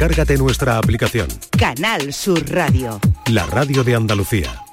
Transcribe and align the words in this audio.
Descárgate 0.00 0.38
nuestra 0.38 0.78
aplicación. 0.78 1.28
Canal 1.58 2.14
Sur 2.14 2.50
Radio. 2.50 2.98
La 3.26 3.44
radio 3.44 3.84
de 3.84 3.96
Andalucía. 3.96 4.64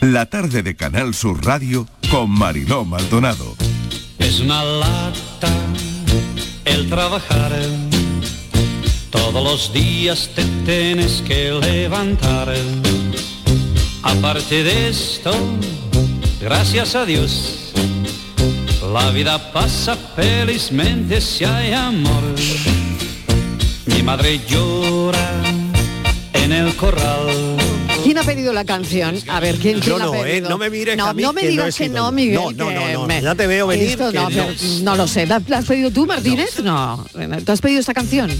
La 0.00 0.26
tarde 0.26 0.62
de 0.62 0.76
Canal 0.76 1.12
Sur 1.12 1.44
Radio 1.44 1.88
con 2.08 2.30
Mariló 2.30 2.84
Maldonado. 2.84 3.56
Es 4.20 4.38
una 4.38 4.62
lata 4.62 5.48
el 6.64 6.88
trabajar. 6.88 7.50
Todos 9.10 9.42
los 9.42 9.72
días 9.72 10.30
te 10.32 10.44
tienes 10.64 11.20
que 11.22 11.50
levantar. 11.50 12.54
Aparte 14.04 14.62
de 14.62 14.88
esto, 14.88 15.32
gracias 16.40 16.94
a 16.94 17.04
Dios, 17.06 17.61
la 18.92 19.10
vida 19.10 19.52
pasa 19.52 19.96
felizmente 19.96 21.20
si 21.20 21.44
hay 21.44 21.72
amor. 21.72 22.22
Mi 23.86 24.02
madre 24.02 24.40
llora 24.46 25.30
en 26.34 26.52
el 26.52 26.76
corral. 26.76 27.51
¿Quién 28.12 28.24
ha 28.24 28.26
pedido 28.26 28.52
la 28.52 28.66
canción? 28.66 29.18
A 29.26 29.40
ver, 29.40 29.56
¿quién, 29.56 29.80
quién 29.80 29.96
no, 29.96 30.12
ha 30.12 30.18
eh, 30.18 30.22
pedido? 30.22 30.46
Eh, 30.46 30.50
no 30.50 30.58
me 30.58 30.68
mires 30.68 30.98
no, 30.98 31.06
a 31.06 31.14
mí, 31.14 31.22
no 31.22 31.32
me 31.32 31.40
que 31.40 31.48
digas 31.48 31.68
no 31.68 31.78
que 31.78 31.88
no, 31.88 32.12
Miguel. 32.12 32.34
No, 32.34 32.52
no, 32.52 32.70
no, 32.70 32.92
no. 32.92 33.06
Me... 33.06 33.22
Ya 33.22 33.34
te 33.34 33.46
veo 33.46 33.66
venir. 33.66 33.88
Esto, 33.88 34.12
no, 34.12 34.28
no, 34.82 34.96
lo 34.96 35.08
sé. 35.08 35.26
¿La, 35.26 35.40
¿La 35.48 35.56
has 35.56 35.64
pedido 35.64 35.90
tú, 35.90 36.04
Martínez? 36.04 36.58
No. 36.62 37.06
¿Tú 37.46 37.52
has 37.52 37.62
pedido 37.62 37.80
esta 37.80 37.94
canción? 37.94 38.30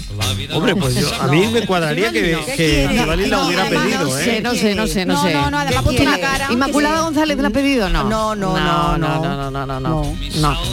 Hombre, 0.53 0.75
pues 0.75 0.93
yo, 0.93 1.11
a 1.19 1.25
mí 1.25 1.47
me 1.47 1.65
cuadraría 1.65 2.11
que, 2.11 2.37
que 2.55 2.87
Nibali 2.87 3.25
la 3.25 3.47
hubiera 3.47 3.67
pedido. 3.67 4.19
¿eh? 4.19 4.41
No 4.43 4.53
sé, 4.53 4.75
no 4.75 4.85
sé, 4.85 5.05
no 5.07 5.19
sé. 5.19 5.33
No, 5.33 5.49
no, 5.49 5.81
puesto 5.81 6.03
una 6.03 6.19
cara. 6.19 6.49
¿Inmaculada 6.51 7.01
González 7.01 7.35
la 7.39 7.47
ha 7.47 7.51
pedido? 7.51 7.89
No. 7.89 8.03
No, 8.03 8.35
no, 8.35 8.59
no, 8.59 8.97
no, 8.99 9.49
no, 9.49 9.65
no, 9.65 9.79
no. 9.79 10.15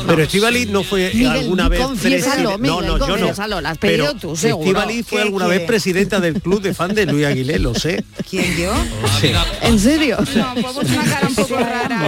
Pero 0.06 0.22
Estivali 0.22 0.66
no 0.66 0.82
fue 0.84 1.10
alguna 1.26 1.70
vez. 1.70 1.80
Confiésalo, 1.80 2.58
No, 2.58 2.82
no. 2.82 3.60
La 3.62 3.70
has 3.70 3.78
pedido 3.78 4.14
tú, 4.14 4.36
seguro. 4.36 4.66
Estivali 4.68 5.02
fue 5.02 5.22
alguna 5.22 5.46
vez 5.46 5.62
presidenta 5.62 6.20
del 6.20 6.42
club 6.42 6.60
de 6.60 6.74
fan 6.74 6.94
de 6.94 7.06
Luis 7.06 7.24
Aguilé, 7.24 7.58
lo 7.58 7.74
sé. 7.74 8.04
¿Quién 8.28 8.54
yo? 8.58 8.74
Sí. 9.20 9.32
¿En 9.62 9.78
serio? 9.78 10.18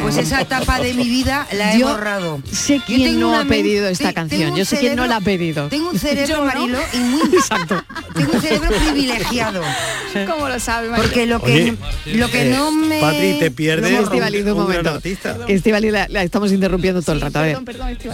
Pues 0.03 0.17
esa 0.17 0.41
etapa 0.41 0.79
de 0.81 0.95
mi 0.95 1.05
vida 1.09 1.47
la 1.53 1.75
he 1.75 1.79
Yo 1.79 1.89
borrado. 1.89 2.41
sé 2.51 2.81
quién 2.87 3.19
no 3.21 3.39
ha 3.39 3.45
pedido 3.45 3.89
esta 3.89 4.09
te- 4.09 4.15
canción. 4.15 4.53
un 4.53 4.57
Yo 4.59 4.65
sé 4.65 4.79
quién 4.79 4.97
no 4.97 5.07
la 5.07 5.17
ha 5.17 5.21
pedido. 5.21 5.69
Tengo 5.69 5.91
un 5.91 5.99
cerebro, 5.99 6.27
Yo 6.27 6.37
no. 6.39 6.45
Marilo, 6.47 6.79
y 6.93 6.99
muy... 6.99 7.23
Exacto. 7.35 7.83
Tengo 8.15 8.33
un 8.33 8.41
cerebro 8.41 8.71
privilegiado. 8.71 9.63
¿Cómo 10.29 10.49
lo 10.49 10.59
sabe, 10.61 10.89
Porque 10.95 11.27
lo 11.27 11.41
que, 11.43 11.53
Oye, 11.53 12.17
lo 12.19 12.31
que 12.31 12.43
eh, 12.49 12.51
no 12.55 12.71
me... 12.71 13.01
Patri, 13.01 13.37
te 13.39 13.51
pierdes 13.51 13.93
no 13.93 14.03
Estivaliz, 14.03 14.43
un 14.45 14.53
un 14.53 14.59
momento. 14.59 14.91
artista. 14.91 15.37
Que 15.47 15.55
Estivaliz 15.55 15.93
la, 15.93 16.07
la 16.09 16.23
estamos 16.23 16.53
interrumpiendo 16.53 17.01
todo 17.03 17.13
el 17.15 17.21
rato. 17.21 17.39
A 17.39 17.43
ver. 17.43 17.59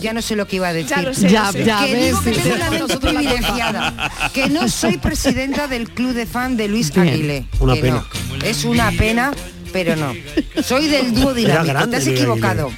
Ya 0.00 0.12
no 0.12 0.22
sé 0.22 0.36
lo 0.36 0.46
que 0.46 0.56
iba 0.56 0.68
a 0.68 0.72
decir. 0.72 0.90
Ya 0.96 1.02
lo 1.02 1.14
sé, 1.14 1.28
Ya, 1.28 1.46
lo 1.46 1.52
sé. 1.52 1.64
ya 1.64 1.84
que 1.86 1.92
ves. 1.94 2.04
digo 2.06 2.22
que 2.22 2.34
sí, 2.34 2.40
tengo 2.40 2.56
sí. 2.56 2.60
una 2.62 2.70
mente 2.70 2.96
privilegiada. 2.98 4.10
Que 4.32 4.48
no 4.48 4.68
soy 4.68 4.96
presidenta 4.98 5.66
del 5.66 5.90
club 5.90 6.12
de 6.12 6.26
fan 6.26 6.56
de 6.56 6.68
Luis. 6.68 6.96
Aguilé. 6.96 7.46
Una 7.60 7.74
que 7.74 7.80
pena. 7.80 7.96
no. 7.96 8.46
Es 8.58 8.64
una 8.64 8.90
pena, 8.92 9.32
pero 9.72 9.94
no. 9.96 10.12
Soy 10.64 10.88
del 10.88 11.14
dúo 11.14 11.32
dinámico. 11.34 11.64
grande 11.72 11.96
Te 11.98 12.02
has 12.02 12.06
equivocado. 12.08 12.70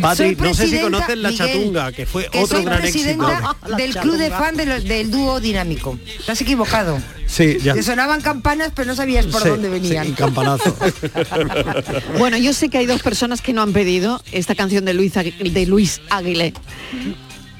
Patri, 0.00 0.34
no 0.36 0.54
sé 0.54 0.66
si 0.68 0.78
conoces 0.80 1.16
La 1.18 1.30
Miguel, 1.30 1.46
Chatunga, 1.48 1.92
que 1.92 2.06
fue 2.06 2.26
que 2.30 2.38
otro 2.40 2.56
soy 2.56 2.64
gran 2.64 2.78
éxito. 2.84 3.04
presidenta 3.18 3.56
del 3.76 3.94
club 3.94 4.16
de 4.16 4.30
fan 4.30 4.56
de 4.56 4.66
los- 4.66 4.84
del 4.84 5.10
dúo 5.10 5.38
dinámico. 5.40 5.98
Te 6.24 6.32
has 6.32 6.40
equivocado. 6.40 6.98
Sí, 7.26 7.58
ya. 7.62 7.74
Te 7.74 7.82
sonaban 7.82 8.20
campanas, 8.22 8.72
pero 8.74 8.86
no 8.88 8.96
sabías 8.96 9.26
por 9.26 9.42
Sí, 9.42 9.48
dónde 9.50 9.68
sí, 9.68 9.72
venían. 9.74 10.08
y 10.08 10.12
campanazo. 10.12 10.74
Bueno, 12.18 12.36
yo 12.38 12.52
sé 12.52 12.68
que 12.68 12.78
hay 12.78 12.86
dos 12.86 13.02
personas 13.02 13.40
que 13.42 13.52
no 13.52 13.62
han 13.62 13.72
pedido 13.72 14.22
esta 14.32 14.54
canción 14.54 14.84
de 14.84 14.94
Luis, 14.94 15.14
Agui- 15.16 15.36
de 15.52 15.66
Luis 15.66 16.00
Aguilé. 16.10 16.52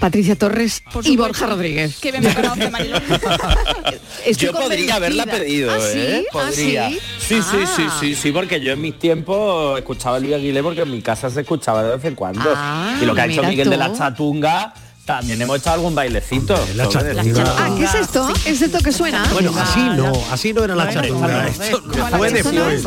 Patricia 0.03 0.35
Torres 0.35 0.83
Por 0.93 1.07
y. 1.07 1.17
Borja 1.17 1.47
Rodríguez. 1.47 1.99
Que 2.01 2.11
bien 2.11 2.25
me 2.25 2.35
conoce, 2.35 2.71
yo 4.37 4.53
podría 4.53 4.97
haberla 4.97 5.27
pedido, 5.27 5.71
¿Ah, 5.73 5.79
¿eh? 5.79 6.23
sí? 6.23 6.27
¿Ah, 6.29 6.33
Podría. 6.33 6.89
sí? 6.91 6.99
sí, 7.21 7.41
sí, 7.41 7.59
sí, 7.77 7.85
Ah. 7.87 7.97
sí, 8.01 8.15
sí, 8.17 8.33
porque 8.33 8.61
yo 8.61 8.73
en 8.73 8.81
mis 8.81 8.99
tiempos 8.99 9.79
escuchaba 9.79 10.17
a 10.17 10.19
Luis 10.19 10.35
Aguilé 10.35 10.61
porque 10.61 10.81
en 10.83 10.91
mi 10.91 11.03
casa 11.03 11.31
se 11.31 11.43
escuchaba 11.43 11.85
de 11.85 11.95
vez 11.97 12.05
en 12.05 12.17
cuando. 12.17 12.53
Ah, 12.53 12.99
y 13.01 13.05
lo 13.05 13.15
que 13.15 13.21
ha 13.21 13.27
hecho 13.27 13.45
Miguel 13.45 13.71
de 13.71 13.77
la. 13.77 13.93
Chatunga, 13.93 14.75
también 15.05 15.41
hemos 15.41 15.59
hecho 15.61 15.71
algún 15.71 15.95
bailecito. 15.95 16.59
La 16.75 16.87
sobre- 16.91 17.15
Chatunga. 17.15 17.55
Ah, 17.59 17.71
¿qué 17.79 17.85
es 17.85 17.95
esto? 17.95 18.29
¿Es 18.45 18.61
esto 18.61 18.79
que 18.81 18.91
suena? 18.91 19.25
Bueno, 19.33 19.53
así 19.57 19.81
no, 19.97 20.13
así 20.33 20.53
no 20.53 20.65
era 20.65 20.75
la 20.75 20.93
chatunga. 20.93 21.47
Esto 21.47 21.81
fue. 21.93 22.03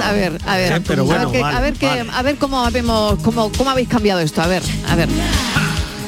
A 0.03 0.11
ver, 0.11 0.37
a 0.45 0.57
ver, 0.57 0.73
Sí, 0.79 0.83
pero 0.85 1.03
a 1.13 1.17
ver, 1.25 1.41
vale, 1.41 1.57
a 1.57 1.61
ver, 1.61 1.73
qué- 1.75 1.87
vale. 1.87 2.09
a 2.13 2.21
ver 2.23 2.35
cómo 2.35 2.59
habemos, 2.65 3.17
cómo, 3.23 3.49
cómo 3.57 3.69
habéis 3.69 3.87
cambiado 3.87 4.19
esto. 4.19 4.41
A 4.41 4.47
ver, 4.47 4.63
a 4.89 4.95
ver. 4.97 5.07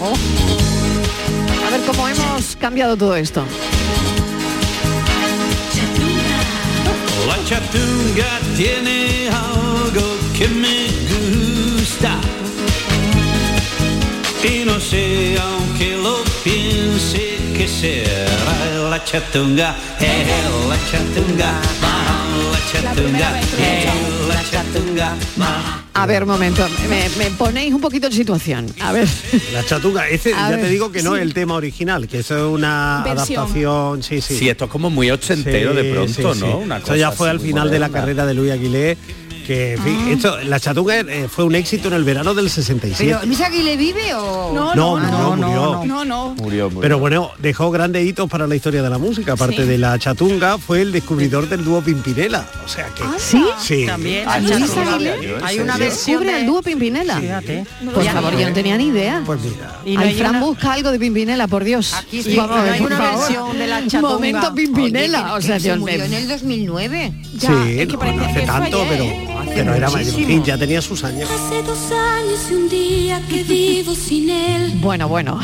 Oh. 0.02 0.14
Cómo 1.88 2.06
hemos 2.10 2.58
cambiado 2.58 2.98
todo 2.98 3.16
esto. 3.16 3.46
La 7.26 7.38
chatunga 7.46 8.40
tiene 8.58 9.30
algo 9.30 10.18
que 10.38 10.50
me 10.50 10.88
gusta. 11.80 12.20
Y 14.44 14.66
no 14.66 14.82
sé, 14.82 15.38
aunque 15.42 15.96
lo 15.96 16.24
piense, 16.44 17.38
que 17.56 17.68
será 17.70 18.90
la 18.90 19.02
chatunga, 19.06 19.74
la 20.70 20.78
chatunga, 20.92 21.62
A 25.94 26.06
ver, 26.06 26.26
momento, 26.28 26.68
me, 26.90 27.10
me 27.18 27.32
ponéis 27.32 27.74
un 27.74 27.82
poquito 27.82 28.08
en 28.08 28.14
situación. 28.14 28.68
A 28.82 28.92
ver. 28.92 29.08
La 29.52 29.66
chatunga, 29.66 30.08
ese 30.08 30.34
A 30.34 30.50
ya 30.52 30.56
ver, 30.58 30.62
te 30.62 30.70
digo 30.70 30.92
que 30.92 31.02
no 31.02 31.12
sí. 31.14 31.18
es 31.18 31.22
el 31.24 31.34
tema 31.34 31.56
original, 31.56 32.08
que 32.08 32.20
eso 32.20 32.38
es 32.38 32.44
una 32.56 33.02
Versión. 33.04 33.40
adaptación, 33.40 34.04
sí, 34.04 34.22
sí. 34.22 34.38
Sí, 34.38 34.50
esto 34.50 34.66
es 34.66 34.72
como 34.72 34.90
muy 34.92 35.10
ochentero 35.10 35.72
Sí, 35.72 35.78
de 35.78 35.92
pronto, 35.94 36.14
sí, 36.14 36.22
¿no? 36.22 36.34
sí. 36.36 36.44
Una 36.64 36.78
Esto 36.78 36.96
ya 36.96 37.08
cosa 37.08 37.18
fue 37.18 37.30
al 37.32 37.40
final 37.40 37.72
de 37.72 37.80
la 37.80 37.90
carrera 37.90 38.26
de 38.28 38.34
Luis 38.36 38.52
Aguilé, 38.52 38.98
que 39.48 39.74
en 39.74 39.82
fin, 39.84 40.08
esto, 40.10 40.38
la 40.44 40.60
chatunga 40.60 41.00
eh, 41.00 41.28
fue 41.30 41.46
un 41.46 41.56
éxito 41.56 41.88
en 41.88 41.94
el 41.94 42.04
verano 42.04 42.34
del 42.34 42.50
67. 42.50 43.06
Pero, 43.16 43.26
¿Luis 43.26 43.40
Aguilé 43.42 43.78
vive 43.78 44.14
o...? 44.14 44.52
No, 44.54 44.76
no, 44.76 45.00
no, 45.00 45.36
murió, 45.36 45.36
no, 45.36 45.36
murió. 45.38 45.86
no, 45.86 46.06
no. 46.06 46.36
Murió, 46.36 46.66
murió. 46.70 46.82
Pero 46.82 47.00
bueno, 47.00 47.32
dejó 47.40 47.72
grandes 47.72 48.06
hitos 48.06 48.30
para 48.30 48.46
la 48.46 48.56
historia 48.56 48.82
de 48.84 48.90
la 48.90 48.98
música. 48.98 49.34
Aparte 49.34 49.64
Sí. 49.64 49.64
de 49.64 49.78
la 49.78 49.98
chatunga, 49.98 50.58
fue 50.58 50.82
el 50.82 50.92
descubridor 50.92 51.48
del 51.48 51.64
dúo 51.64 51.82
Pimpinela. 51.82 52.46
O 52.66 52.68
sea 52.68 52.88
que... 52.94 53.04
¿Sí? 53.18 53.42
Sí. 53.60 53.86
También. 53.86 54.26
Ah, 54.28 54.38
¿en 54.38 54.46
Hay 55.44 55.60
una 55.60 55.78
versión 55.78 56.20
Descubre 56.20 56.34
de- 56.34 56.40
el 56.42 56.46
dúo 56.46 56.62
Pimpinela. 56.62 57.18
Fíjate. 57.20 57.66
Por 57.94 58.04
favor, 58.04 58.38
yo 58.38 58.48
no 58.50 58.54
tenía 58.54 58.78
ni 58.78 58.88
idea. 58.88 59.24
Pues 59.26 59.40
mira. 59.42 59.80
Y 59.86 59.96
no 59.96 60.02
Ay, 60.02 60.10
hay 60.10 60.16
Fran 60.16 60.32
una- 60.32 60.40
busca 60.42 60.74
algo 60.74 60.92
de 60.92 61.00
Pimpinela, 61.00 61.48
por 61.48 61.64
Dios. 61.64 61.94
Aquí 61.94 62.22
sí, 62.22 62.36
Vamos 62.36 62.58
hay 62.60 62.82
una 62.82 62.98
favor. 62.98 63.20
versión 63.20 63.58
de 63.58 63.68
la 63.68 63.88
chatunga. 63.88 64.14
Momento 64.14 64.54
Pimpinela. 64.54 65.34
Oye, 65.34 65.38
o 65.38 65.42
sea, 65.42 65.56
que 65.56 65.62
se 65.62 65.68
Dios 65.70 65.80
murió 65.80 66.04
en 66.04 66.14
el 66.14 66.28
2009. 66.28 67.14
Ya, 67.38 67.48
sí, 67.50 67.80
es 67.80 67.88
que 67.88 67.94
no, 67.98 68.02
hace 68.26 68.42
tanto, 68.42 68.82
ayer, 68.82 68.88
pero, 68.90 69.04
¿eh? 69.06 69.28
Pero 69.58 69.74
era 69.76 69.90
mayor. 69.90 70.44
ya 70.44 70.58
tenía 70.58 70.82
sus 70.82 71.04
años. 71.04 71.30
Hace 71.30 71.64
dos 71.64 71.92
años 71.92 72.40
y 72.50 72.54
un 72.54 72.70
día 72.70 73.22
que 73.30 73.44
vivo 73.44 73.96
sin 73.96 74.30
él. 74.30 74.74
Bueno, 74.88 75.08
bueno. 75.10 75.40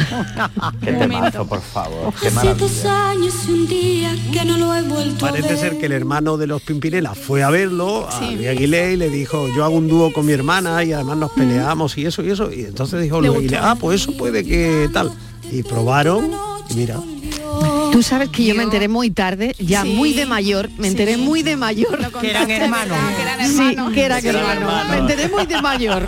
Qué 0.82 0.94
temazo, 0.94 1.46
por 1.46 1.62
favor. 1.62 2.14
Qué 2.22 2.28
Hace 2.28 2.54
dos 2.54 2.86
años 2.86 3.34
y 3.48 3.52
un 3.52 3.68
día 3.68 4.16
que 4.32 4.46
no 4.46 4.58
lo 4.58 4.74
he 4.76 4.82
vuelto 4.84 5.26
a 5.26 5.30
Parece 5.32 5.50
ver. 5.50 5.58
ser 5.58 5.78
que 5.80 5.88
el 5.88 5.92
hermano 5.92 6.38
de 6.38 6.48
los 6.48 6.62
Pimpinela 6.62 7.14
fue 7.14 7.44
a 7.44 7.50
verlo, 7.50 8.08
a 8.10 8.22
Luis 8.32 8.48
Aguilé, 8.48 8.94
y 8.94 8.98
le 8.98 9.10
dijo, 9.10 9.48
yo 9.56 9.66
hago 9.66 9.76
un 9.76 9.88
dúo 9.88 10.14
con 10.14 10.26
mi 10.26 10.32
hermana 10.34 10.84
y 10.84 10.94
además 10.94 11.18
nos 11.18 11.32
peleamos 11.32 11.98
y 11.98 12.06
eso 12.06 12.24
y 12.24 12.30
eso. 12.32 12.52
Y 12.54 12.62
entonces 12.62 13.02
dijo 13.02 13.20
Luis 13.20 13.36
Aguilé, 13.36 13.58
ah, 13.58 13.76
pues 13.80 14.02
eso 14.02 14.16
puede 14.16 14.46
que 14.46 14.90
tal. 14.94 15.12
Y 15.52 15.64
probaron 15.64 16.32
y 16.70 16.74
mira. 16.76 17.00
Tú 17.94 18.02
sabes 18.04 18.30
que 18.30 18.44
yo 18.44 18.56
me 18.56 18.64
enteré 18.64 18.88
muy 18.88 19.12
tarde, 19.12 19.56
ya 19.60 19.84
Sí. 19.84 19.90
muy 19.90 20.14
de 20.14 20.26
mayor, 20.26 20.70
me 20.78 20.88
enteré 20.88 21.16
Sí. 21.16 21.22
muy 21.22 21.44
de 21.44 21.56
mayor. 21.56 22.02
Lo 22.02 22.12
Que 22.20 22.32
eran 22.32 22.50
hermanos. 22.52 22.98
Que 23.16 23.22
eran 23.22 23.48
Sí, 23.48 23.60
hermanos. 23.70 23.94
que 23.94 24.02
era 24.04 24.22
que 24.22 24.30
eran 24.30 24.42
hermano. 24.44 24.62
hermanos. 24.62 24.92
Me 24.92 24.98
enteré 24.98 25.30
muy 25.30 25.46
de 25.46 25.62
mayor. 25.62 26.08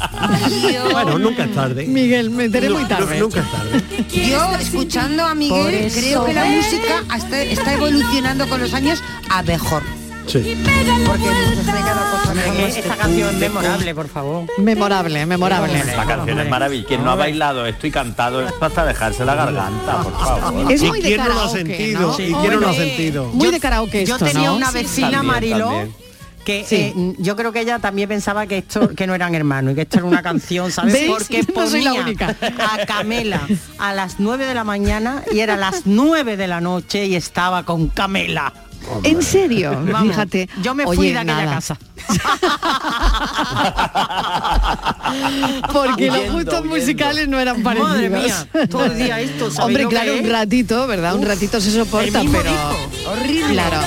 Bueno, 0.92 1.20
nunca 1.20 1.44
es 1.46 1.54
tarde. 1.54 1.86
Miguel, 1.86 2.30
me 2.32 2.46
enteré 2.46 2.70
muy 2.70 2.86
tarde. 2.86 3.20
nunca 3.20 3.42
es 3.42 3.52
tarde. 3.52 3.84
Yo, 4.30 4.56
escuchando 4.60 5.24
a 5.26 5.36
Miguel, 5.36 5.92
creo 5.94 6.26
que 6.26 6.34
la 6.34 6.46
música 6.46 7.04
está 7.44 7.74
evolucionando 7.74 8.50
con 8.50 8.60
los 8.62 8.74
años 8.74 9.02
a 9.30 9.44
mejor. 9.44 9.84
Sí. 10.28 10.58
Porque 11.06 11.26
nos 11.56 11.66
trae 11.66 11.82
cada 11.82 12.12
cosa 12.12 12.34
mejor. 12.34 12.70
Esta 12.70 12.96
canción 12.96 13.30
es 13.30 13.40
memorable, 13.40 13.96
por 13.96 14.08
favor. 14.08 14.46
Memorable, 14.58 15.26
memorable. 15.26 15.84
La 15.96 16.06
canción 16.06 16.40
es 16.40 16.50
maravillosa. 16.50 16.88
Quien 16.88 17.04
no 17.04 17.12
ha 17.12 17.16
bailado 17.16 17.66
esto 17.66 17.88
y 17.88 17.92
cantado 17.92 18.42
esto 18.46 18.66
hasta 18.66 18.86
dejarse 18.86 19.24
la 19.26 19.36
garganta, 19.36 20.02
por 20.02 20.14
favor. 20.20 20.72
Es 20.72 20.82
¿Y 20.82 20.88
muy 20.88 21.02
de 21.02 21.08
quién 21.10 21.18
no 21.20 21.28
lo 21.28 21.34
ha 21.34 21.36
karaoke, 21.52 21.58
sentido? 21.78 22.02
¿no? 22.02 22.14
¿Y 22.14 22.16
quién 22.34 22.54
no 22.54 22.60
lo 22.60 22.68
ha 22.68 22.72
Hombre, 22.72 22.88
sentido? 22.88 23.26
Muy 23.34 23.50
de 23.52 23.60
karaoke 23.60 24.06
Yo 24.06 24.18
tenía 24.18 24.48
¿no? 24.50 24.56
una 24.56 24.72
Sí, 24.72 24.78
sí. 24.80 24.84
vecina, 24.84 25.12
También, 25.12 25.26
Marilo, 25.34 25.66
también. 25.68 25.96
que 26.44 26.66
Sí. 26.68 26.76
eh, 26.76 27.14
yo 27.20 27.36
creo 27.36 27.52
que 27.52 27.62
ella 27.62 27.80
también 27.80 28.10
pensaba 28.10 28.46
que 28.48 28.58
esto 28.60 28.90
que 28.90 29.08
no 29.08 29.16
eran 29.16 29.34
hermanos 29.36 29.74
y 29.74 29.76
que 29.76 29.82
esto 29.84 29.98
era 29.98 30.06
una 30.08 30.22
canción, 30.24 30.72
¿sabes? 30.72 30.94
¿Veis? 30.94 31.08
Porque 31.12 31.44
No 31.56 31.68
soy 31.70 31.82
la 31.82 31.92
ponía 31.92 32.04
única. 32.06 32.36
a 32.74 32.86
Camela 32.86 33.42
a 33.78 33.94
las 33.94 34.16
9 34.20 34.46
de 34.46 34.54
la 34.54 34.64
mañana 34.64 35.24
y 35.32 35.40
era 35.40 35.56
las 35.56 35.84
9 35.86 36.36
de 36.38 36.48
la 36.48 36.62
noche 36.62 37.06
y 37.06 37.16
estaba 37.16 37.64
con 37.64 37.88
Camela. 37.90 38.52
En 39.04 39.22
serio, 39.22 39.72
Vamos, 39.92 40.10
fíjate. 40.10 40.50
yo 40.62 40.76
me 40.76 40.84
fui 40.86 40.98
Oye, 40.98 41.12
de 41.14 41.20
aquella 41.20 41.36
nada. 41.46 41.56
casa. 41.56 41.78
Porque 45.74 46.08
los 46.08 46.32
gustos 46.32 46.60
huyendo. 46.62 46.76
musicales 46.76 47.28
no 47.28 47.40
eran 47.40 47.62
parecidos. 47.64 47.90
Madre 47.92 48.10
mía, 48.10 48.48
todo 48.70 48.86
el 48.86 48.98
día 48.98 49.20
esto, 49.22 49.52
¿sabéis 49.52 49.80
Hombre, 49.80 49.88
claro, 49.88 50.18
un 50.20 50.30
ratito, 50.30 50.88
¿verdad? 50.88 51.16
un 51.16 51.26
ratito 51.26 51.60
se 51.62 51.72
soporta, 51.72 52.22
pero... 52.32 52.44
disco, 52.44 53.10
horrible. 53.12 53.54
Claro. 53.54 53.78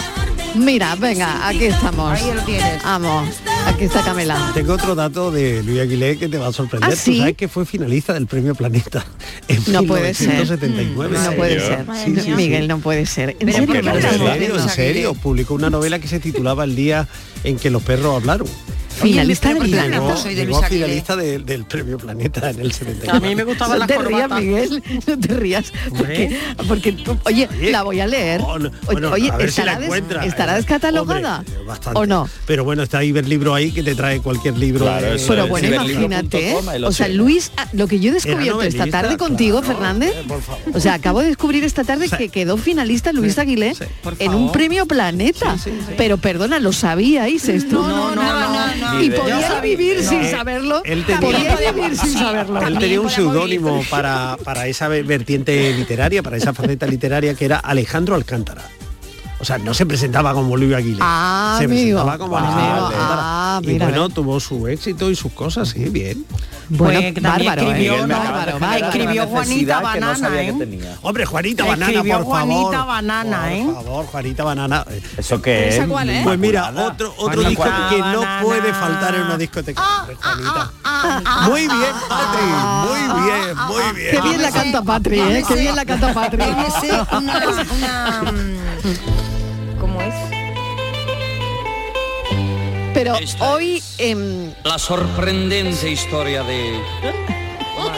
Mira, 0.54 0.94
venga, 0.96 1.46
aquí 1.48 1.64
estamos. 1.66 2.12
Ahí 2.20 2.32
lo 2.34 2.42
tienes. 2.42 2.82
Vamos, 2.82 3.28
aquí 3.66 3.84
está 3.84 4.02
Camela. 4.02 4.50
Tengo 4.54 4.74
otro 4.74 4.94
dato 4.94 5.30
de 5.30 5.62
Luis 5.62 5.80
Aguilé 5.80 6.18
que 6.18 6.28
te 6.28 6.36
va 6.38 6.48
a 6.48 6.52
sorprender. 6.52 6.90
¿Ah, 6.92 6.96
sí? 6.96 7.12
Tú 7.12 7.18
sabes 7.18 7.36
que 7.36 7.48
fue 7.48 7.64
finalista 7.66 8.12
del 8.14 8.26
Premio 8.26 8.54
Planeta 8.54 9.04
en 9.46 9.62
No 9.72 9.82
puede 9.84 10.14
ser. 10.14 10.28
1979. 10.28 11.18
No 11.22 11.32
puede 11.32 11.60
ser. 11.60 11.86
Sí, 12.04 12.14
sí, 12.16 12.20
sí. 12.22 12.30
Miguel, 12.32 12.66
no 12.68 12.78
puede 12.78 13.06
ser. 13.06 13.36
¿En 13.40 13.52
serio? 13.52 13.66
¿por 13.66 13.72
qué 13.74 13.78
En 13.80 13.84
no 13.84 13.92
¿Qué 13.92 13.98
le 13.98 13.98
estás 14.00 14.18
das 14.18 14.20
serio, 14.20 14.34
diciendo? 14.34 14.62
en 14.62 14.68
serio, 14.70 15.14
publicó 15.14 15.54
una 15.54 15.70
novela 15.70 15.98
que 15.98 16.08
se 16.08 16.18
titulaba 16.20 16.64
El 16.64 16.74
día 16.74 17.06
en 17.44 17.56
que 17.58 17.70
los 17.70 17.82
perros 17.82 18.16
hablaron. 18.16 18.48
Finalista 19.02 19.48
del 19.48 19.58
pero 19.58 19.70
¿por 19.70 19.80
qué 19.82 19.88
no 19.88 19.96
planeta. 20.02 20.16
soy 20.22 20.34
de 20.34 20.44
Luis 20.44 20.58
finalista 20.68 21.16
de- 21.16 21.38
del 21.38 21.64
Premio 21.64 21.98
Planeta 21.98 22.50
en 22.50 22.60
el 22.60 22.72
79. 22.72 23.16
A 23.16 23.20
mí 23.28 23.34
me 23.34 23.44
gustaban 23.44 23.78
No 23.78 23.86
te 23.86 23.98
rías. 23.98 24.30
Miguel, 24.30 24.82
no 25.06 25.18
te 25.18 25.28
rías. 25.34 25.72
Porque, 25.96 26.38
porque 26.66 26.92
tú- 26.92 27.16
oye, 27.24 27.48
Oye, 27.58 27.70
la 27.70 27.82
voy 27.82 28.00
a 28.00 28.06
leer. 28.06 28.40
oh, 28.44 28.58
no, 28.58 28.68
Oye, 28.68 28.76
bueno, 28.92 29.10
oye, 29.12 29.30
a 29.30 29.36
ver 29.36 29.50
si 29.50 29.60
¿estará, 29.60 29.72
la 29.74 29.78
des- 29.78 29.86
encuentra. 29.86 30.24
¿estará 30.26 30.54
descatalogada? 30.56 31.38
Hombre, 31.38 31.64
bastante. 31.64 31.98
¿O 32.00 32.06
no? 32.06 32.28
Pero 32.46 32.64
bueno, 32.64 32.82
está 32.82 33.02
Iberlibro 33.04 33.54
ahí 33.54 33.70
que 33.72 33.82
te 33.82 33.94
trae 33.94 34.20
cualquier 34.20 34.56
libro. 34.58 34.84
Claro, 34.84 35.12
de- 35.12 35.18
Pero 35.26 35.46
bueno, 35.48 35.68
imagínate. 35.68 36.56
ahí 36.56 36.84
O 36.84 36.92
sea. 36.92 37.08
Luis, 37.08 37.52
ah, 37.56 37.66
lo 37.72 37.86
que 37.88 38.00
yo 38.00 38.10
he 38.10 38.14
descubierto 38.14 38.62
esta 38.62 38.86
tarde 38.86 39.16
contigo, 39.16 39.60
claro, 39.60 39.74
Fernández. 39.78 40.12
eh, 40.14 40.24
por 40.26 40.42
favor. 40.42 40.60
O 40.74 40.80
sea, 40.80 40.94
acabo 40.94 41.20
de 41.20 41.26
descubrir 41.28 41.64
esta 41.64 41.84
tarde 41.84 42.08
que 42.08 42.28
quedó 42.28 42.56
finalista 42.56 43.12
Luis 43.12 43.38
Aguilé 43.38 43.74
sí. 43.74 43.84
en 44.18 44.34
un 44.34 44.52
premio 44.52 44.86
Planeta. 44.86 45.56
Pero 45.96 46.18
perdona, 46.18 46.58
¿lo 46.60 46.72
sabíais 46.72 47.48
esto? 47.48 47.86
No, 47.86 48.14
no, 48.14 48.22
no, 48.22 48.74
no. 48.76 48.87
Y 49.00 49.10
podía 49.10 49.60
vivir 49.60 50.02
sin 50.04 50.24
saberlo. 50.30 50.82
él 50.84 51.04
tenía- 51.04 51.20
Podía 51.56 51.72
vivir 51.72 51.96
sin 51.96 52.12
saberlo. 52.14 52.60
Él 52.66 52.78
tenía 52.78 53.00
un 53.00 53.10
seudónimo 53.10 53.82
para, 53.90 54.36
para 54.44 54.66
esa 54.66 54.88
ve- 54.88 55.02
vertiente 55.02 55.72
literaria, 55.72 56.22
para 56.22 56.36
esa 56.36 56.52
faceta 56.54 56.86
literaria 56.86 57.34
que 57.34 57.44
era 57.44 57.58
Alejandro 57.58 58.14
Alcántara. 58.14 58.62
O 59.40 59.44
sea, 59.44 59.56
no 59.58 59.72
se 59.72 59.86
presentaba 59.86 60.32
como 60.34 60.56
Luis 60.56 60.74
Aguilera. 60.74 61.04
Ah, 61.06 61.54
se 61.58 61.64
amigo. 61.66 62.02
presentaba 62.02 62.18
como 62.18 62.36
ah, 62.40 63.60
y 63.62 63.66
mira, 63.68 63.86
bueno, 63.86 64.08
tuvo 64.08 64.40
su 64.40 64.66
éxito 64.66 65.10
y 65.10 65.16
sus 65.16 65.32
cosas, 65.32 65.68
sí, 65.68 65.84
bien. 65.88 66.24
Bueno, 66.70 67.00
Pues 67.00 67.14
que 67.14 67.20
bárbaro, 67.20 67.62
¿eh? 67.62 67.66
escribió, 67.66 67.92
no, 67.98 68.06
de 68.08 68.14
bárbaro, 68.14 68.58
bárbaro. 68.58 68.86
Escribió 68.86 69.26
Juanita 69.28 69.76
que 69.78 69.80
no 70.00 70.06
Banana, 70.06 70.16
sabía 70.18 70.42
¿eh? 70.42 70.54
que. 70.58 70.88
Hombre, 71.02 71.24
Juanita 71.24 71.64
Banana, 71.64 71.86
Escribió 71.92 72.14
por 72.18 72.24
favor. 72.26 72.40
Juanita 72.52 72.84
Banana, 72.84 73.38
por 73.40 73.48
¿eh? 73.52 73.66
favor, 73.72 74.06
Juanita 74.06 74.44
Banana. 74.44 74.84
¿Eso 75.16 75.40
qué 75.40 75.68
¿Esa 75.68 75.82
es? 75.84 75.88
cuál 75.88 76.10
es? 76.10 76.24
Pues 76.24 76.38
mira, 76.38 76.68
otro, 76.70 77.14
otro 77.16 77.40
Juanita 77.42 77.48
disco 77.48 77.64
que 77.90 77.98
no 78.00 78.20
Banana. 78.20 78.42
puede 78.42 78.72
faltar 78.74 79.14
en 79.14 79.22
una 79.22 79.38
discoteca. 79.38 79.82
Hombre, 80.00 80.16
Juanita. 80.16 80.72
Muy 81.48 81.60
bien, 81.62 81.94
Patri, 82.08 82.44
muy 82.84 83.22
bien, 83.22 83.56
muy 83.68 83.96
bien. 83.96 84.10
Qué 84.10 84.20
bien 84.20 84.42
la 84.42 84.50
canta 84.50 84.82
Patri, 84.82 85.20
¿eh? 85.20 85.44
Qué 85.48 85.54
bien 85.54 85.76
la 85.76 85.84
canta 85.86 86.12
Patri. 86.12 86.42
Una, 86.42 88.22
Pero 92.98 93.14
Esta 93.14 93.52
hoy... 93.52 93.80
em, 93.98 94.52
La 94.64 94.76
sorprendente 94.76 95.88
historia 95.88 96.42
de 96.42 96.80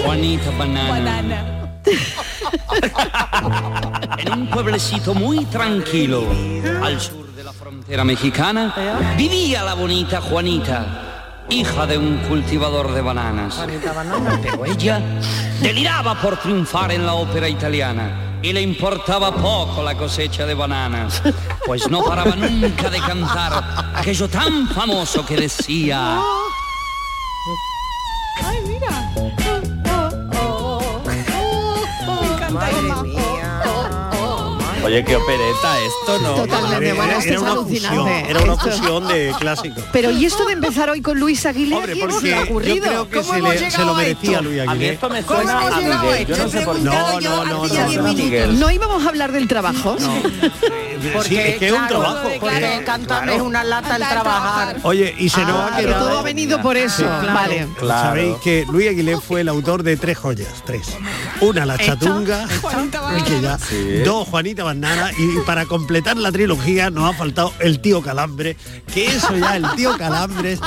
Juanita 0.04 0.50
Banana. 0.50 1.80
En 4.18 4.32
un 4.34 4.50
pueblecito 4.50 5.14
muy 5.14 5.46
tranquilo 5.46 6.26
al 6.82 7.00
sur 7.00 7.34
de 7.34 7.42
la 7.42 7.54
frontera 7.54 8.04
mexicana 8.04 9.14
vivía 9.16 9.64
la 9.64 9.72
bonita 9.72 10.20
Juanita, 10.20 11.46
hija 11.48 11.86
de 11.86 11.96
un 11.96 12.18
cultivador 12.28 12.92
de 12.92 13.00
bananas. 13.00 13.58
Pero 14.42 14.66
ella 14.66 15.00
deliraba 15.62 16.20
por 16.20 16.36
triunfar 16.36 16.92
en 16.92 17.06
la 17.06 17.14
ópera 17.14 17.48
italiana 17.48 18.29
y 18.42 18.52
le 18.52 18.60
importaba 18.62 19.32
poco 19.32 19.82
la 19.82 19.96
cosecha 19.96 20.46
de 20.46 20.54
bananas, 20.54 21.22
pues 21.66 21.90
no 21.90 22.02
paraba 22.02 22.34
nunca 22.36 22.88
de 22.88 22.98
cantar 22.98 23.92
aquello 23.94 24.28
tan 24.28 24.68
famoso 24.68 25.24
que 25.24 25.36
decía... 25.36 26.20
Oye, 34.90 35.04
qué 35.04 35.14
opereta 35.14 35.78
esto, 35.86 36.18
¿no? 36.20 36.34
Totalmente, 36.34 36.86
Era- 36.86 36.94
bueno, 36.96 37.12
esto 37.12 37.24
era 37.24 37.34
es 37.36 37.42
una 37.42 37.52
alucinante. 37.52 37.96
fusión, 37.96 38.08
era 38.08 38.40
una 38.42 38.52
Esto- 38.54 38.70
fusión 38.72 39.06
de 39.06 39.34
clásicos. 39.38 39.84
Pero 39.92 40.10
¿y 40.10 40.24
esto 40.24 40.44
de 40.46 40.52
empezar 40.54 40.90
hoy 40.90 41.00
con 41.00 41.20
Luis 41.20 41.46
Aguilera? 41.46 41.82
Creo 41.84 41.94
que 43.08 43.20
¿Cómo 43.20 43.34
se, 43.34 43.40
le- 43.40 43.48
lo 43.84 43.92
a 43.92 43.94
merecía 43.94 44.30
esto? 44.38 44.42
Luis 44.42 44.60
A 44.68 44.74
mí 44.74 44.84
esto 44.86 45.08
me 45.08 45.22
qué. 45.22 45.44
No 48.58 48.70
íbamos 48.72 49.06
a 49.06 49.08
hablar 49.10 49.30
del 49.30 49.46
trabajo. 49.46 49.96
Sí, 51.24 51.36
es 51.38 51.58
que 51.58 51.66
es 51.66 51.72
un 51.72 51.78
claro, 51.78 52.00
trabajo. 52.00 52.28
Porque 52.40 52.56
Eh, 52.76 52.82
cantar 52.84 53.22
claro. 53.24 53.32
es 53.36 53.42
una 53.42 53.64
lata 53.64 53.96
el 53.96 54.02
trabajar. 54.02 54.76
Oye, 54.82 55.14
y 55.18 55.28
se 55.28 55.40
nos 55.42 55.50
Ah, 55.56 55.70
ha 55.72 55.76
que 55.76 55.86
quedado... 55.86 56.08
todo 56.08 56.18
ha 56.18 56.22
venido 56.22 56.60
por 56.62 56.76
eso. 56.76 57.02
claro. 57.04 57.32
Vale. 57.34 57.66
Claro. 57.78 58.08
Sabéis 58.08 58.36
que 58.42 58.66
Luis 58.70 58.88
Aguilé 58.88 59.18
fue 59.20 59.40
el 59.42 59.48
autor 59.48 59.82
de 59.82 59.96
tres 59.96 60.18
joyas, 60.18 60.48
tres. 60.64 60.96
Una, 61.40 61.64
la 61.66 61.78
chatunga, 61.78 62.46
que 63.26 63.40
ya- 63.40 63.58
dos, 64.04 64.28
Juanita 64.28 64.64
Banana, 64.64 65.10
y 65.18 65.40
para 65.46 65.66
completar 65.66 66.16
la 66.16 66.30
trilogía 66.32 66.90
nos 66.90 67.10
ha 67.14 67.16
faltado 67.16 67.52
el 67.60 67.80
tío 67.80 68.02
Calambre, 68.02 68.56
que 68.92 69.06
eso 69.06 69.36
ya, 69.36 69.56
el 69.56 69.70
tío 69.76 69.96
Calambre, 69.96 70.58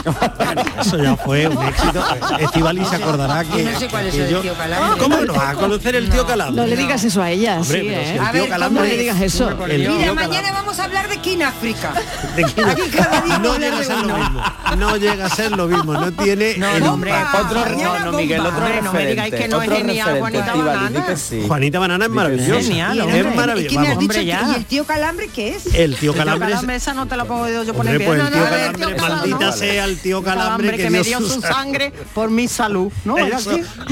eso 0.80 0.98
ya 0.98 1.16
fue 1.16 1.48
un 1.48 1.62
éxito. 1.64 2.04
Estivali 2.40 2.86
se 2.86 2.96
acordará 2.96 3.44
que... 3.44 3.64
no 3.64 3.80
sé 3.80 3.88
cuál 3.88 4.08
es 4.08 4.16
que 4.16 4.24
el 4.30 4.42
tío 4.42 4.54
Calambre. 4.56 5.00
¿Cómo 5.00 5.18
no 5.18 5.34
vas 5.34 5.50
a 5.50 5.54
conocer 5.56 5.96
el 5.96 6.10
tío 6.10 6.26
Calambre? 6.26 6.62
No 6.62 6.68
le 6.68 6.76
digas 6.76 7.04
eso 7.04 7.22
a 7.22 7.30
ella, 7.32 7.60
Hombre, 7.60 7.80
sí, 7.82 7.88
pero 7.88 8.02
si 8.04 8.10
¿eh? 8.10 8.14
el 8.16 8.20
A 8.22 8.32
tío 8.32 8.42
ver, 8.42 8.50
Calambre... 8.50 8.84
No 8.84 8.90
le 8.90 8.98
digas 8.98 9.22
eso. 9.22 9.66
El 9.68 9.88
tío 9.88 10.16
mañana 10.28 10.52
vamos 10.54 10.80
a 10.80 10.84
hablar 10.86 11.08
de 11.10 11.18
King 11.18 11.40
África. 11.42 11.94
¿De 12.36 12.44
quién? 12.44 12.70
Aquí 12.70 12.82
cada 12.90 13.22
día 13.22 13.38
no 13.40 13.58
llega 13.58 13.80
a 13.80 13.84
ser 13.84 13.98
lo 14.06 14.18
mismo. 14.18 14.44
No 14.78 14.98
llega 14.98 15.26
a 15.26 15.30
ser 15.30 15.52
lo 15.52 15.68
mismo. 15.68 15.94
No 15.94 16.12
tiene 16.12 16.56
No, 16.58 16.68
el 16.70 16.84
hombre. 16.84 17.14
Otro, 17.14 17.66
no, 17.78 18.00
no, 18.00 18.12
Miguel, 18.14 18.40
otro 18.42 18.58
Hombre, 18.58 18.82
no 18.82 18.94
me 18.94 19.00
referente. 19.00 19.10
digáis 19.12 19.34
que 19.44 19.48
no 19.48 19.62
es 19.62 19.70
genial, 19.70 20.08
referente, 20.14 20.20
Juanita 20.20 20.54
Banana. 20.56 21.16
sí. 21.18 21.44
Juanita 21.48 21.80
Banana 21.80 22.06
es 22.06 22.12
maravillosa. 22.12 22.62
Genial, 22.62 22.98
es 22.98 23.04
hombre. 23.04 23.20
¿Y 23.20 23.36
maravillosa. 23.36 23.82
dicho? 23.82 24.00
Hombre, 24.00 24.26
ya. 24.26 24.48
¿Y 24.50 24.56
el 24.56 24.66
tío 24.66 24.86
Calambre 24.86 25.28
qué 25.28 25.56
es? 25.56 25.66
El 25.74 25.96
tío 25.96 26.12
El 26.12 26.18
Calambre 26.18 26.48
es... 26.50 26.52
calambre 26.54 26.76
esa 26.76 26.94
no 26.94 27.08
te 27.08 27.16
la 27.18 27.26
puedo 27.26 27.64
yo 27.64 27.74
poner 27.74 27.94
Hombre, 27.94 27.98
bien. 27.98 28.10
pues 28.10 28.20
el 28.20 28.26
No, 28.26 28.30
tío 28.32 28.40
no, 28.40 28.46
no, 28.46 28.50
Calambre, 28.50 28.86
el 28.90 28.96
tío 28.98 29.08
maldita 29.16 29.52
sea 29.52 29.86
el 29.86 29.98
tío 30.00 30.24
Calambre 30.24 30.72
que, 30.78 30.84
que 30.84 30.90
me 30.90 31.02
dio 31.04 31.20
su 31.20 31.42
sa- 31.42 31.54
sangre 31.54 31.94
por 32.14 32.30
mi 32.30 32.48
salud. 32.48 32.92
¿No? 33.06 33.16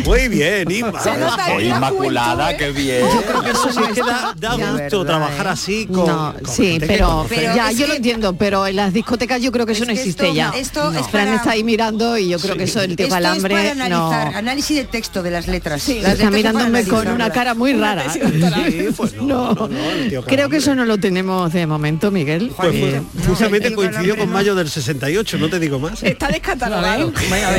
Muy 0.06 0.28
bien, 0.28 0.70
Inma. 0.72 1.00
Inmaculada, 1.62 2.56
qué 2.58 2.72
bien. 2.72 3.06
Yo 3.14 3.22
creo 3.24 3.42
que 3.44 3.52
eso 3.52 3.70
Sí, 3.72 3.80
no 3.80 3.86
es 3.88 3.94
que 3.94 4.02
da, 4.02 4.56
gusto 4.56 5.06
trabajar 5.06 5.46
¿eh? 5.48 5.50
así 5.50 5.88
con, 5.88 6.06
No, 6.22 6.34
con 6.44 6.54
sí, 6.56 6.78
pero, 6.86 7.28
ya, 7.30 7.72
yo 7.72 7.88
lo 7.88 7.94
entiendo, 7.94 8.34
pero 8.34 8.68
en 8.68 8.76
las 8.76 8.94
discotecas 8.94 9.42
yo 9.42 9.52
creo 9.52 9.66
que 9.66 9.72
eso 9.74 9.84
Es 9.84 9.88
no 9.88 9.94
existe 9.94 10.24
esto- 10.24 10.36
ya. 10.36 10.52
esto 10.56 10.92
es 10.92 11.08
Fran 11.08 11.26
para- 11.26 11.36
está 11.36 11.52
ahí 11.52 11.64
mirando 11.64 12.18
y 12.18 12.30
yo 12.30 12.40
creo 12.40 12.56
que 12.56 12.64
eso 12.64 12.80
del 12.80 12.96
tío 12.96 13.06
Esto 13.08 13.16
Calambre 13.16 13.54
es 13.56 13.60
para 13.62 13.72
analizar, 13.86 14.32
no. 14.32 14.38
análisis 14.38 14.78
de 14.78 14.84
texto 14.86 15.24
de 15.24 15.32
las 15.32 15.48
letras. 15.48 15.82
Sí, 15.82 15.96
Las 16.02 16.14
está 16.14 16.30
letras 16.30 16.54
mirándome 16.54 16.86
con 16.86 17.08
una 17.08 17.30
cara 17.32 17.54
muy 17.54 17.74
rara. 17.74 18.06
Sí, 18.72 18.88
pues 18.96 19.14
no, 19.16 19.24
No, 19.32 19.54
no, 19.56 19.68
no, 19.68 19.92
el 19.92 20.10
tío 20.10 20.22
creo 20.24 20.36
Calambre. 20.38 20.50
que 20.50 20.58
eso 20.58 20.76
no 20.76 20.86
lo 20.86 20.98
tenemos 20.98 21.52
de 21.54 21.66
momento, 21.68 22.12
Miguel. 22.12 22.52
Pues 22.56 22.74
Eh, 22.76 23.02
fue- 23.14 23.26
justamente 23.28 23.74
coincidió 23.74 24.16
con 24.18 24.28
no. 24.28 24.34
mayo 24.34 24.56
del 24.56 24.70
68, 24.70 25.38
no 25.38 25.50
te 25.50 25.60
digo 25.60 25.80
más. 25.80 26.04
Está 26.04 26.28
descatalogado. 26.28 27.12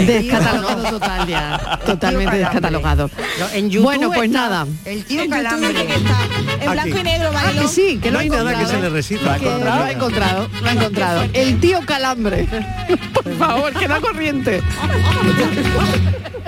descatalogado 0.06 0.90
total 0.90 1.26
ya, 1.28 1.80
totalmente 1.84 2.36
descatalogado. 2.38 3.10
En 3.54 3.70
Bueno, 3.82 4.10
pues 4.12 4.30
nada. 4.30 4.66
El 4.84 5.04
tío 5.04 5.28
Calambre. 5.28 5.72
que 5.86 5.94
está 5.94 6.18
en 6.60 6.70
blanco 6.72 6.98
y 6.98 7.02
negro, 7.02 7.30
Ah, 7.34 7.66
sí, 7.68 7.98
que 8.00 8.10
No 8.10 8.18
ha 8.18 8.22
hay 8.22 8.28
nada 8.30 8.51
que 8.58 8.66
se 8.66 8.80
le 8.80 8.88
resista. 8.88 9.38
Que 9.38 9.44
lo 9.44 9.72
ha 9.72 9.90
encontrado, 9.90 10.48
lo 10.62 10.68
ha 10.68 10.72
encontrado. 10.72 11.24
El 11.32 11.58
tío 11.60 11.80
Calambre. 11.84 12.46
Por 13.14 13.36
favor, 13.36 13.72
que 13.72 13.88
da 13.88 14.00
corriente. 14.00 14.60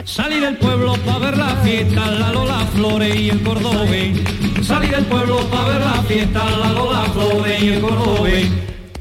Salí 0.04 0.38
del 0.38 0.56
pueblo 0.58 0.94
para 1.04 1.18
ver 1.18 1.38
la 1.38 1.56
fiesta, 1.56 2.11
la 2.11 2.30
Lola 2.32 2.66
Flores 2.75 3.16
y 3.16 3.30
el 3.30 3.42
Cordobés. 3.42 4.18
Salí 4.62 4.88
del 4.88 5.04
pueblo 5.06 5.38
para 5.49 5.68
ver 5.68 5.80
la 5.80 6.02
fiesta, 6.02 6.44
la 6.50 6.73
Lola 6.73 7.04
Flores 7.12 7.62
y 7.62 7.68
el 7.68 7.80
Cordobés. 7.80 8.49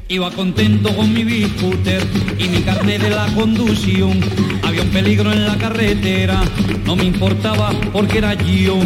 Iba 0.08 0.30
contento 0.30 0.94
con 0.94 1.12
mi 1.12 1.24
biscooter 1.24 2.02
y 2.38 2.48
mi 2.48 2.60
carnet 2.62 3.02
de 3.02 3.10
la 3.10 3.26
conducción. 3.34 4.20
Había 4.62 4.82
un 4.82 4.90
peligro 4.90 5.32
en 5.32 5.46
la 5.46 5.56
carretera, 5.56 6.42
no 6.84 6.96
me 6.96 7.04
importaba 7.04 7.70
porque 7.92 8.18
era 8.18 8.34
yo. 8.34 8.78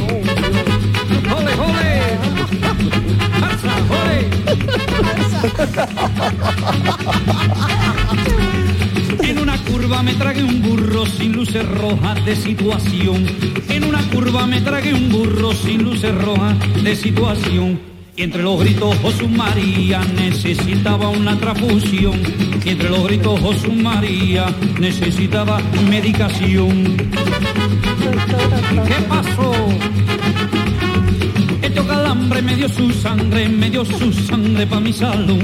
En 9.23 9.39
una 9.39 9.57
curva 9.59 10.03
me 10.03 10.15
tragué 10.15 10.43
un 10.43 10.63
burro 10.63 11.07
sin 11.07 11.33
luces 11.33 11.67
rojas 11.69 12.25
de 12.25 12.37
situación. 12.37 13.27
En 13.69 13.85
una 13.85 14.01
curva 14.11 14.47
me 14.47 14.61
tragué 14.61 14.95
un 14.95 15.11
burro 15.11 15.53
sin 15.53 15.83
luces 15.85 16.15
rojas 16.15 16.57
de 16.83 16.97
situación. 16.97 17.81
Y 18.17 18.23
entre 18.23 18.43
los 18.43 18.59
gritos 18.59 18.97
Jesús 18.99 19.31
María 19.31 20.01
necesitaba 20.17 21.09
una 21.09 21.39
transfusión. 21.39 22.21
Y 22.65 22.71
entre 22.71 22.91
los 22.91 23.05
gritos 23.05 23.41
Jesús 23.41 23.75
María 23.75 24.47
necesitaba 24.81 25.61
medicación. 25.89 26.97
¿Qué 28.87 29.03
pasó? 29.09 29.53
Calambre 32.19 32.43
me 32.43 32.57
dio 32.57 32.69
su 32.69 32.91
sangre, 32.91 33.49
me 33.49 33.71
dio 33.71 33.85
su 33.85 34.13
sangre 34.13 34.67
pa' 34.67 34.81
mi 34.81 34.93
salud. 34.93 35.41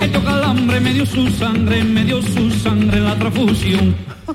Esto 0.00 0.22
calambre 0.24 0.80
me 0.80 0.94
dio 0.94 1.04
su 1.04 1.28
sangre, 1.32 1.84
me 1.84 2.02
dio 2.02 2.22
su 2.22 2.50
sangre 2.50 2.98
la 3.00 3.14
transfusión. 3.14 3.94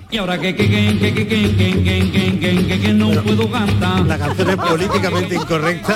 Y 0.09 0.17
ahora 0.17 0.37
que 0.39 0.55
que 0.55 0.67
que 0.67 0.99
que 0.99 1.13
que 1.13 1.27
que 1.27 1.55
que 1.55 1.81
que 1.81 2.11
que 2.11 2.39
que 2.39 2.67
que 2.67 2.79
que 2.79 2.93
no 2.93 3.09
puedo 3.21 3.51
cantar. 3.51 4.05
La 4.05 4.17
canción 4.17 4.49
es 4.49 4.55
políticamente 4.55 5.35
incorrecta. 5.35 5.95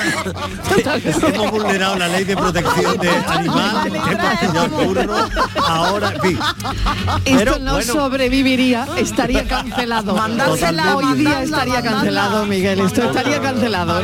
Hemos 1.27 1.51
vulnerado 1.51 1.95
la 1.97 2.07
ley 2.07 2.23
de 2.23 2.35
protección 2.35 2.97
de 2.97 3.09
animales, 3.09 3.93
ahora, 5.57 6.13
fin. 6.21 6.39
Esto 7.25 7.59
no 7.59 7.81
sobreviviría, 7.81 8.87
estaría 8.97 9.47
cancelado. 9.47 10.15
Mandársela, 10.15 10.95
Hoy 10.95 11.17
día 11.17 11.43
estaría 11.43 11.81
cancelado, 11.81 12.45
Miguel. 12.45 12.79
Esto 12.81 13.03
estaría 13.03 13.41
cancelado. 13.41 14.01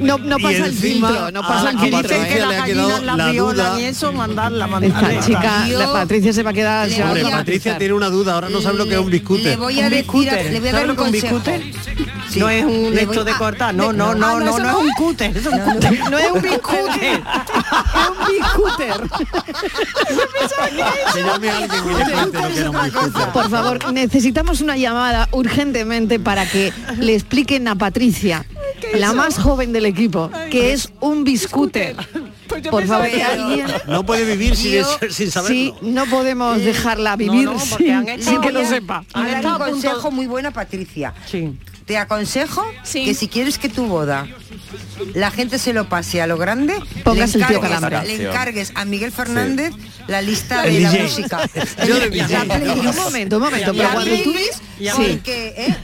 No, 0.00 0.18
no, 0.18 0.36
pasa 0.38 0.56
el 0.56 0.64
encima, 0.64 1.08
filtro, 1.08 1.30
no 1.30 1.42
pasa 1.42 1.70
el 1.70 1.78
filtro. 1.78 2.02
Patricia 2.02 2.36
¿eh? 2.36 2.46
le 2.48 2.56
ha 2.56 2.64
quedado 2.64 3.02
la, 3.02 3.32
duda. 3.32 3.80
y 3.80 3.84
eso, 3.84 4.12
mandarla, 4.12 4.66
mandarla. 4.66 5.12
Esta 5.12 5.26
chica, 5.26 5.66
la 5.68 5.92
Patricia 5.92 6.32
se 6.32 6.42
va 6.42 6.50
a 6.50 6.52
quedar. 6.52 6.88
Patricia 7.30 7.78
tiene 7.78 7.94
una 7.94 8.08
duda, 8.08 8.34
ahora 8.34 8.48
no 8.48 8.60
sabe 8.60 8.78
lo 8.78 8.86
que 8.86 8.91
es 8.94 9.00
un 9.00 9.10
biscute. 9.10 9.42
Le 9.42 9.56
voy 9.56 9.74
a 9.80 9.84
Un 9.84 9.90
decir, 9.90 9.98
biscúter. 10.04 10.52
le 10.52 10.60
voy 10.60 10.68
a 10.68 10.72
¿Sabes 10.72 10.86
dar 10.86 10.90
un 10.90 10.96
consejo. 10.96 11.40
Sí. 12.30 12.38
No 12.38 12.48
es 12.48 12.64
un 12.64 12.70
Le 12.72 12.90
voy- 12.90 12.98
esto 13.00 13.24
de 13.24 13.32
ah, 13.32 13.38
cortar, 13.38 13.74
no, 13.74 13.88
de- 13.92 13.98
no, 13.98 14.10
ah, 14.10 14.14
no, 14.14 14.40
no, 14.40 14.58
no 14.58 14.70
es 14.70 14.76
un 14.76 14.90
cúter, 14.96 15.36
es 15.36 15.44
un 15.46 15.58
cúter. 15.58 16.00
No 16.10 16.18
es 16.18 16.30
un 16.32 16.40
biscúter, 16.42 17.20
es 17.20 18.08
un 18.08 18.26
biscute. 18.32 18.88
Por 23.32 23.50
favor, 23.50 23.92
necesitamos 23.92 24.60
una 24.60 24.76
llamada 24.76 25.28
urgentemente 25.32 26.18
para 26.18 26.46
que 26.46 26.72
le 26.98 27.14
expliquen 27.14 27.68
a 27.68 27.74
Patricia, 27.76 28.44
la 28.94 29.12
más 29.12 29.38
joven 29.38 29.72
del 29.72 29.86
equipo, 29.86 30.30
que 30.50 30.72
es 30.72 30.90
un 31.00 31.24
biscúter. 31.24 31.96
Por 32.70 32.86
favor, 32.86 33.08
que 33.10 33.22
alguien... 33.22 33.66
No 33.88 34.04
puede 34.04 34.24
vivir 34.24 34.56
sin, 34.56 34.82
sin 35.10 35.30
saberlo. 35.30 35.54
Sí, 35.56 35.74
no 35.82 36.06
podemos 36.06 36.58
dejarla 36.62 37.16
vivir 37.16 37.44
no, 37.44 37.52
porque 37.52 37.84
sin, 37.84 37.92
han 37.92 38.08
hecho- 38.08 38.30
sin 38.30 38.40
que 38.40 38.52
lo 38.52 38.66
sepa. 38.66 39.04
un 39.14 39.58
consejo 39.58 40.10
muy 40.10 40.26
buena, 40.26 40.50
Patricia. 40.50 41.14
Sí. 41.30 41.56
Te 41.86 41.98
aconsejo 41.98 42.64
Sí. 42.84 43.04
que 43.04 43.12
si 43.14 43.26
quieres 43.26 43.58
que 43.58 43.68
tu 43.68 43.86
boda 43.86 44.26
la 45.14 45.30
gente 45.32 45.58
se 45.58 45.72
lo 45.72 45.88
pase 45.88 46.22
a 46.22 46.26
lo 46.28 46.38
grande, 46.38 46.74
Pongas 47.04 47.34
le 47.34 47.42
el 47.42 47.46
tío 47.48 47.56
encargues, 47.64 48.06
le 48.18 48.28
encargues 48.28 48.72
a 48.76 48.84
Miguel 48.84 49.10
Fernández 49.12 49.72
la 50.06 50.22
lista 50.22 50.64
El 50.64 50.74
de 50.74 50.80
la 50.80 50.90
DJ. 50.90 51.02
música. 51.02 51.40
Yo 51.86 51.94
de 51.98 52.10
La 52.16 52.28
DJ. 52.28 52.44
playlist. 52.46 52.86
Un 52.98 53.04
momento, 53.04 53.36
un 53.36 53.42
momento, 53.42 53.72
Y 53.72 53.76
pero 53.76 53.88
a 53.88 53.92
cuando 53.92 54.14
tú... 54.16 54.22
playlist, 54.32 54.62
Y 54.80 54.88
a 54.88 54.94
Sí. 54.94 55.20
¿eh? 55.26 55.76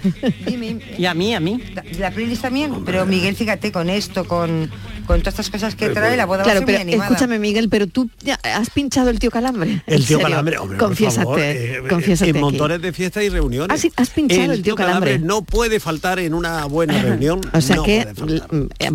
Dime, 0.47 0.79
Y 0.97 1.05
a 1.07 1.15
mí, 1.15 1.35
a 1.35 1.41
mí. 1.41 1.61
la, 1.75 1.85
la 1.99 2.11
playlist 2.13 2.43
también, 2.43 2.85
pero 2.85 3.05
Miguel, 3.05 3.35
fíjate, 3.37 3.73
con 3.73 3.91
esto, 3.91 4.27
con, 4.27 4.71
con 5.09 5.19
todas 5.21 5.35
estas 5.35 5.51
cosas 5.51 5.75
que 5.75 5.89
trae, 5.89 6.17
la 6.17 6.27
boda 6.27 6.39
va 6.39 6.43
a 6.43 6.45
Claro, 6.45 6.59
ser 6.61 6.67
pero 6.67 6.79
muy 6.79 6.83
animada. 6.83 7.09
escúchame, 7.11 7.39
Miguel, 7.41 7.69
pero 7.69 7.87
tú 7.89 8.09
has 8.45 8.71
pinchado 8.71 9.11
el 9.11 9.19
tío 9.19 9.31
Calambre. 9.33 9.83
El 9.87 9.95
¿En 9.95 9.99
tío 9.99 10.19
serio? 10.19 10.23
Calambre, 10.23 10.59
hombre, 10.59 10.79
por 10.79 10.87
confiésate, 10.89 11.25
favor, 11.25 11.41
eh, 11.43 11.83
confiésate 11.89 12.31
en 12.31 12.37
aquí. 12.37 12.43
montones 12.45 12.81
de 12.83 12.93
fiestas 12.93 13.25
y 13.25 13.29
reuniones. 13.31 13.89
Has 13.97 14.11
pinchado 14.11 14.53
el 14.53 14.63
tío 14.63 14.77
Calambre. 14.77 15.19
no 15.19 15.43
puede 15.43 15.81
faltar 15.81 16.21
en 16.21 16.35
una 16.35 16.65
buena 16.67 17.01
reunión. 17.03 17.41
O 17.53 17.61
sea 17.61 17.77
no 17.77 17.83
que 17.83 18.03
l- 18.27 18.43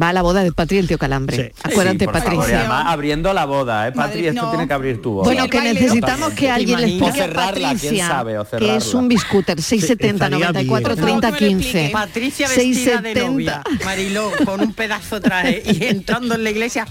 va 0.02 0.10
a 0.10 0.14
la 0.14 0.22
boda 0.22 0.44
de 0.44 0.52
Patri 0.54 0.78
el 0.78 0.88
tío 0.88 0.98
Calambre. 0.98 1.36
Sí. 1.56 1.62
Acuérdate, 1.64 2.00
Sí, 2.00 2.06
por 2.06 2.16
además 2.18 2.86
abriendo 2.88 3.34
la 3.34 3.46
boda, 3.46 3.88
¿eh, 3.88 3.92
Patri? 3.92 4.22
Madre- 4.22 4.30
Esto 4.30 4.42
no. 4.44 4.50
tiene 4.52 4.68
que 4.68 4.74
abrir 4.74 5.02
tu 5.02 5.12
boda. 5.14 5.26
Bueno, 5.26 5.44
el 5.46 5.50
que 5.50 5.62
necesitamos 5.62 6.34
que 6.34 6.50
alguien 6.50 6.80
le 6.80 6.88
explique 6.88 7.10
a 7.10 7.12
O 7.12 7.16
cerrarla, 7.28 7.76
quién 7.80 7.98
Patricia 7.98 8.58
que 8.60 8.76
es 8.76 8.94
un 8.94 9.08
biscúter 9.08 9.62
670 9.62 10.26
estaría 10.26 10.46
94 10.48 10.96
bien. 10.96 11.06
30 11.06 11.14
Por 11.16 11.22
favor, 11.22 11.40
que 11.40 11.46
me 11.46 11.52
lo 11.52 11.58
15. 11.58 11.70
explique. 11.70 11.92
Patricia 11.94 12.48
vestida 12.48 13.02
de 13.02 13.14
670. 13.14 13.28
novia, 13.32 13.64
Mariló, 13.86 14.32
con 14.46 14.62
un 14.62 14.74
pedazo 14.74 15.20
traje 15.22 15.64
y 15.66 15.84
entrando 16.04 16.36
en 16.36 16.44
la 16.44 16.50
iglesia. 16.50 16.86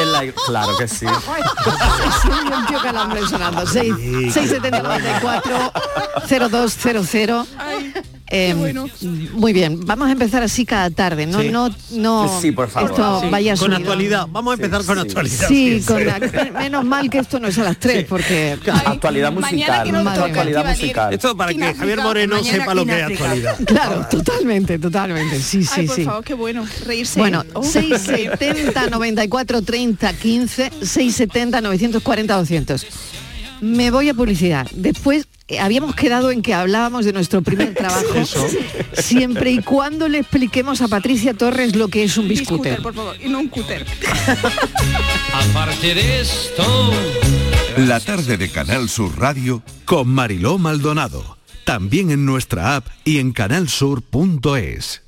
En 0.00 0.12
la- 0.12 0.32
claro 0.46 0.76
que 0.76 0.88
sí. 0.88 1.06
El 1.06 2.66
tío 2.66 2.80
Calambre 2.82 3.26
sonando. 3.26 3.66
6, 3.66 3.94
670 4.32 4.82
94 4.82 5.72
0200. 6.28 7.48
Eh, 8.30 8.54
Muy 9.32 9.52
bien, 9.54 9.86
vamos 9.86 10.08
a 10.08 10.12
empezar 10.12 10.42
así 10.42 10.66
cada 10.66 10.90
tarde, 10.90 11.26
no, 11.26 11.40
Sí. 11.40 11.48
no, 11.48 11.70
no. 11.92 12.40
Sí, 12.42 12.52
por 12.52 12.68
favor. 12.68 12.90
Esto 12.90 13.20
Sí, 13.22 13.28
vaya 13.30 13.56
con 13.56 13.72
actualidad. 13.72 14.26
Vamos 14.30 14.50
a 14.52 14.54
empezar 14.62 14.84
con 14.84 14.96
sí. 14.96 15.00
actualidad. 15.02 15.48
Sí, 15.48 15.82
con 15.86 16.06
la- 16.06 16.20
menos 16.60 16.84
mal 16.84 17.08
que 17.08 17.18
esto 17.18 17.40
no 17.40 17.48
es 17.48 17.58
a 17.58 17.64
las 17.64 17.78
3 17.78 18.04
porque 18.06 18.58
actualidad 18.84 19.32
mañana 19.32 19.50
musical. 19.50 19.84
que 19.84 19.92
no 19.92 19.98
toca, 20.04 20.24
actualidad 20.26 20.66
musical. 20.68 21.14
Esto 21.14 21.36
para 21.36 21.54
que 21.54 21.74
Javier 21.74 22.00
Moreno 22.02 22.36
mañana 22.36 22.58
sepa 22.58 22.74
lo 22.74 22.84
que 22.84 22.98
es 22.98 23.02
actualidad. 23.04 23.56
claro, 23.66 24.06
totalmente, 24.10 24.78
totalmente. 24.78 25.40
Sí, 25.40 25.64
sí, 25.64 25.70
Ay, 25.76 25.86
por 25.86 25.96
sí. 25.96 26.04
favor, 26.04 26.24
qué 26.24 26.34
bueno. 26.34 26.66
Reírse. 26.84 27.18
Bueno, 27.18 27.44
Oh. 27.54 27.62
670 27.62 28.88
94 28.90 29.62
30 29.62 30.12
15 30.12 30.70
670 30.82 31.60
940 31.62 32.36
200. 32.36 32.86
Me 33.60 33.90
voy 33.90 34.08
a 34.08 34.14
publicidad. 34.14 34.66
Después 34.72 35.28
eh, 35.48 35.58
habíamos 35.58 35.94
quedado 35.94 36.30
en 36.30 36.42
que 36.42 36.54
hablábamos 36.54 37.04
de 37.04 37.12
nuestro 37.12 37.42
primer 37.42 37.74
trabajo 37.74 38.24
siempre 38.92 39.50
y 39.50 39.62
cuando 39.62 40.08
le 40.08 40.18
expliquemos 40.18 40.82
a 40.82 40.88
Patricia 40.88 41.34
Torres 41.34 41.74
lo 41.74 41.88
que 41.88 42.04
es 42.04 42.16
un 42.18 42.28
biscúter. 42.28 42.78
Biscúter, 42.78 42.82
por 42.82 42.94
favor, 42.94 43.16
y 43.22 43.28
no 43.28 43.40
un 43.40 43.48
cúter. 43.48 43.86
Aparte 45.32 45.94
de 45.94 46.20
esto, 46.20 46.92
La 47.76 48.00
tarde 48.00 48.36
de 48.36 48.50
Canal 48.50 48.88
Sur 48.88 49.18
Radio 49.18 49.62
Con 49.84 50.08
Mariló 50.08 50.58
Maldonado. 50.58 51.38
También 51.64 52.10
en 52.10 52.24
nuestra 52.24 52.76
app 52.76 52.86
y 53.04 53.18
en 53.18 53.32
canalsur.es. 53.32 55.07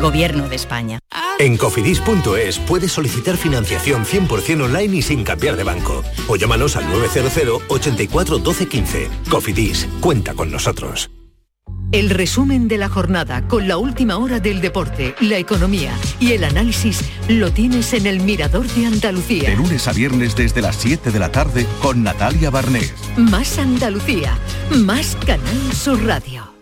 Gobierno 0.00 0.48
de 0.48 0.56
España. 0.56 0.98
En 1.38 1.56
cofidis.es 1.56 2.58
puedes 2.60 2.92
solicitar 2.92 3.36
financiación 3.36 4.04
100% 4.04 4.64
online 4.64 4.96
y 4.96 5.02
sin 5.02 5.24
cambiar 5.24 5.56
de 5.56 5.64
banco. 5.64 6.02
O 6.28 6.36
llámanos 6.36 6.76
al 6.76 6.88
900 6.90 7.62
84 7.68 8.38
12 8.38 8.66
15. 8.66 9.10
Cofidis, 9.30 9.88
cuenta 10.00 10.34
con 10.34 10.50
nosotros. 10.50 11.10
El 11.90 12.10
resumen 12.10 12.68
de 12.68 12.76
la 12.76 12.90
jornada 12.90 13.48
con 13.48 13.66
la 13.66 13.78
última 13.78 14.18
hora 14.18 14.40
del 14.40 14.60
deporte, 14.60 15.14
la 15.20 15.38
economía 15.38 15.94
y 16.20 16.32
el 16.32 16.44
análisis 16.44 17.00
lo 17.28 17.50
tienes 17.50 17.94
en 17.94 18.06
el 18.06 18.20
Mirador 18.20 18.66
de 18.66 18.84
Andalucía. 18.84 19.48
De 19.48 19.56
lunes 19.56 19.88
a 19.88 19.94
viernes 19.94 20.36
desde 20.36 20.60
las 20.60 20.76
7 20.76 21.10
de 21.10 21.18
la 21.18 21.32
tarde 21.32 21.66
con 21.80 22.02
Natalia 22.02 22.50
Barnés. 22.50 22.92
Más 23.16 23.58
Andalucía, 23.58 24.36
más 24.70 25.16
Canal 25.24 25.72
Sur 25.72 26.04
Radio. 26.04 26.57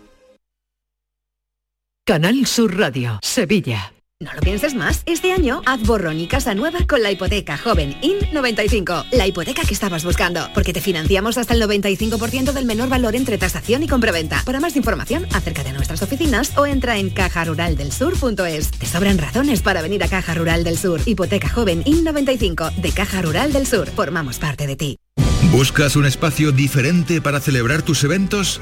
Canal 2.07 2.45
Sur 2.45 2.77
Radio, 2.77 3.19
Sevilla. 3.21 3.91
No 4.21 4.33
lo 4.33 4.39
pienses 4.39 4.75
más. 4.75 5.03
Este 5.05 5.33
año 5.33 5.61
haz 5.65 5.83
borrón 5.83 6.21
y 6.21 6.27
casa 6.27 6.55
nueva 6.55 6.79
con 6.87 7.03
la 7.03 7.11
hipoteca 7.11 7.57
joven 7.57 7.99
IN95. 7.99 9.07
La 9.11 9.27
hipoteca 9.27 9.63
que 9.63 9.73
estabas 9.73 10.05
buscando. 10.05 10.47
Porque 10.53 10.71
te 10.71 10.79
financiamos 10.79 11.37
hasta 11.37 11.53
el 11.53 11.61
95% 11.61 12.53
del 12.53 12.63
menor 12.63 12.87
valor 12.87 13.13
entre 13.17 13.37
tasación 13.37 13.83
y 13.83 13.89
compraventa. 13.89 14.41
Para 14.45 14.61
más 14.61 14.77
información, 14.77 15.25
acércate 15.33 15.67
a 15.67 15.73
nuestras 15.73 16.01
oficinas 16.01 16.57
o 16.57 16.65
entra 16.65 16.97
en 16.97 17.09
cajaruraldelsur.es. 17.09 18.71
Te 18.71 18.85
sobran 18.85 19.17
razones 19.17 19.61
para 19.61 19.81
venir 19.81 20.01
a 20.01 20.07
Caja 20.07 20.33
Rural 20.33 20.63
del 20.63 20.77
Sur. 20.77 21.01
Hipoteca 21.05 21.49
joven 21.49 21.83
IN95 21.83 22.73
de 22.75 22.91
Caja 22.93 23.21
Rural 23.21 23.51
del 23.51 23.67
Sur. 23.67 23.89
Formamos 23.89 24.39
parte 24.39 24.65
de 24.65 24.77
ti. 24.77 24.97
¿Buscas 25.51 25.97
un 25.97 26.05
espacio 26.05 26.53
diferente 26.53 27.19
para 27.19 27.41
celebrar 27.41 27.81
tus 27.81 28.05
eventos? 28.05 28.61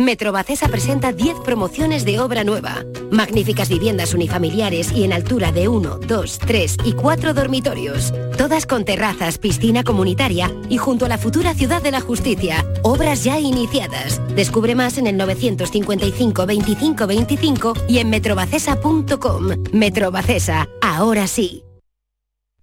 Metrobacesa 0.00 0.66
presenta 0.68 1.12
10 1.12 1.40
promociones 1.40 2.06
de 2.06 2.20
obra 2.20 2.42
nueva. 2.42 2.84
Magníficas 3.10 3.68
viviendas 3.68 4.14
unifamiliares 4.14 4.92
y 4.92 5.04
en 5.04 5.12
altura 5.12 5.52
de 5.52 5.68
1, 5.68 5.98
2, 5.98 6.38
3 6.38 6.76
y 6.84 6.92
4 6.94 7.34
dormitorios. 7.34 8.14
Todas 8.38 8.64
con 8.64 8.86
terrazas, 8.86 9.36
piscina 9.36 9.84
comunitaria 9.84 10.50
y 10.70 10.78
junto 10.78 11.04
a 11.04 11.08
la 11.08 11.18
futura 11.18 11.52
Ciudad 11.52 11.82
de 11.82 11.90
la 11.90 12.00
Justicia. 12.00 12.64
Obras 12.82 13.24
ya 13.24 13.38
iniciadas. 13.38 14.22
Descubre 14.34 14.74
más 14.74 14.96
en 14.96 15.06
el 15.06 15.18
955 15.18 16.46
25 16.46 17.06
25 17.06 17.74
y 17.86 17.98
en 17.98 18.08
metrobacesa.com. 18.08 19.48
Metrobacesa, 19.72 20.66
ahora 20.80 21.26
sí. 21.26 21.62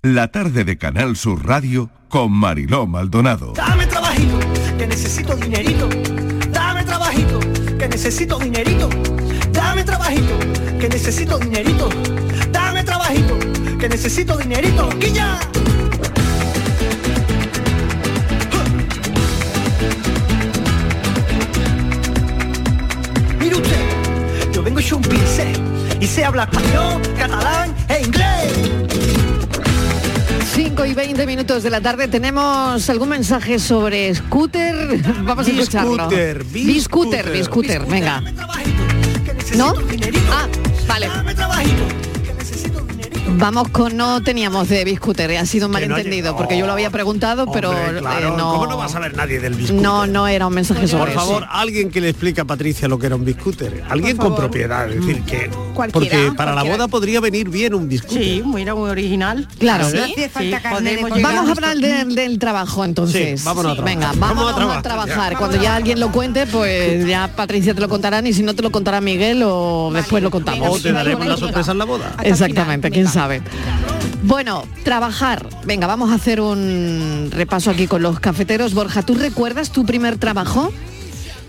La 0.02 0.32
tarde 0.32 0.64
de 0.64 0.78
Canal 0.80 1.16
Sur 1.16 1.46
Radio 1.46 1.92
con 2.10 2.32
Mariló 2.32 2.88
Maldonado. 2.88 3.54
Dame 3.54 3.86
trabajito, 3.86 4.40
que 4.80 4.88
necesito 4.88 5.36
dinerito. 5.36 5.88
Que 7.18 7.88
necesito 7.88 8.38
dinerito. 8.38 8.90
Dame 9.52 9.84
trabajito, 9.84 10.38
que 10.80 10.88
necesito 10.88 11.40
dinerito. 11.40 11.90
Dame 12.52 12.84
trabajito, 12.84 13.38
que 13.80 13.90
necesito 13.90 14.38
dinerito. 14.38 14.90
¡Quilla! 15.00 15.40
Mire 23.40 23.56
usted, 23.56 24.52
yo 24.52 24.62
vengo 24.62 24.80
hecho 24.80 24.98
un 24.98 25.04
pincel 25.04 25.58
y 26.00 26.06
sé 26.06 26.24
hablar 26.24 26.50
español, 26.52 27.02
catalán 27.18 27.76
e 27.90 28.02
inglés. 28.02 28.77
5 30.78 30.86
y 30.86 30.94
20 30.94 31.26
minutos 31.26 31.64
de 31.64 31.72
la 31.72 31.82
tarde 31.82 32.08
tenemos 32.08 32.88
algún 32.88 33.10
mensaje 33.10 33.58
sobre 33.58 34.14
scooter. 34.14 35.02
Vamos 35.24 35.48
a 35.48 35.52
escucharlo. 35.52 36.08
Biscooter, 36.08 36.44
Biscooter, 36.44 37.32
biscooter, 37.32 37.86
venga. 37.88 38.22
¿No? 39.56 39.74
Ah, 40.30 40.48
vale. 40.88 41.10
Vamos 43.30 43.68
con 43.70 43.96
no 43.98 44.22
teníamos 44.24 44.70
de 44.70 44.84
biscooter, 44.84 45.38
ha 45.38 45.46
sido 45.46 45.68
un 45.68 45.74
no 45.74 45.80
malentendido, 45.80 46.36
porque 46.36 46.58
yo 46.58 46.66
lo 46.66 46.74
había 46.74 46.90
preguntado, 46.90 47.52
pero 47.52 47.72
claro, 48.00 48.30
eh, 48.30 48.38
no. 48.38 48.52
¿Cómo 48.54 48.68
no 48.68 48.78
va 48.78 48.86
a 48.86 48.90
saber 48.90 49.16
nadie 49.16 49.40
del 49.40 49.54
biscooter? 49.54 49.82
No, 49.82 50.08
no 50.08 50.28
era 50.28 50.48
un 50.48 50.54
mensaje 50.54 50.88
sobre 50.88 51.02
Por 51.04 51.10
eso. 51.10 51.20
favor, 51.20 51.46
alguien 51.50 51.90
que 51.92 52.02
le 52.02 52.10
explique 52.10 52.42
a 52.42 52.46
Patricia 52.46 52.88
lo 52.88 52.98
que 52.98 53.06
era 53.08 53.16
un 53.16 53.26
biscooter. 53.26 53.84
Alguien 53.90 54.18
con 54.18 54.36
propiedad, 54.36 54.90
es 54.90 55.00
decir, 55.00 55.22
que 55.24 55.50
Cualquiera, 55.74 56.18
porque 56.18 56.36
para 56.36 56.56
la 56.56 56.64
boda 56.64 56.88
podría 56.88 57.20
venir 57.20 57.50
bien 57.50 57.76
un 57.76 57.88
biscooter. 57.88 58.24
Sí, 58.24 58.44
mira, 58.46 58.74
muy 58.74 58.90
original. 58.90 59.48
Claro. 59.60 59.88
Sí, 59.90 60.00
sí, 60.16 60.44
llegar- 60.46 60.82
Vamos 61.22 61.50
a 61.50 61.52
hablar 61.52 61.78
del, 61.78 62.16
del 62.16 62.40
trabajo 62.40 62.84
entonces. 62.86 63.40
Sí, 63.42 63.46
vámonos 63.46 63.74
a 63.74 63.76
trabajar. 63.76 63.98
Venga, 63.98 64.14
Vamos 64.28 64.52
a 64.76 64.82
trabajar. 64.82 65.38
Cuando 65.38 65.62
ya 65.62 65.76
alguien 65.76 66.00
lo 66.00 66.12
cuente, 66.12 66.48
pues 66.48 67.06
ya 67.06 67.30
Patricia 67.36 67.76
te 67.76 67.82
lo 67.82 67.90
contará, 67.90 68.28
y 68.28 68.34
si 68.34 68.42
no 68.42 68.56
te 68.56 68.64
lo 68.64 68.72
contará 68.72 69.02
Miguel 69.02 69.44
o 69.46 69.92
después 69.94 70.24
lo 70.24 70.32
contamos. 70.32 70.70
O 70.70 70.80
te 70.80 70.92
daremos 70.92 71.26
la 71.26 71.38
sorpresa 71.38 71.72
en 71.74 71.78
la 71.78 71.86
boda. 71.86 72.16
Exactamente, 72.24 72.90
quién 72.90 73.08
sabe. 73.08 73.17
Bueno, 74.24 74.64
trabajar. 74.84 75.48
Venga, 75.66 75.88
vamos 75.88 76.12
a 76.12 76.16
hacer 76.16 76.42
un 76.42 77.30
repaso 77.32 77.72
aquí 77.72 77.88
con 77.88 78.02
los 78.02 78.20
cafeteros. 78.20 78.74
Borja, 78.74 79.02
¿tú 79.02 79.16
recuerdas 79.16 79.72
tu 79.72 79.86
primer 79.86 80.18
trabajo? 80.18 80.72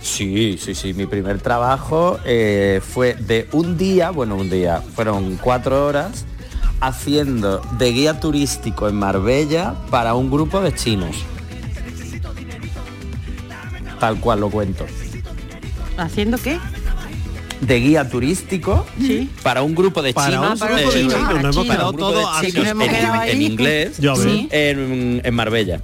Sí, 0.00 0.58
sí, 0.58 0.74
sí. 0.74 0.94
Mi 0.94 1.06
primer 1.06 1.40
trabajo 1.40 2.18
eh, 2.24 2.80
fue 2.86 3.14
de 3.14 3.48
un 3.52 3.76
día, 3.76 4.10
bueno, 4.10 4.36
un 4.36 4.48
día, 4.48 4.80
fueron 4.94 5.36
cuatro 5.36 5.86
horas 5.86 6.24
haciendo 6.80 7.60
de 7.78 7.90
guía 7.90 8.20
turístico 8.20 8.88
en 8.88 8.96
Marbella 8.96 9.74
para 9.90 10.14
un 10.14 10.30
grupo 10.30 10.60
de 10.60 10.72
chinos. 10.74 11.16
Tal 13.98 14.20
cual 14.20 14.40
lo 14.40 14.50
cuento. 14.50 14.86
¿Haciendo 15.96 16.38
qué? 16.38 16.58
De 17.60 17.80
guía 17.80 18.08
turístico 18.08 18.86
para 19.42 19.62
un 19.62 19.74
grupo 19.74 20.00
de 20.02 20.12
Para 20.14 20.30
chinos. 20.30 20.60
un 20.60 20.68
grupo 20.68 20.76
de 20.90 20.98
chinos, 20.98 21.12
nos 21.42 21.56
hemos 21.56 21.66
para 21.66 21.74
quedado 21.78 21.90
un 21.90 21.96
grupo 21.96 22.08
de 22.12 22.14
todos 22.22 22.36
así. 22.36 22.46
chinos 22.52 22.64
Nos 22.64 22.70
hemos 22.70 22.86
en- 23.28 23.42
inglés 23.42 23.98
en, 24.50 25.20
en 25.24 25.34
Marbella. 25.34 25.82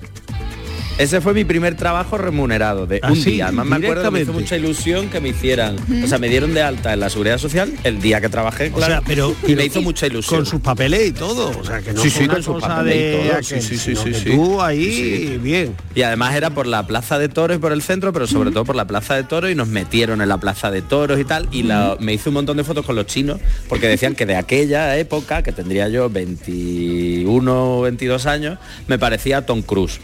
Ese 0.96 1.20
fue 1.20 1.35
mi 1.35 1.44
primer 1.44 1.74
trabajo 1.76 2.16
remunerado 2.18 2.87
de 2.87 3.00
un 3.02 3.11
Así, 3.18 3.33
día. 3.33 3.46
Además 3.46 3.66
me 3.66 3.76
acuerdo 3.76 4.04
que 4.04 4.11
me 4.12 4.20
hizo 4.20 4.33
mucha 4.33 4.57
ilusión 4.57 5.09
que 5.09 5.20
me 5.20 5.30
hicieran. 5.30 5.74
O 6.04 6.07
sea, 6.07 6.18
me 6.18 6.28
dieron 6.28 6.54
de 6.54 6.62
alta 6.62 6.92
en 6.92 7.00
la 7.00 7.11
seguridad 7.11 7.38
social 7.38 7.72
el 7.83 8.00
día 8.00 8.20
que 8.20 8.28
trabajé, 8.28 8.68
O 8.72 8.74
claro. 8.76 8.92
sea, 8.94 9.02
pero 9.04 9.30
y 9.42 9.46
pero 9.46 9.57
me 9.57 9.64
hizo 9.64 9.83
mucha 9.83 10.07
ilusión. 10.07 10.38
Con 10.40 10.46
sus 10.46 10.61
papeles 10.61 11.09
y 11.09 11.12
todo. 11.12 11.50
O 11.59 11.64
sea, 11.64 11.80
que 11.83 11.92
no 11.92 12.00
Sí, 12.00 12.11
fue 12.11 12.18
sí, 12.18 12.24
una 12.26 12.35
con 12.35 12.42
sus 12.44 12.54
cosa 12.54 12.68
papeles 12.68 12.94
y 12.96 12.98
de 13.00 13.12
todo. 13.28 13.33
aquel, 13.38 13.44
Sí, 13.44 13.61
sí, 13.61 13.76
sí, 13.76 13.96
sí, 13.96 14.04
que 14.12 14.14
sí. 14.14 14.30
Tú 14.37 14.62
ahí, 14.62 15.40
bien. 15.42 15.74
Y 15.96 16.02
además 16.02 16.37
era 16.37 16.50
por 16.50 16.68
la 16.68 16.87
plaza 16.87 17.18
de 17.18 17.28
toros 17.28 17.57
y 17.57 17.61
por 17.61 17.72
el 17.72 17.83
centro, 17.83 18.12
pero 18.12 18.28
sobre 18.28 18.52
todo 18.52 18.64
por 18.64 18.76
la 18.76 18.87
plaza 18.87 19.16
de 19.16 19.24
toros 19.24 19.50
y 19.50 19.57
nos 19.57 19.66
metieron 19.66 20.20
en 20.22 20.28
la 20.28 20.38
plaza 20.38 20.70
de 20.70 20.80
toros 20.80 21.18
y 21.18 21.24
tal. 21.24 21.48
Y 21.50 21.64
la- 21.64 21.96
me 21.98 22.12
hice 22.12 22.28
un 22.28 22.35
montón 22.37 22.57
de 22.57 22.62
fotos 22.62 22.87
con 22.87 22.94
los 22.94 23.07
chinos 23.07 23.40
porque 23.68 23.88
decían 23.88 24.14
que 24.14 24.26
de 24.26 24.37
aquella 24.37 24.96
época, 24.96 25.42
que 25.42 25.50
tendría 25.50 25.88
yo 25.88 26.09
21 26.09 27.78
o 27.78 27.83
22 27.83 28.26
años, 28.26 28.59
me 28.87 28.96
parecía 28.96 29.44
Tom 29.44 29.61
Cruise. 29.62 29.98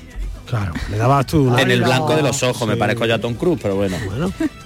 Claro, 0.51 0.73
le 0.91 0.97
dabas 0.97 1.27
tú 1.27 1.47
una- 1.49 1.63
En 1.63 1.71
el 1.71 1.81
blanco 1.83 2.15
de 2.17 2.23
los 2.23 2.43
ojos, 2.43 2.67
me 2.67 2.77
parezco 2.77 3.07
ya 3.07 3.15
a 3.15 3.19
Tom 3.21 3.35
Cruise, 3.35 3.59
pero 3.63 3.77
bueno. 3.77 3.97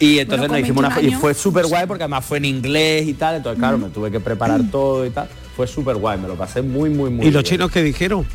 Y 0.01 0.19
entonces 0.19 0.49
Bueno, 0.49 0.55
nos 0.55 0.61
hicimos 0.61 0.79
una 0.85 0.89
y 0.93 0.95
21 1.03 1.21
fue 1.21 1.35
súper 1.35 1.67
guay 1.67 1.87
porque 1.87 2.05
además 2.05 2.25
fue 2.25 2.39
en 2.39 2.47
inglés 2.47 3.07
y 3.07 3.13
tal, 3.15 3.37
entonces 3.37 3.59
claro, 3.59 3.77
me 3.79 3.91
tuve 3.91 4.11
que 4.11 4.19
preparar 4.19 4.63
todo 4.73 5.05
y 5.05 5.11
tal. 5.11 5.29
Fue 5.55 5.67
súper 5.67 5.97
guay, 5.97 6.19
me 6.19 6.27
lo 6.27 6.35
pasé 6.37 6.63
muy, 6.63 6.89
muy, 6.91 7.11
muy 7.11 7.27
¿Y 7.27 7.31
los 7.31 7.45
chinos 7.45 7.71
qué 7.71 7.83
dijeron? 7.83 8.27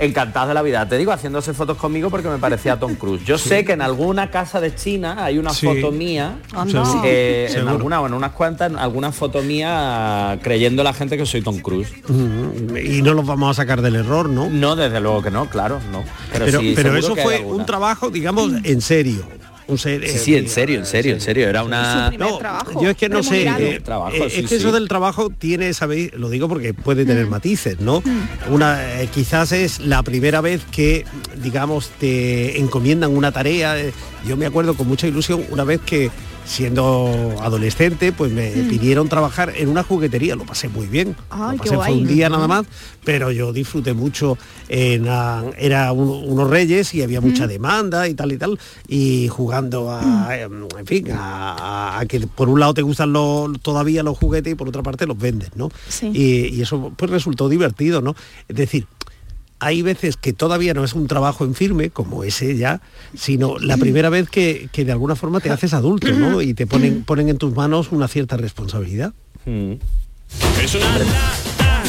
Encantados 0.00 0.48
de 0.48 0.54
la 0.54 0.62
vida, 0.62 0.88
te 0.88 0.96
digo, 0.96 1.10
haciéndose 1.12 1.52
fotos 1.54 1.76
conmigo 1.76 2.08
porque 2.10 2.28
me 2.28 2.38
parecía 2.38 2.74
a 2.74 2.78
Tom 2.78 2.94
Cruise. 2.94 3.24
Yo 3.24 3.36
sé 3.36 3.64
que 3.64 3.72
en 3.72 3.82
alguna 3.82 4.30
casa 4.30 4.60
de 4.60 4.74
China 4.74 5.16
hay 5.24 5.38
una 5.38 5.50
Sí. 5.50 5.66
foto 5.66 5.90
mía, 5.90 6.36
Anda. 6.54 6.84
eh, 7.04 7.52
en 7.56 7.66
alguna, 7.68 7.98
bueno, 7.98 8.16
unas 8.16 8.32
cuantas, 8.32 8.72
alguna 8.76 9.10
foto 9.12 9.42
mía 9.42 10.38
creyendo 10.42 10.82
la 10.84 10.92
gente 10.92 11.16
que 11.16 11.26
soy 11.26 11.42
Tom 11.42 11.58
Cruise. 11.58 11.88
Mm, 12.08 12.76
Y 12.76 13.02
no 13.02 13.14
los 13.14 13.26
vamos 13.26 13.50
a 13.50 13.54
sacar 13.62 13.82
del 13.82 13.96
error, 13.96 14.28
¿no? 14.28 14.48
No, 14.48 14.76
desde 14.76 15.00
luego 15.00 15.22
que 15.22 15.30
no, 15.30 15.46
claro, 15.46 15.80
no. 15.90 16.04
Pero, 16.32 16.44
Pero, 16.44 16.60
sí, 16.60 16.72
pero 16.76 16.90
seguro 16.94 17.14
eso 17.14 17.22
fue 17.22 17.36
alguna. 17.36 17.56
un 17.56 17.66
trabajo, 17.66 18.10
digamos, 18.10 18.52
en 18.64 18.80
serio. 18.80 19.22
Un 19.68 19.76
ser- 19.78 20.06
Sí, 20.08 20.18
sí, 20.18 20.34
en 20.34 20.48
serio, 20.48 20.78
en 20.78 20.86
serio, 20.86 21.12
en 21.12 21.20
serio. 21.20 21.48
Era 21.48 21.62
una. 21.62 22.10
No, 22.18 22.38
yo 22.82 22.90
es 22.90 22.96
que 22.96 23.08
no 23.10 23.22
sé, 23.22 23.42
eh, 23.46 23.80
Trabajo, 23.84 24.16
eh, 24.16 24.30
sí, 24.30 24.40
es 24.40 24.48
que 24.48 24.56
eso 24.56 24.68
sí. 24.68 24.74
del 24.74 24.88
trabajo 24.88 25.28
tiene, 25.30 25.74
sabéis, 25.74 26.12
lo 26.14 26.30
digo 26.30 26.48
porque 26.48 26.72
puede 26.74 27.04
tener 27.04 27.26
Mm. 27.26 27.30
matices, 27.30 27.78
¿no? 27.80 28.02
Una, 28.50 29.02
eh, 29.02 29.08
quizás 29.12 29.52
es 29.52 29.80
la 29.80 30.02
primera 30.02 30.40
vez 30.40 30.62
que, 30.70 31.04
digamos, 31.42 31.90
te 32.00 32.58
encomiendan 32.58 33.14
una 33.16 33.30
tarea. 33.30 33.78
eh, 33.78 33.92
Yo 34.26 34.36
me 34.36 34.46
acuerdo 34.46 34.74
con 34.74 34.88
mucha 34.88 35.06
ilusión 35.06 35.44
una 35.50 35.62
vez 35.64 35.80
que 35.86 36.10
siendo 36.48 37.34
adolescente, 37.42 38.10
pues 38.12 38.32
me 38.32 38.50
pidieron 38.50 39.08
trabajar 39.08 39.52
en 39.56 39.68
una 39.68 39.82
juguetería, 39.82 40.34
lo 40.34 40.44
pasé 40.44 40.68
muy 40.68 40.86
bien. 40.86 41.14
Ay, 41.30 41.58
lo 41.58 41.62
pasé 41.62 41.76
fue 41.76 41.92
un 41.92 42.06
día 42.06 42.28
nada 42.30 42.48
más, 42.48 42.64
pero 43.04 43.30
yo 43.30 43.52
disfruté 43.52 43.92
mucho 43.92 44.38
en 44.68 45.06
era 45.58 45.92
un- 45.92 46.24
unos 46.30 46.48
reyes 46.50 46.94
y 46.94 47.02
había 47.02 47.20
mucha 47.20 47.46
demanda 47.46 48.08
y 48.08 48.14
tal 48.14 48.32
y 48.32 48.38
tal 48.38 48.58
y 48.86 49.28
jugando 49.28 49.90
a 49.90 50.36
em, 50.38 50.64
en 50.78 50.86
fin 50.86 51.10
a, 51.12 51.52
a- 51.54 52.00
a 52.00 52.06
que 52.06 52.20
por 52.20 52.48
un 52.48 52.60
lado 52.60 52.74
te 52.74 52.82
gustan 52.82 53.12
los 53.12 53.58
todavía 53.60 54.02
los 54.02 54.16
juguetes 54.18 54.52
y 54.52 54.56
por 54.56 54.68
otra 54.68 54.82
parte 54.82 55.06
los 55.06 55.16
vendes 55.18 55.50
no 55.54 55.70
Sí. 55.88 56.10
y, 56.12 56.54
y 56.54 56.62
eso 56.62 56.92
pues 56.96 57.10
resultó 57.10 57.48
divertido 57.48 58.00
no 58.02 58.14
es 58.48 58.56
decir 58.56 58.86
hay 59.60 59.82
veces 59.82 60.16
que 60.16 60.32
todavía 60.32 60.74
no 60.74 60.84
es 60.84 60.94
un 60.94 61.06
trabajo 61.06 61.44
en 61.44 61.54
firme, 61.54 61.90
como 61.90 62.24
ese 62.24 62.56
ya, 62.56 62.80
sino 63.16 63.58
la 63.58 63.76
primera 63.76 64.08
vez 64.08 64.28
que, 64.28 64.68
que 64.72 64.84
de 64.84 64.92
alguna 64.92 65.16
forma 65.16 65.40
te 65.40 65.50
haces 65.50 65.74
adulto, 65.74 66.10
¿no? 66.12 66.40
Y 66.42 66.54
te 66.54 66.66
ponen, 66.66 67.04
ponen 67.04 67.28
en 67.28 67.38
tus 67.38 67.54
manos 67.54 67.90
una 67.90 68.08
cierta 68.08 68.36
responsabilidad. 68.36 69.12
Mm. 69.46 69.72
Es 70.62 70.74
una 70.74 70.98
lata, 70.98 71.82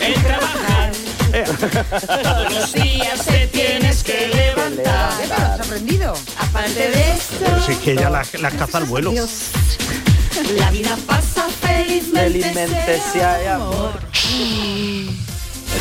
el 0.00 0.14
trabajar 0.14 0.92
Todos 1.30 2.52
los 2.54 2.72
días 2.72 3.24
te 3.24 3.46
tienes 3.48 4.02
que 4.02 4.28
levantar. 4.28 5.12
¿Lo 5.28 5.34
has 5.34 5.60
aprendido? 5.60 6.14
Aparte 6.38 6.90
de 6.90 7.12
esto, 7.12 7.34
Pero 7.44 7.62
si 7.62 7.72
es 7.72 7.78
que 7.78 7.92
ella 7.92 8.10
las 8.10 8.40
las 8.40 8.54
caza 8.54 8.78
al 8.78 8.84
vuelo. 8.84 9.12
la 9.12 10.70
vida 10.70 10.96
pasa 11.06 11.48
felizmente, 11.48 12.40
Felizmente 12.40 13.00
si 13.12 13.20
hay 13.20 13.46
amor. 13.46 14.00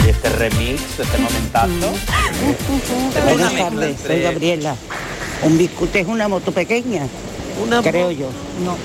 Oye, 0.02 0.12
este 0.12 0.30
remix, 0.30 1.00
este 1.00 1.18
momentazo. 1.18 1.70
Buenas 3.30 3.56
tardes, 3.56 4.02
soy 4.06 4.22
Gabriela. 4.22 4.76
Un 5.44 5.58
biscute 5.58 6.02
es 6.02 6.08
una 6.08 6.28
moto 6.28 6.52
pequeña, 6.52 7.08
Una 7.66 7.82
creo 7.82 8.12
yo. 8.12 8.30
No. 8.64 8.78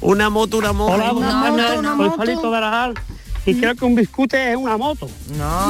Una 0.00 0.30
moto, 0.30 0.58
una 0.58 0.72
moto. 0.72 0.92
Hola, 0.94 1.42
tardes. 1.42 1.96
Soy 1.96 2.10
Palito 2.16 2.50
de 2.50 2.56
Arajal. 2.56 2.94
Y 3.44 3.54
creo 3.56 3.74
que 3.74 3.84
un 3.84 3.94
biscute 3.96 4.52
es 4.52 4.56
una 4.56 4.76
moto. 4.76 5.08
No. 5.36 5.68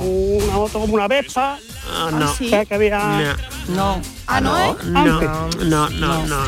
Una 0.00 0.54
moto 0.54 0.80
como 0.80 0.94
una 0.94 1.08
Vespa. 1.08 1.58
Ah, 1.90 2.10
no. 2.10 2.30
O 2.30 2.34
sea, 2.34 2.64
que 2.64 2.74
había... 2.74 3.36
No. 3.68 4.00
Ah, 4.26 4.40
no, 4.40 4.58
¿eh? 4.58 4.74
No, 4.84 4.98
Antes. 5.00 5.28
no, 5.66 5.88
no, 5.90 5.90
no, 5.90 6.26
no. 6.26 6.38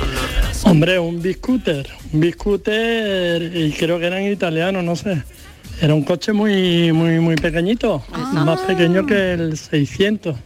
Hombre, 0.65 0.99
un 0.99 1.21
biscooter. 1.21 1.87
Un 2.13 2.21
biscooter 2.21 3.55
y 3.55 3.73
creo 3.73 3.99
que 3.99 4.07
eran 4.07 4.23
italianos, 4.23 4.83
no 4.83 4.97
sé. 4.97 5.23
Era 5.81 5.95
un 5.95 6.03
coche 6.05 6.33
muy 6.33 6.93
muy 6.93 7.21
muy 7.21 7.37
pequeñito, 7.37 8.03
más 8.33 8.61
pequeño 8.61 9.05
que 9.05 9.35
el 9.35 9.59
600. 9.59 10.37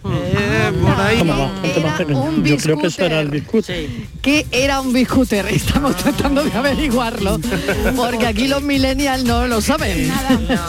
Como 1.19 1.39
bastante 1.39 1.81
más 1.81 1.99
pequeño. 1.99 2.23
un 2.23 2.45
Yo 2.45 2.57
creo 2.57 2.79
que 2.79 2.87
eso 2.89 3.05
era 3.05 3.21
el 3.21 3.29
biscooter. 3.29 3.89
¿Qué 4.23 4.47
era 4.51 4.81
un 4.81 4.93
biscooter? 4.93 5.47
Estamos 5.51 5.97
tratando 5.97 6.43
de 6.43 6.53
averiguarlo, 6.53 7.39
porque 7.97 8.27
aquí 8.27 8.49
los 8.49 8.63
millennials 8.63 9.25
no 9.25 9.47
lo 9.47 9.61
saben. 9.61 10.11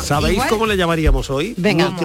¿Sabéis 0.04 0.42
cómo 0.50 0.66
le 0.66 0.78
llamaríamos 0.78 1.30
hoy? 1.30 1.54
Venga. 1.58 1.96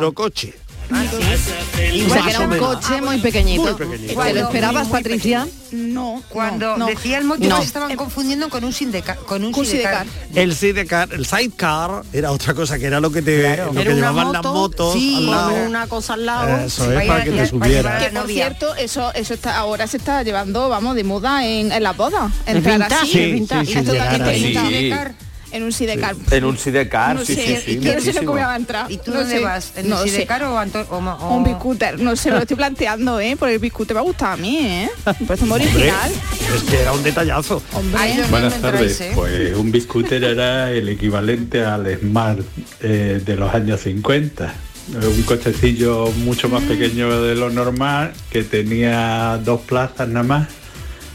Microcoche. 0.91 2.07
O 2.07 2.11
sea, 2.11 2.23
que 2.23 2.31
era 2.31 2.41
un 2.41 2.59
coche 2.59 3.03
muy 3.03 3.19
pequeñito. 3.19 3.63
Muy 3.63 3.75
pequeñito. 3.75 4.23
¿Te 4.23 4.35
lo 4.35 4.41
esperabas, 4.41 4.89
Patricia? 4.89 5.47
No. 5.73 6.23
Cuando 6.29 6.77
no. 6.77 6.87
decía 6.87 7.19
el 7.19 7.25
motivo 7.25 7.51
No. 7.51 7.59
se 7.59 7.65
estaban 7.65 7.95
confundiendo 7.97 8.49
con 8.49 8.65
un 8.65 8.73
sidecar. 8.73 9.17
Con 9.19 9.45
un, 9.45 9.55
Un 9.55 9.67
sidecar. 9.67 10.07
El 10.35 10.55
sidecar, 10.55 11.09
el 11.13 11.27
sidecar 11.27 12.03
era 12.13 12.31
otra 12.31 12.55
cosa 12.55 12.79
que 12.79 12.87
era 12.87 13.01
lo 13.01 13.11
que 13.11 13.23
te 13.23 13.57
lo 13.57 13.73
que 13.73 13.85
llevaban 13.85 14.33
las 14.33 14.43
moto, 14.45 14.55
motos 14.55 14.93
sí, 14.95 15.17
al 15.17 15.31
lado. 15.31 15.67
una 15.67 15.87
cosa 15.89 16.15
al 16.15 16.27
lado. 16.27 16.59
Eso 16.67 16.93
es 16.93 17.07
para 17.07 17.25
que 17.25 17.31
te 17.33 17.47
subiera. 17.47 17.99
Que 17.99 18.11
por 18.11 18.27
cierto, 18.29 18.75
eso, 18.77 19.13
eso 19.15 19.35
está 19.35 19.57
ahora 19.57 19.87
se 19.87 19.97
está 19.97 20.23
llevando, 20.23 20.69
vamos, 20.69 20.95
de 20.95 21.05
moda 21.05 21.45
en, 21.47 21.73
en 21.73 21.83
las 21.83 21.97
bodas. 21.97 22.33
Entrar 22.47 22.83
así. 22.85 23.07
Sí, 23.13 23.21
es 23.21 23.33
vintage. 23.35 23.67
sí, 23.67 23.73
Es 23.73 23.79
sí, 23.81 23.85
totalmente 23.93 25.15
Sí. 25.57 25.63
En 25.63 25.63
un 25.65 25.73
sidecar. 25.73 26.15
En 26.31 26.45
un 26.45 26.59
sidecar, 26.59 27.17
No 27.17 27.25
sí, 27.25 27.35
sé, 27.35 27.57
sí, 27.61 27.63
sí. 27.73 27.81
yo 27.81 27.95
no 27.95 28.01
sé 28.01 28.13
cómo 28.25 28.33
va 28.39 28.53
a 28.53 28.57
entrar. 28.57 28.91
¿Y 28.93 28.99
tú 28.99 29.11
No 29.13 29.21
dónde 29.21 29.37
sé. 29.39 29.43
vas? 29.45 29.73
¿En 29.77 29.89
No 29.89 30.03
sé. 30.03 30.11
sidecar 30.11 30.43
o, 30.45 31.35
Un 31.35 31.45
biscooter, 31.45 31.99
no 32.01 32.15
sé, 32.17 32.31
me 32.31 32.37
lo 32.37 32.43
estoy 32.43 32.57
planteando, 32.57 33.19
¿eh? 33.21 33.37
Porque 33.39 33.55
el 33.55 33.61
biscooter 33.61 33.95
me 33.95 34.01
ha 34.01 34.05
gustado 34.05 34.33
a 34.33 34.37
mí, 34.37 34.59
¿eh? 34.59 34.91
Me 35.21 35.27
parece 35.27 35.45
muy 35.47 35.61
Hombre, 35.61 35.71
original. 35.75 36.11
es 36.57 36.63
que 36.63 36.81
era 36.81 36.93
un 36.93 37.03
detallazo. 37.03 37.63
Hombre, 37.73 37.99
Ay, 38.01 38.23
Buenas 38.31 38.61
tardes. 38.61 38.93
ese. 38.93 39.13
Pues 39.15 39.55
un 39.57 39.71
biscooter 39.73 40.23
era 40.25 40.71
el 40.71 40.89
equivalente 40.89 41.65
al 41.65 41.87
Smart 41.99 42.41
eh, 42.83 43.21
de 43.25 43.37
los 43.37 43.53
años 43.55 43.81
50. 43.81 44.55
Un 44.95 45.23
cochecillo 45.23 46.13
mucho 46.25 46.49
más 46.49 46.63
pequeño 46.63 47.23
de 47.23 47.35
lo 47.35 47.51
normal, 47.51 48.13
que 48.31 48.45
tenía 48.45 49.41
dos 49.45 49.61
plazas 49.63 50.07
nada 50.09 50.25
más. 50.25 50.49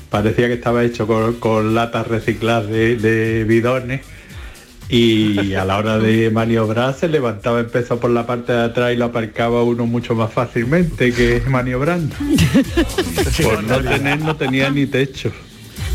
Parecía 0.10 0.48
que 0.48 0.56
estaba 0.56 0.84
hecho 0.84 1.08
con, 1.08 1.36
con 1.36 1.74
latas 1.74 2.06
recicladas 2.08 2.68
de, 2.68 2.98
de 2.98 3.46
bidones. 3.46 4.02
Y 4.92 5.54
a 5.56 5.64
la 5.64 5.78
hora 5.78 5.98
de 6.00 6.30
maniobrar 6.32 6.94
se 6.94 7.08
levantaba 7.08 7.62
el 7.62 7.68
peso 7.68 7.98
por 7.98 8.12
la 8.12 8.28
parte 8.28 8.52
de 8.52 8.64
atrás 8.64 8.92
y 8.94 8.98
lo 8.98 9.06
aparcaba 9.06 9.64
uno 9.64 9.86
mucho 9.86 10.16
más 10.16 10.34
fácilmente 10.34 11.14
que 11.14 11.42
maniobrando. 11.48 12.14
Por 13.42 13.64
no 13.64 13.82
tener, 13.82 14.20
no 14.20 14.36
tenía 14.36 14.70
ni 14.70 14.86
techo. 14.88 15.32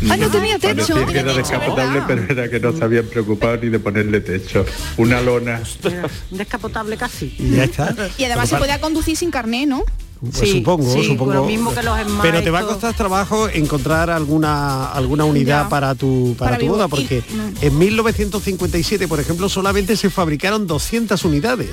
Ah, 0.09 0.17
no 0.17 0.29
tenía 0.31 0.57
techo. 0.57 0.95
Parecía 0.95 1.05
que 1.05 1.19
era 1.19 1.33
descapotable, 1.33 2.01
pero 2.07 2.23
era 2.27 2.49
que 2.49 2.59
no 2.59 2.71
se 2.71 2.83
habían 2.83 3.05
preocupado 3.05 3.57
ni 3.57 3.69
de 3.69 3.77
ponerle 3.79 4.19
techo. 4.19 4.65
Una 4.97 5.21
lona. 5.21 5.61
Descapotable 6.31 6.97
casi. 6.97 7.35
Y 7.37 7.51
ya 7.51 7.65
está. 7.65 7.95
Y 8.17 8.23
además 8.23 8.49
se 8.49 8.57
podía 8.57 8.81
conducir 8.81 9.15
sin 9.15 9.29
carné, 9.29 9.67
¿no? 9.67 9.83
Pues 10.19 10.49
supongo, 10.51 10.91
sí, 10.93 11.03
supongo. 11.05 11.33
lo 11.33 11.43
mismo 11.45 11.73
que 11.73 11.83
los 11.83 11.97
Smart 11.99 12.21
Pero 12.21 12.41
te 12.43 12.49
va 12.49 12.59
a 12.59 12.63
costar 12.65 12.95
trabajo 12.95 13.47
encontrar 13.49 14.09
alguna 14.09 14.91
alguna 14.91 15.25
unidad 15.25 15.63
Ya. 15.63 15.69
para 15.69 15.95
tu 15.95 16.35
para, 16.37 16.51
Para 16.51 16.59
tu 16.59 16.67
boda 16.67 16.85
bo- 16.85 16.89
porque 16.89 17.23
y- 17.61 17.65
en 17.65 17.77
1957, 17.77 19.07
por 19.07 19.19
ejemplo, 19.19 19.49
solamente 19.49 19.95
se 19.95 20.09
fabricaron 20.09 20.67
200 20.67 21.23
unidades. 21.25 21.69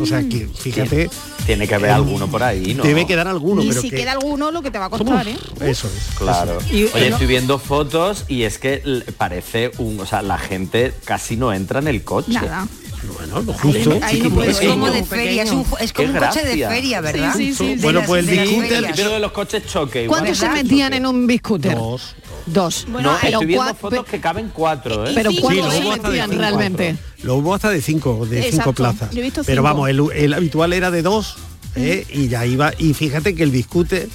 O 0.00 0.04
sea 0.06 0.22
que 0.28 0.46
fíjate, 0.46 1.08
Tiene 1.46 1.66
que 1.66 1.74
haber 1.74 1.90
alguno 1.90 2.28
por 2.28 2.42
ahí, 2.42 2.74
¿no? 2.74 2.82
debe 2.82 3.06
quedar 3.06 3.26
alguno, 3.28 3.62
y 3.62 3.68
pero 3.68 3.80
si 3.80 3.90
que 3.90 3.96
queda 3.96 4.12
alguno, 4.12 4.50
lo 4.50 4.60
que 4.62 4.70
te 4.70 4.78
va 4.78 4.86
a 4.86 4.90
costar, 4.90 5.26
¿eh? 5.26 5.36
eso 5.62 5.88
es. 5.88 6.14
Claro. 6.16 6.58
Y- 6.70 6.84
Oye, 6.84 7.08
no- 7.10 7.16
estoy 7.16 7.26
viendo 7.26 7.58
fotos 7.58 8.24
y 8.28 8.42
es 8.42 8.58
que 8.58 8.82
parece 9.16 9.70
un, 9.78 9.98
o 10.00 10.06
sea, 10.06 10.20
la 10.22 10.38
gente 10.38 10.92
casi 11.04 11.36
no 11.36 11.52
entra 11.52 11.78
en 11.80 11.88
el 11.88 12.04
coche. 12.04 12.32
Nada. 12.32 12.66
Bueno, 13.12 13.42
lo 13.42 13.52
justo. 13.52 13.98
ahí 14.02 14.20
no 14.20 14.42
Es 14.42 14.60
como 14.60 14.90
de 14.90 15.04
feria, 15.04 15.42
es, 15.42 15.50
un, 15.50 15.64
es 15.80 15.92
como 15.92 16.08
un 16.12 16.16
coche 16.18 16.44
de 16.44 16.66
feria, 16.66 17.00
¿verdad? 17.00 17.34
Sí, 17.36 17.54
sí, 17.54 17.74
sí, 17.76 17.82
Bueno, 17.82 18.00
las- 18.00 18.08
pues 18.08 18.26
el 18.28 18.36
ferias. 18.36 18.92
Típico 18.96 19.10
de 19.14 19.18
los 19.20 19.32
coches 19.32 19.66
choque. 19.66 20.06
¿Cuántos 20.06 20.38
se 20.38 20.48
metían 20.48 20.92
en 20.94 21.06
un 21.06 21.26
biscooter? 21.26 21.74
Dos. 21.76 22.14
Dos. 22.46 22.86
Bueno, 22.88 23.12
no, 23.12 23.18
pero 23.20 23.32
estoy 23.32 23.46
viendo 23.46 23.74
fotos 23.74 24.04
que 24.04 24.20
caben 24.20 24.50
cuatro, 24.52 25.06
¿eh? 25.06 25.12
Pero 25.14 25.30
¿cuántos 25.40 25.64
lo 25.66 25.70
se 25.72 25.78
hubo 25.82 25.92
hasta 25.92 26.02
de 26.08 26.12
metían 26.12 26.30
cinco. 26.30 26.40
realmente? 26.42 26.96
Lo 27.22 27.36
hubo 27.36 27.54
hasta 27.54 27.70
de 27.70 27.80
cinco, 27.80 28.26
de 28.26 28.50
cinco 28.50 28.72
plazas. 28.74 29.10
yo 29.12 29.20
he 29.20 29.22
visto 29.22 29.42
Pero 29.44 29.62
vamos, 29.62 29.88
el, 29.88 30.00
el 30.14 30.34
habitual 30.34 30.72
era 30.74 30.90
de 30.90 31.00
dos, 31.02 31.36
¿eh? 31.74 32.06
y 32.10 32.28
ya 32.28 32.44
iba. 32.44 32.72
Y 32.78 32.92
fíjate 32.92 33.34
que 33.34 33.42
el 33.44 33.50
biscute 33.50 34.08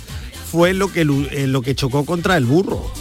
fue 0.52 0.74
lo 0.74 0.92
que 0.92 1.02
eh, 1.02 1.48
lo 1.48 1.62
que 1.64 1.74
chocó 1.76 2.06
contra 2.06 2.38
el 2.38 2.46
burro. 2.46 2.92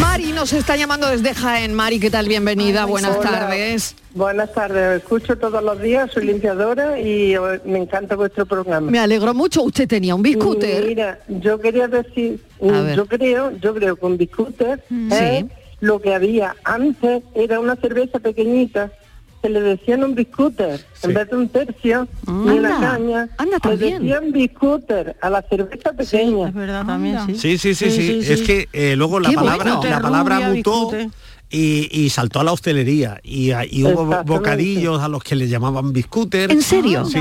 Mari 0.00 0.32
nos 0.32 0.52
está 0.52 0.76
llamando 0.76 1.06
desde 1.08 1.34
Jaén. 1.34 1.74
Mari, 1.74 2.00
¿qué 2.00 2.10
tal? 2.10 2.26
Bienvenida, 2.28 2.84
buenas 2.86 3.16
Hola. 3.18 3.30
tardes. 3.30 3.94
Buenas 4.14 4.52
tardes, 4.52 5.02
escucho 5.02 5.36
todos 5.38 5.62
los 5.62 5.80
días, 5.80 6.10
soy 6.12 6.26
limpiadora 6.26 7.00
y 7.00 7.34
eh, 7.34 7.38
me 7.64 7.78
encanta 7.78 8.14
vuestro 8.16 8.46
programa. 8.46 8.90
Me 8.90 8.98
alegro 8.98 9.34
mucho. 9.34 9.62
¿Usted 9.62 9.88
tenía 9.88 10.14
un 10.14 10.22
biscooter? 10.22 10.84
Mira, 10.86 11.18
yo 11.28 11.60
quería 11.60 11.88
decir, 11.88 12.40
mm, 12.60 12.92
yo 12.94 13.06
creo, 13.06 13.52
yo 13.58 13.74
creo 13.74 13.96
que 13.96 14.06
un 14.06 14.16
biscooter 14.16 14.82
Mm. 14.88 15.12
es 15.12 15.40
Sí. 15.40 15.48
lo 15.80 16.00
que 16.00 16.14
había 16.14 16.54
antes, 16.64 17.22
era 17.34 17.58
una 17.60 17.76
cerveza 17.76 18.18
pequeñita, 18.18 18.92
se 19.42 19.48
le 19.48 19.60
decían 19.60 20.04
un 20.04 20.14
biscooter, 20.14 20.80
en 21.02 21.14
vez 21.14 21.28
de 21.28 21.36
un 21.36 21.48
tercio, 21.48 22.08
ni 22.28 22.50
una 22.58 22.78
caña, 22.80 23.28
anda 23.38 23.56
le 23.56 23.60
también. 23.60 24.02
decían 24.02 24.30
biscooter 24.32 25.16
a 25.20 25.28
la 25.30 25.42
cerveza 25.42 25.92
pequeña. 25.92 26.48
Es 26.48 26.54
verdad, 26.54 26.86
también 26.86 27.18
sí. 27.26 27.34
Sí, 27.34 27.58
sí, 27.58 27.74
sí, 27.74 27.90
sí. 27.90 28.20
Es 28.32 28.42
que 28.42 28.68
eh, 28.72 28.94
luego 28.96 29.18
la 29.20 29.30
Qué 29.30 29.34
palabra, 29.34 29.74
bueno. 29.76 29.90
la 29.90 30.00
palabra 30.00 30.36
Rubia, 30.36 30.48
mutó 30.54 30.90
biscute. 30.92 31.10
y, 31.50 31.88
y 31.90 32.08
saltó 32.10 32.38
a 32.40 32.44
la 32.44 32.52
hostelería. 32.52 33.18
Y, 33.24 33.50
ah, 33.50 33.64
y 33.68 33.82
hubo 33.84 34.22
bocadillos 34.24 35.02
a 35.02 35.08
los 35.08 35.22
que 35.24 35.34
le 35.34 35.48
llamaban 35.48 35.92
biscooter. 35.92 36.50
¿En 36.52 36.62
serio? 36.62 37.04
Sí. 37.04 37.18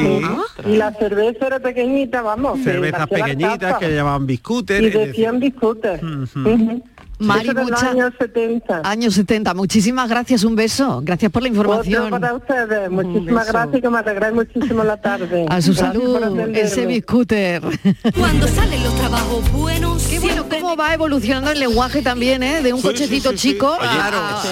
Y 0.68 0.76
la 0.78 0.94
cerveza 0.94 1.48
era 1.48 1.60
pequeñita, 1.60 2.22
vamos. 2.22 2.60
Cervezas 2.64 3.08
pequeñitas 3.08 3.78
que 3.80 3.88
le 3.88 3.96
llamaban 3.96 4.28
biscooter. 4.28 4.84
Y 4.84 4.90
decían 4.92 5.40
biscooter. 5.40 6.00
Ujú. 6.06 6.84
Mari, 7.22 7.50
Eso 7.50 7.64
mucha- 7.64 7.90
años 7.92 8.14
70. 8.20 8.82
Años 8.84 9.14
70. 9.14 9.54
Muchísimas 9.54 10.10
gracias, 10.10 10.44
un 10.44 10.56
beso. 10.56 11.02
Gracias 11.04 11.32
por 11.32 11.42
la 11.44 11.50
Otro 11.50 11.58
información. 11.62 12.10
para 12.10 12.34
ustedes. 12.34 12.90
Muchísimas 12.90 13.48
gracias 13.48 13.78
y 13.78 13.82
que 13.82 13.90
me 13.90 13.98
alegráis 14.00 14.34
muchísimo 14.34 14.84
la 14.84 14.98
tarde. 15.00 15.46
A 15.50 15.62
su 15.62 15.74
Gracias 15.74 15.78
salud, 15.94 16.40
ese 16.56 16.86
biscooter. 16.86 17.62
Cuando 18.18 18.48
salen 18.48 18.84
los 18.84 18.96
trabajos 18.96 19.52
buenos, 19.52 20.04
Qué 20.08 20.20
bueno, 20.20 20.46
cómo 20.50 20.76
va 20.76 20.94
evolucionando 20.94 21.52
el 21.52 21.60
lenguaje 21.60 22.02
también, 22.02 22.44
¿eh? 22.44 22.62
De 22.62 22.74
un 22.74 22.82
Sí, 22.82 22.88
cochecito 22.88 23.32
sí, 23.32 23.38
sí. 23.38 23.50
chico 23.54 23.68
a- 23.68 23.78
Oye, 23.78 23.88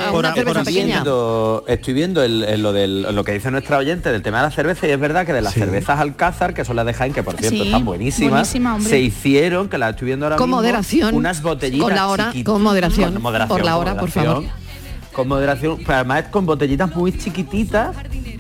a, 0.08 0.12
una 0.12 0.30
por 0.30 0.38
cerveza 0.44 0.64
pequeña. 0.64 0.86
viendo, 0.96 1.64
estoy 1.68 1.94
viendo 1.94 2.24
el- 2.24 2.44
el- 2.44 2.62
lo, 2.62 2.72
del, 2.74 3.02
lo 3.16 3.24
que 3.24 3.34
dice 3.34 3.52
nuestra 3.52 3.78
oyente 3.78 4.12
del 4.12 4.22
tema 4.22 4.38
de 4.38 4.44
la 4.44 4.52
cerveza 4.52 4.88
y 4.88 4.92
es 4.92 5.00
verdad 5.00 5.26
que 5.26 5.34
de 5.34 5.42
las 5.42 5.54
Sí. 5.54 5.60
cervezas 5.60 6.00
Alcázar, 6.00 6.54
que 6.54 6.64
son 6.66 6.76
las 6.76 6.86
de 6.86 6.94
Jaén, 6.94 7.14
que 7.14 7.24
por 7.24 7.36
cierto 7.36 7.58
Sí, 7.58 7.64
están 7.68 7.84
buenísimas, 7.86 8.32
buenísima, 8.54 8.80
se 8.82 9.00
hicieron, 9.00 9.70
que 9.70 9.78
las 9.78 9.92
estoy 9.92 10.06
viendo 10.08 10.26
ahora 10.26 10.36
Con 10.38 10.48
mismo, 10.50 10.58
moderación, 10.58 11.16
unas 11.16 11.42
botellitas 11.42 11.84
con 11.88 11.96
la 11.96 12.08
hora, 12.08 12.32
chiquitas- 12.32 12.44
con 12.60 12.64
moderación, 12.66 13.14
con 13.14 13.22
moderación, 13.24 13.58
por 13.58 13.66
la 13.66 13.78
hora, 13.78 13.98
por 13.98 14.10
favor. 14.10 14.44
Con 15.14 15.28
moderación, 15.28 15.78
pero 15.80 15.96
además 15.96 16.26
con 16.32 16.46
botellitas 16.46 16.96
muy 16.96 17.12
chiquititas 17.18 17.96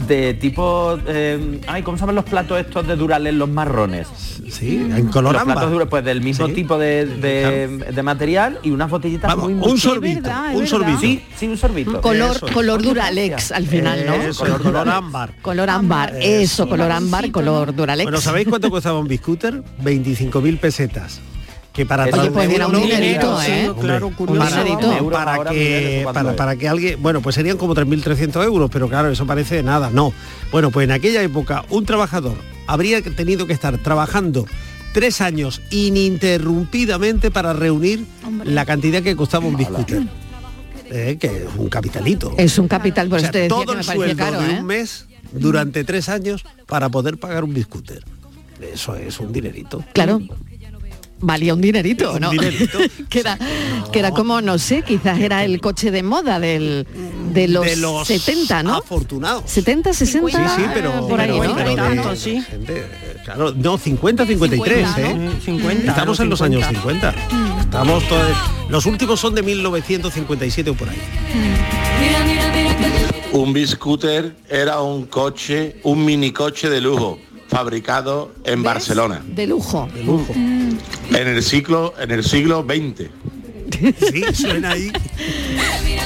de 0.08 0.34
tipo, 0.36 0.97
eh, 1.08 1.60
ay, 1.67 1.82
¿cómo 1.84 1.97
se 1.97 2.01
llaman 2.01 2.15
los 2.15 2.25
platos 2.25 2.60
estos 2.60 2.88
de 2.88 2.95
Durales, 2.95 3.34
los 3.34 3.49
marrones? 3.49 4.08
Sí, 4.49 4.75
en 4.77 5.08
color 5.08 5.34
los 5.34 5.41
ámbar. 5.41 5.55
platos 5.58 5.71
duros, 5.71 5.88
pues 5.89 6.05
del 6.05 6.21
mismo 6.21 6.47
Sí. 6.47 6.53
tipo 6.53 6.77
de, 6.77 7.05
de- 7.05 7.91
de 7.91 8.03
material 8.03 8.60
y 8.63 8.69
unas 8.71 8.89
botellitas 8.89 9.27
Vamos, 9.29 9.45
muy, 9.45 9.53
un 9.53 9.60
muy 9.60 9.79
sorbito, 9.79 10.21
verdad, 10.21 10.45
es 10.47 10.53
un 10.55 10.60
verdad. 10.62 10.69
sorbito. 10.69 10.99
Sí, 11.01 11.23
sí, 11.36 11.47
un 11.47 11.58
sorbito. 11.58 12.01
Color, 12.01 12.36
Eso. 12.38 12.47
color 12.53 12.82
Duralex 12.82 13.51
al 13.51 13.65
final, 13.67 14.05
¿no? 14.05 14.13
Eso, 14.13 14.39
color, 14.45 14.62
color 14.62 14.89
ámbar. 14.89 15.34
Color 15.41 15.69
ámbar, 15.69 16.13
eso, 16.21 16.69
color 16.69 16.91
ámbar, 16.91 17.29
color 17.32 17.75
Duralex. 17.75 18.05
Bueno, 18.05 18.21
¿sabéis 18.21 18.47
cuánto 18.47 18.69
costaba 18.69 18.99
un 18.99 19.08
biscooter? 19.08 19.63
25.000 19.84 20.60
pesetas. 20.60 21.19
Que 21.73 21.86
para 21.86 22.05
Oye, 22.05 22.32
pues 22.32 22.49
era 22.49 22.67
un 22.67 22.82
dinerito, 22.82 23.41
¿eh? 23.41 23.71
Claro, 23.79 24.12
curioso. 24.15 24.39
para, 24.39 24.63
que, 24.63 24.69
millones, 24.69 26.03
¿cuánto 26.03 26.36
para, 26.36 26.55
que 26.55 26.67
alguien, 26.67 27.01
bueno, 27.01 27.21
pues 27.21 27.36
serían 27.36 27.58
como 27.58 27.75
3.300 27.75 28.43
euros, 28.43 28.69
pero 28.71 28.89
claro, 28.89 29.10
eso 29.10 29.25
parece 29.25 29.55
de 29.55 29.63
nada, 29.63 29.89
no. 29.91 30.13
Bueno, 30.51 30.71
pues 30.71 30.86
en 30.86 30.91
aquella 30.91 31.21
época 31.21 31.65
un 31.69 31.86
trabajador 31.86 32.36
habría 32.67 33.01
tenido 33.01 33.47
que 33.47 33.53
estar 33.53 33.77
trabajando 33.77 34.45
tres 34.93 35.21
años 35.21 35.62
ininterrumpidamente 35.69 37.32
para 37.32 37.53
reunir 37.53 38.05
la 38.43 38.65
cantidad 38.65 39.01
que 39.01 39.15
costaba 39.15 39.45
un 39.45 39.55
biscooter. 39.55 40.03
Eh, 40.91 41.17
que 41.19 41.27
es 41.27 41.55
un 41.55 41.69
capitalito. 41.69 42.34
Es 42.38 42.58
un 42.58 42.67
capital, 42.67 43.10
por 43.10 43.19
O 43.19 43.21
sea, 43.21 43.47
todo 43.47 43.73
que 43.73 43.79
el 43.79 43.84
sueldo 43.84 44.17
caro, 44.17 44.41
de 44.41 44.53
¿eh? 44.55 44.60
un 44.60 44.65
mes 44.65 45.05
durante 45.32 45.84
tres 45.84 46.10
años 46.10 46.43
para 46.65 46.89
poder 46.89 47.17
pagar 47.17 47.43
un 47.43 47.53
biscooter. 47.53 48.03
Eso 48.60 48.95
es 48.95 49.19
un 49.19 49.32
dinerito. 49.32 49.84
Claro. 49.93 50.19
Valía 51.21 51.53
un 51.53 51.62
dinerito, 51.62 52.13
Un 52.13 52.21
¿no? 52.21 52.29
dinerito. 52.32 52.79
que, 53.10 53.19
era, 53.19 53.38
que 53.91 53.99
era 53.99 54.12
como, 54.12 54.41
no 54.41 54.58
sé, 54.58 54.84
quizás 54.84 55.19
era 55.19 55.43
el 55.43 55.60
coche 55.60 55.91
de 55.91 56.01
moda 56.03 56.39
del, 56.39 56.88
de, 57.34 57.47
los 57.49 57.65
De 57.65 57.75
los 57.75 58.08
70, 58.08 58.63
¿no? 58.63 58.75
Afortunados. 58.77 59.43
70, 59.51 59.93
60, 59.93 60.29
Sí, 60.29 60.62
sí, 60.62 60.67
pero, 60.73 61.08
por 61.08 61.19
ahí, 61.19 61.27
pero- 61.39 61.43
¿no? 61.49 61.55
pero 61.55 62.10
de- 62.12 62.17
gente, 62.29 62.77
eh, 62.77 63.17
claro, 63.25 63.53
no, 63.55 63.77
50, 63.77 64.25
53, 64.25 64.88
50, 64.88 65.01
¿eh? 65.12 65.13
¿no? 65.15 65.32
50, 65.41 65.89
Estamos 65.91 66.19
no, 66.19 66.23
en 66.23 66.29
los 66.29 66.39
50. 66.39 66.45
años 66.45 66.67
50. 66.84 67.15
Estamos 67.62 68.08
todos, 68.08 68.38
los 68.69 68.86
últimos 68.86 69.19
son 69.19 69.36
de 69.36 69.43
1957 69.43 70.69
o 70.69 70.73
por 70.75 70.89
ahí. 70.89 70.97
Un 73.32 73.53
biscooter 73.53 74.36
era 74.49 74.82
un 74.82 75.05
coche, 75.05 75.79
un 75.84 76.03
mini 76.03 76.32
coche 76.32 76.69
de 76.69 76.82
lujo, 76.82 77.19
fabricado 77.50 78.32
en 78.44 78.62
Barcelona, 78.64 79.22
De 79.26 79.48
lujo. 79.48 79.90
De 79.94 80.04
lujo. 80.04 80.32
en 80.34 81.28
el 81.28 81.44
siglo, 81.44 81.94
en 82.00 82.12
el 82.12 82.24
siglo 82.24 82.64
XX. 82.64 83.10
Sí, 83.80 84.24
suena 84.34 84.72
ahí. 84.72 84.92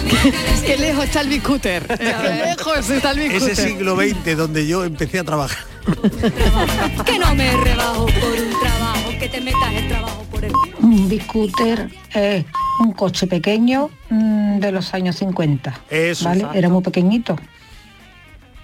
Qué 0.66 0.78
lejos 0.78 1.06
está 1.06 1.22
el 1.22 1.30
biscooter. 1.30 1.88
Qué 1.88 2.46
lejos 2.46 2.90
está 2.90 3.12
el 3.12 3.20
biscooter. 3.20 3.52
Ese 3.52 3.68
siglo 3.70 3.96
XX 3.96 4.38
donde 4.38 4.68
yo 4.68 4.84
empecé 4.84 5.20
a 5.20 5.24
trabajar. 5.24 5.66
Que 7.06 7.20
no 7.20 7.36
me 7.36 7.52
rebajo 7.58 8.06
por 8.06 8.40
un 8.40 8.60
trabajo, 8.62 9.10
que 9.20 9.28
te 9.28 9.42
metas 9.42 9.74
el 9.74 9.88
trabajo 9.90 10.26
por 10.32 10.46
el... 10.46 10.52
Un 10.80 11.10
biscooter 11.10 11.90
es 12.14 12.46
un 12.80 12.94
coche 12.94 13.28
pequeño 13.28 13.90
mm, 14.10 14.60
de 14.60 14.72
los 14.72 14.94
años 14.94 15.18
50. 15.18 15.82
Eso, 15.90 16.26
¿vale? 16.26 16.48
Era 16.54 16.70
muy 16.70 16.82
pequeñito. 16.82 17.38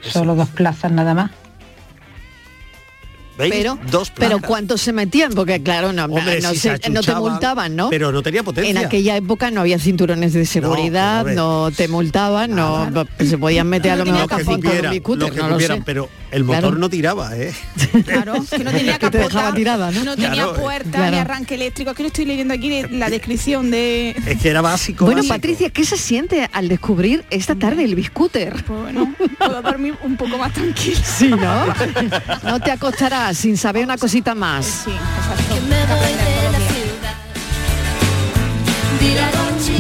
Solo 0.02 0.36
dos 0.36 0.48
plazas 0.50 0.92
nada 0.92 1.13
más. 1.13 1.32
¿Veis? 3.39 3.54
Pero, 3.54 3.80
Dos 3.89 4.12
pero. 4.12 4.39
¿cuántos 4.41 4.82
se 4.82 4.91
metían? 4.91 5.34
Porque 5.34 5.63
claro, 5.63 5.93
no, 5.93 6.04
Hombre, 6.06 6.41
no, 6.41 6.49
si 6.52 6.58
se- 6.58 6.78
se 6.78 6.89
no 6.89 7.02
te 7.02 7.15
multaban, 7.15 7.73
¿no? 7.73 7.89
pero 7.89 8.12
no 8.12 8.21
tenía 8.21 8.43
potencia. 8.43 8.69
En 8.69 8.78
aquella 8.78 9.15
época 9.15 9.49
no 9.49 9.62
había 9.62 9.80
cinturones 9.80 10.34
de 10.34 10.45
seguridad, 10.45 11.25
no, 11.25 11.71
te 11.71 11.88
multaban, 11.88 12.54
no 12.54 12.89
se 13.17 13.38
podían 13.38 13.67
meter 13.67 13.91
a 13.93 13.95
lo 13.95 14.06
mejor 14.06 14.41
en 14.41 14.47
un 14.49 15.38
no 15.38 15.49
lo 15.49 15.60
sé. 15.60 15.82
pero 15.86 16.10
el 16.32 16.44
motor 16.44 16.62
Claro. 16.62 16.78
no 16.78 16.89
tiraba, 16.89 17.36
¿eh? 17.38 17.54
Claro, 18.06 18.34
que 18.50 18.63
no 18.63 18.72
tenía 18.72 19.00
Que 19.00 19.10
te 19.10 19.18
dejaba 19.18 19.42
capota, 19.46 19.56
tirada, 19.56 19.92
¿no? 19.92 20.04
no 20.04 20.15
tenía 20.15 20.32
Claro, 20.44 20.54
puerta, 20.56 20.89
claro. 20.92 21.12
ni 21.12 21.18
arranque 21.18 21.56
eléctrico. 21.56 21.92
Aquí 21.92 22.04
lo 22.04 22.08
estoy 22.08 22.26
leyendo 22.26 22.54
aquí 22.54 22.70
de- 22.70 22.89
la 22.89 23.10
descripción 23.10 23.72
de... 23.72 24.15
Es 24.28 24.42
que 24.42 24.50
era 24.50 24.62
básico. 24.62 25.06
Bueno, 25.06 25.20
básico. 25.20 25.34
Patricia, 25.36 25.70
¿qué 25.70 25.84
se 25.86 25.98
siente 25.98 26.50
al 26.54 26.68
descubrir 26.68 27.24
esta 27.30 27.56
tarde 27.56 27.84
el 27.84 27.96
biscooter? 27.96 28.54
Pues 28.65 28.82
bueno, 28.82 29.13
puedo 29.38 29.62
dormir 29.62 29.96
un 30.04 30.15
poco 30.18 30.38
más 30.38 30.54
tranquila. 30.54 31.00
Sí, 31.04 31.30
¿no? 31.30 31.65
No 32.44 32.60
te 32.60 32.72
acostarás 32.72 33.38
sin 33.38 33.58
saber 33.58 33.84
una 33.86 33.98
cosita 33.98 34.36
más. 34.36 34.65
Sí, 34.86 34.92
exacto. 34.92 35.56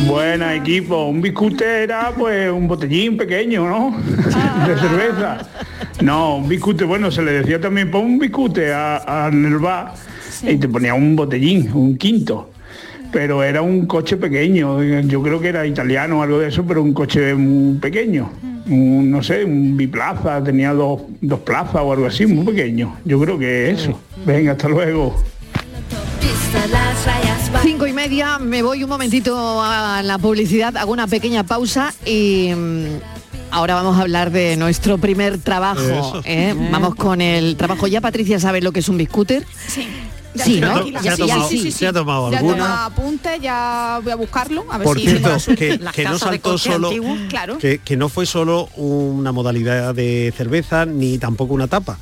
Buena 0.05 0.55
equipo, 0.55 1.05
un 1.05 1.21
biscooter 1.21 1.83
era 1.83 2.11
pues 2.17 2.51
un 2.51 2.67
botellín 2.67 3.17
pequeño, 3.17 3.67
¿no? 3.67 3.97
de 4.67 4.79
cerveza. 4.79 5.37
No, 6.01 6.37
un 6.37 6.47
biscute, 6.47 6.85
bueno, 6.85 7.11
se 7.11 7.21
le 7.21 7.31
decía 7.33 7.59
también 7.59 7.91
pon 7.91 8.05
un 8.05 8.19
biscute 8.19 8.71
a, 8.71 9.25
a 9.25 9.27
en 9.27 9.45
el 9.45 9.57
bar 9.57 9.93
y 10.43 10.55
te 10.55 10.69
ponía 10.69 10.93
un 10.93 11.15
botellín, 11.15 11.69
un 11.73 11.97
quinto. 11.97 12.51
Pero 13.11 13.43
era 13.43 13.61
un 13.61 13.85
coche 13.87 14.17
pequeño, 14.17 14.81
yo 14.83 15.21
creo 15.21 15.41
que 15.41 15.49
era 15.49 15.65
italiano 15.65 16.19
o 16.19 16.21
algo 16.21 16.39
de 16.39 16.49
eso, 16.49 16.63
pero 16.63 16.83
un 16.83 16.93
coche 16.93 17.33
muy 17.33 17.77
pequeño. 17.79 18.29
Un, 18.67 19.09
no 19.09 19.23
sé, 19.23 19.43
un 19.43 19.75
biplaza, 19.75 20.43
tenía 20.43 20.73
dos, 20.73 21.01
dos 21.19 21.39
plazas 21.39 21.81
o 21.81 21.91
algo 21.91 22.05
así, 22.05 22.27
muy 22.27 22.45
pequeño. 22.45 22.95
Yo 23.03 23.19
creo 23.19 23.39
que 23.39 23.71
eso. 23.71 23.99
Venga, 24.25 24.51
hasta 24.51 24.69
luego. 24.69 25.15
Cinco 27.63 27.87
y 27.87 27.93
media, 27.93 28.37
me 28.37 28.61
voy 28.61 28.83
un 28.83 28.89
momentito 28.89 29.61
a 29.61 30.01
la 30.03 30.19
publicidad, 30.19 30.77
hago 30.77 30.91
una 30.91 31.07
pequeña 31.07 31.43
pausa 31.43 31.93
y 32.05 32.53
mm, 32.55 33.18
ahora 33.51 33.75
vamos 33.75 33.97
a 33.97 34.01
hablar 34.01 34.31
de 34.31 34.55
nuestro 34.57 34.97
primer 34.97 35.37
trabajo. 35.39 36.21
¿eh? 36.25 36.55
Vamos 36.71 36.95
con 36.95 37.21
el 37.21 37.55
trabajo. 37.57 37.87
Ya 37.87 38.01
Patricia 38.01 38.39
sabe 38.39 38.61
lo 38.61 38.71
que 38.71 38.79
es 38.79 38.89
un 38.89 38.97
biscooter. 38.97 39.45
Sí. 39.67 39.87
Sí, 40.35 40.61
¿no? 40.61 40.85
Se 41.01 41.09
ha 41.09 41.17
tomado- 41.17 41.49
sí, 41.49 41.57
sí, 41.57 41.63
sí, 41.63 41.71
se 41.71 41.87
ha 41.87 41.91
tomado 41.93 42.31
Ya 42.31 42.37
alguna. 42.37 42.57
toma 42.57 42.85
apunte, 42.85 43.39
ya 43.41 43.99
voy 44.03 44.11
a 44.11 44.15
buscarlo. 44.15 44.63
A 44.69 44.77
ver 44.77 44.85
Por 44.85 44.99
si 44.99 45.05
tengo 45.07 45.39
cierto, 45.39 45.59
que, 45.59 45.79
que 45.91 46.03
no 46.03 46.19
saltó 46.19 46.57
solo, 46.59 46.91
Claro. 47.29 47.57
que, 47.57 47.79
que 47.79 47.97
no 47.97 48.09
fue 48.09 48.27
solo 48.27 48.69
una 48.75 49.31
modalidad 49.31 49.95
de 49.95 50.31
cerveza 50.37 50.85
ni 50.85 51.17
tampoco 51.17 51.55
una 51.55 51.67
tapa. 51.67 51.97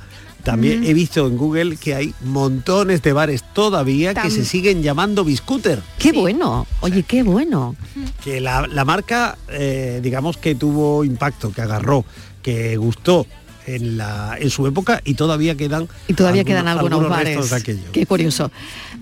También 0.48 0.86
he 0.86 0.94
visto 0.94 1.28
en 1.28 1.36
Google 1.36 1.76
que 1.76 1.94
hay 1.94 2.14
montones 2.24 3.02
de 3.02 3.12
bares 3.12 3.44
todavía 3.54 4.14
que 4.14 4.32
se 4.32 4.46
siguen 4.46 4.82
llamando 4.82 5.26
biscooter. 5.26 5.82
Qué 6.00 6.14
bueno, 6.14 6.66
oye, 6.80 7.04
qué 7.04 7.22
bueno. 7.22 7.76
Que 8.24 8.40
la, 8.40 8.66
la 8.66 8.86
marca, 8.86 9.38
eh, 9.50 10.00
digamos 10.02 10.38
que 10.38 10.56
tuvo 10.56 11.04
impacto, 11.04 11.52
que 11.52 11.62
agarró, 11.62 12.06
que 12.42 12.78
gustó 12.78 13.28
en, 13.68 13.98
la, 13.98 14.38
en 14.40 14.50
su 14.50 14.66
época 14.66 15.02
y 15.06 15.14
todavía 15.14 15.56
quedan 15.56 15.88
Y 16.08 16.14
todavía 16.14 16.44
quedan 16.44 16.68
algunos, 16.68 17.02
restos 17.02 17.18
bares. 17.18 17.50
de 17.50 17.56
aquello. 17.56 17.92
Qué 17.92 18.06
curioso. 18.06 18.52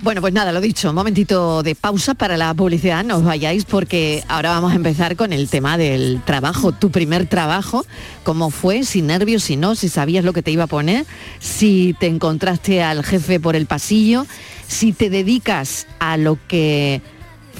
Bueno, 0.01 0.19
pues 0.19 0.33
nada, 0.33 0.51
lo 0.51 0.59
dicho, 0.59 0.89
un 0.89 0.95
momentito 0.95 1.63
de 1.63 1.75
pausa 1.75 2.15
para 2.15 2.35
la 2.35 2.53
publicidad, 2.53 3.05
no 3.05 3.17
os 3.17 3.23
vayáis 3.23 3.63
porque 3.63 4.23
ahora 4.27 4.49
vamos 4.49 4.73
a 4.73 4.75
empezar 4.75 5.15
con 5.15 5.31
el 5.31 5.47
tema 5.47 5.77
del 5.77 6.21
trabajo, 6.25 6.73
tu 6.73 6.91
primer 6.91 7.27
trabajo, 7.27 7.85
cómo 8.23 8.49
fue, 8.49 8.83
sin 8.83 9.07
nervios, 9.07 9.43
si 9.43 9.55
no, 9.55 9.75
si 9.75 9.87
sabías 9.87 10.25
lo 10.25 10.33
que 10.33 10.41
te 10.41 10.51
iba 10.51 10.65
a 10.65 10.67
poner, 10.67 11.05
si 11.39 11.95
te 11.99 12.07
encontraste 12.07 12.83
al 12.83 13.03
jefe 13.03 13.39
por 13.39 13.55
el 13.55 13.67
pasillo, 13.67 14.25
si 14.67 14.91
te 14.91 15.09
dedicas 15.09 15.87
a 15.99 16.17
lo 16.17 16.37
que 16.47 17.01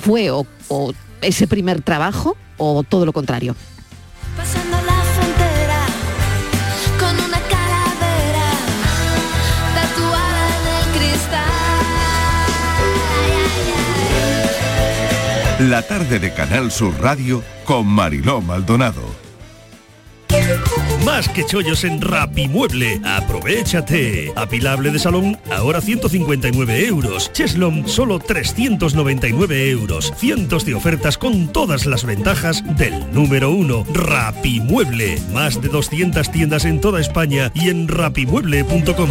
fue 0.01 0.31
o, 0.31 0.45
o 0.67 0.93
ese 1.21 1.47
primer 1.47 1.81
trabajo 1.81 2.35
o 2.57 2.83
todo 2.83 3.05
lo 3.05 3.13
contrario. 3.13 3.55
La 15.65 15.81
tarde 15.81 16.19
de 16.19 16.31
Canal 16.31 16.69
Sur 16.69 16.93
Radio 17.01 17.41
con 17.63 17.87
Mariló 17.87 18.39
Maldonado. 18.39 19.01
Más 21.03 21.27
que 21.27 21.43
chollos 21.43 21.83
en 21.83 22.01
Rapimueble. 22.01 23.01
Aprovechate. 23.03 24.31
Apilable 24.35 24.91
de 24.91 24.99
salón, 24.99 25.39
ahora 25.51 25.81
159 25.81 26.85
euros. 26.85 27.33
Cheslon, 27.33 27.87
solo 27.87 28.19
399 28.19 29.71
euros. 29.71 30.13
Cientos 30.17 30.65
de 30.65 30.75
ofertas 30.75 31.17
con 31.17 31.51
todas 31.51 31.87
las 31.87 32.05
ventajas 32.05 32.63
del 32.77 33.11
número 33.11 33.49
uno. 33.49 33.85
Rapimueble. 33.91 35.19
Más 35.33 35.59
de 35.59 35.69
200 35.69 36.29
tiendas 36.29 36.65
en 36.65 36.79
toda 36.79 37.01
España 37.01 37.51
y 37.55 37.69
en 37.69 37.87
rapimueble.com. 37.87 39.09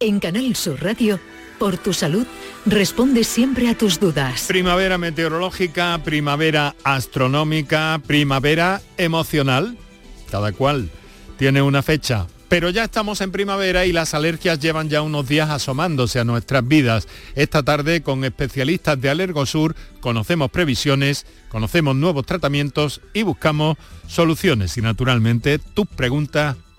En 0.00 0.18
Canal 0.18 0.56
Sur 0.56 0.82
Radio, 0.82 1.20
por 1.64 1.78
tu 1.78 1.94
salud, 1.94 2.26
responde 2.66 3.24
siempre 3.24 3.70
a 3.70 3.74
tus 3.74 3.98
dudas. 3.98 4.44
Primavera 4.48 4.98
meteorológica, 4.98 5.98
primavera 6.04 6.76
astronómica, 6.84 8.02
primavera 8.06 8.82
emocional. 8.98 9.74
Cada 10.30 10.52
cual 10.52 10.90
tiene 11.38 11.62
una 11.62 11.82
fecha. 11.82 12.26
Pero 12.50 12.68
ya 12.68 12.84
estamos 12.84 13.22
en 13.22 13.32
primavera 13.32 13.86
y 13.86 13.92
las 13.92 14.12
alergias 14.12 14.60
llevan 14.60 14.90
ya 14.90 15.00
unos 15.00 15.26
días 15.26 15.48
asomándose 15.48 16.20
a 16.20 16.24
nuestras 16.24 16.68
vidas. 16.68 17.08
Esta 17.34 17.62
tarde 17.62 18.02
con 18.02 18.24
especialistas 18.24 19.00
de 19.00 19.08
Alergosur 19.08 19.74
conocemos 20.00 20.50
previsiones, 20.50 21.24
conocemos 21.48 21.96
nuevos 21.96 22.26
tratamientos 22.26 23.00
y 23.14 23.22
buscamos 23.22 23.78
soluciones 24.06 24.76
y 24.76 24.82
naturalmente 24.82 25.58
tus 25.58 25.86
preguntas 25.86 26.56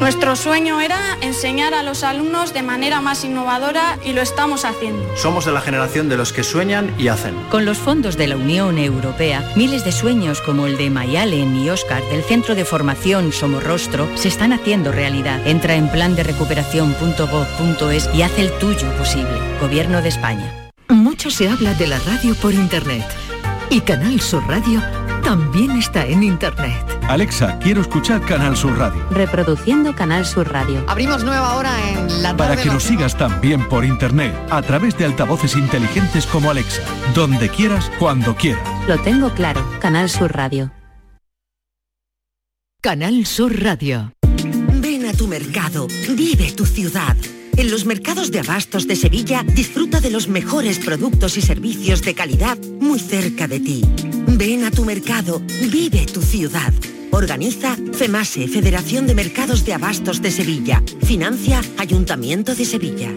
Nuestro 0.00 0.34
sueño 0.34 0.80
era 0.80 1.18
enseñar 1.20 1.74
a 1.74 1.82
los 1.82 2.04
alumnos 2.04 2.54
de 2.54 2.62
manera 2.62 3.02
más 3.02 3.22
innovadora 3.22 3.98
y 4.02 4.14
lo 4.14 4.22
estamos 4.22 4.64
haciendo. 4.64 5.04
Somos 5.14 5.44
de 5.44 5.52
la 5.52 5.60
generación 5.60 6.08
de 6.08 6.16
los 6.16 6.32
que 6.32 6.42
sueñan 6.42 6.94
y 6.98 7.08
hacen. 7.08 7.34
Con 7.50 7.66
los 7.66 7.76
fondos 7.76 8.16
de 8.16 8.26
la 8.26 8.36
Unión 8.36 8.78
Europea, 8.78 9.44
miles 9.56 9.84
de 9.84 9.92
sueños 9.92 10.40
como 10.40 10.66
el 10.66 10.78
de 10.78 10.88
Mayalen 10.88 11.54
y 11.54 11.68
Oscar 11.68 12.02
del 12.04 12.24
Centro 12.24 12.54
de 12.54 12.64
Formación 12.64 13.30
Somorrostro 13.30 14.08
se 14.16 14.28
están 14.28 14.54
haciendo 14.54 14.90
realidad. 14.90 15.46
Entra 15.46 15.74
en 15.74 15.90
plan 15.90 16.16
de 16.16 16.22
recuperación.gov.es 16.22 18.08
y 18.14 18.22
haz 18.22 18.38
el 18.38 18.50
tuyo 18.58 18.90
posible. 18.96 19.38
Gobierno 19.60 20.00
de 20.00 20.08
España. 20.08 20.70
Mucho 20.88 21.30
se 21.30 21.50
habla 21.50 21.74
de 21.74 21.86
la 21.86 21.98
radio 21.98 22.34
por 22.36 22.54
internet. 22.54 23.04
Y 23.68 23.82
Canal 23.82 24.18
Sur 24.22 24.48
Radio 24.48 24.82
también 25.22 25.72
está 25.72 26.06
en 26.06 26.22
internet. 26.22 26.89
Alexa, 27.10 27.58
quiero 27.58 27.80
escuchar 27.80 28.24
Canal 28.24 28.56
Sur 28.56 28.78
Radio. 28.78 29.04
Reproduciendo 29.10 29.96
Canal 29.96 30.24
Sur 30.24 30.48
Radio. 30.48 30.84
Abrimos 30.86 31.24
nueva 31.24 31.56
hora 31.56 31.72
en 31.90 32.22
la 32.22 32.36
Para 32.36 32.50
tarde 32.50 32.62
que 32.62 32.68
nos 32.68 32.84
sigas 32.84 33.18
también 33.18 33.68
por 33.68 33.84
internet, 33.84 34.32
a 34.48 34.62
través 34.62 34.96
de 34.96 35.06
altavoces 35.06 35.56
inteligentes 35.56 36.24
como 36.24 36.52
Alexa, 36.52 36.82
donde 37.12 37.48
quieras, 37.48 37.90
cuando 37.98 38.36
quieras. 38.36 38.62
Lo 38.86 38.96
tengo 39.00 39.30
claro. 39.30 39.60
Canal 39.80 40.08
Sur 40.08 40.36
Radio. 40.36 40.70
Canal 42.80 43.26
Sur 43.26 43.60
Radio. 43.60 44.12
Ven 44.74 45.06
a 45.06 45.12
tu 45.12 45.26
mercado, 45.26 45.88
vive 46.10 46.52
tu 46.52 46.64
ciudad. 46.64 47.16
En 47.56 47.72
los 47.72 47.86
mercados 47.86 48.30
de 48.30 48.38
abastos 48.38 48.86
de 48.86 48.94
Sevilla 48.94 49.42
disfruta 49.42 50.00
de 50.00 50.10
los 50.10 50.28
mejores 50.28 50.78
productos 50.78 51.36
y 51.36 51.42
servicios 51.42 52.02
de 52.02 52.14
calidad 52.14 52.56
muy 52.80 53.00
cerca 53.00 53.48
de 53.48 53.58
ti. 53.58 53.82
Ven 54.28 54.64
a 54.64 54.70
tu 54.70 54.84
mercado, 54.84 55.42
vive 55.68 56.06
tu 56.06 56.22
ciudad. 56.22 56.72
Organiza 57.12 57.76
FEMASE, 57.92 58.48
Federación 58.48 59.06
de 59.06 59.14
Mercados 59.14 59.64
de 59.64 59.74
Abastos 59.74 60.22
de 60.22 60.30
Sevilla. 60.30 60.82
Financia 61.02 61.60
Ayuntamiento 61.78 62.54
de 62.54 62.64
Sevilla. 62.64 63.10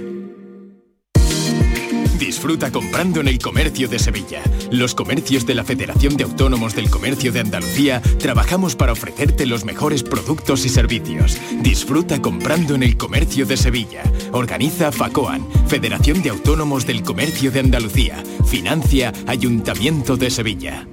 Disfruta 2.19 2.71
comprando 2.71 3.21
en 3.21 3.27
el 3.27 3.37
comercio 3.37 3.87
de 3.87 3.99
Sevilla. 3.99 4.41
Los 4.71 4.95
comercios 4.95 5.45
de 5.45 5.55
la 5.55 5.63
Federación 5.63 6.17
de 6.17 6.23
Autónomos 6.23 6.75
del 6.75 6.89
Comercio 6.89 7.31
de 7.31 7.41
Andalucía 7.41 8.01
trabajamos 8.19 8.75
para 8.75 8.91
ofrecerte 8.93 9.45
los 9.45 9.65
mejores 9.65 10.03
productos 10.03 10.65
y 10.65 10.69
servicios. 10.69 11.37
Disfruta 11.61 12.21
comprando 12.21 12.75
en 12.75 12.83
el 12.83 12.97
comercio 12.97 13.45
de 13.45 13.55
Sevilla. 13.55 14.03
Organiza 14.31 14.91
FACOAN, 14.91 15.47
Federación 15.67 16.21
de 16.23 16.31
Autónomos 16.31 16.85
del 16.85 17.03
Comercio 17.03 17.51
de 17.51 17.59
Andalucía. 17.59 18.23
Financia 18.45 19.13
Ayuntamiento 19.27 20.17
de 20.17 20.29
Sevilla. 20.31 20.87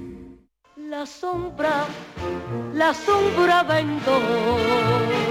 La 1.01 1.07
sombra, 1.07 1.87
la 2.75 2.93
sombra 2.93 3.63
vendo. 3.63 5.30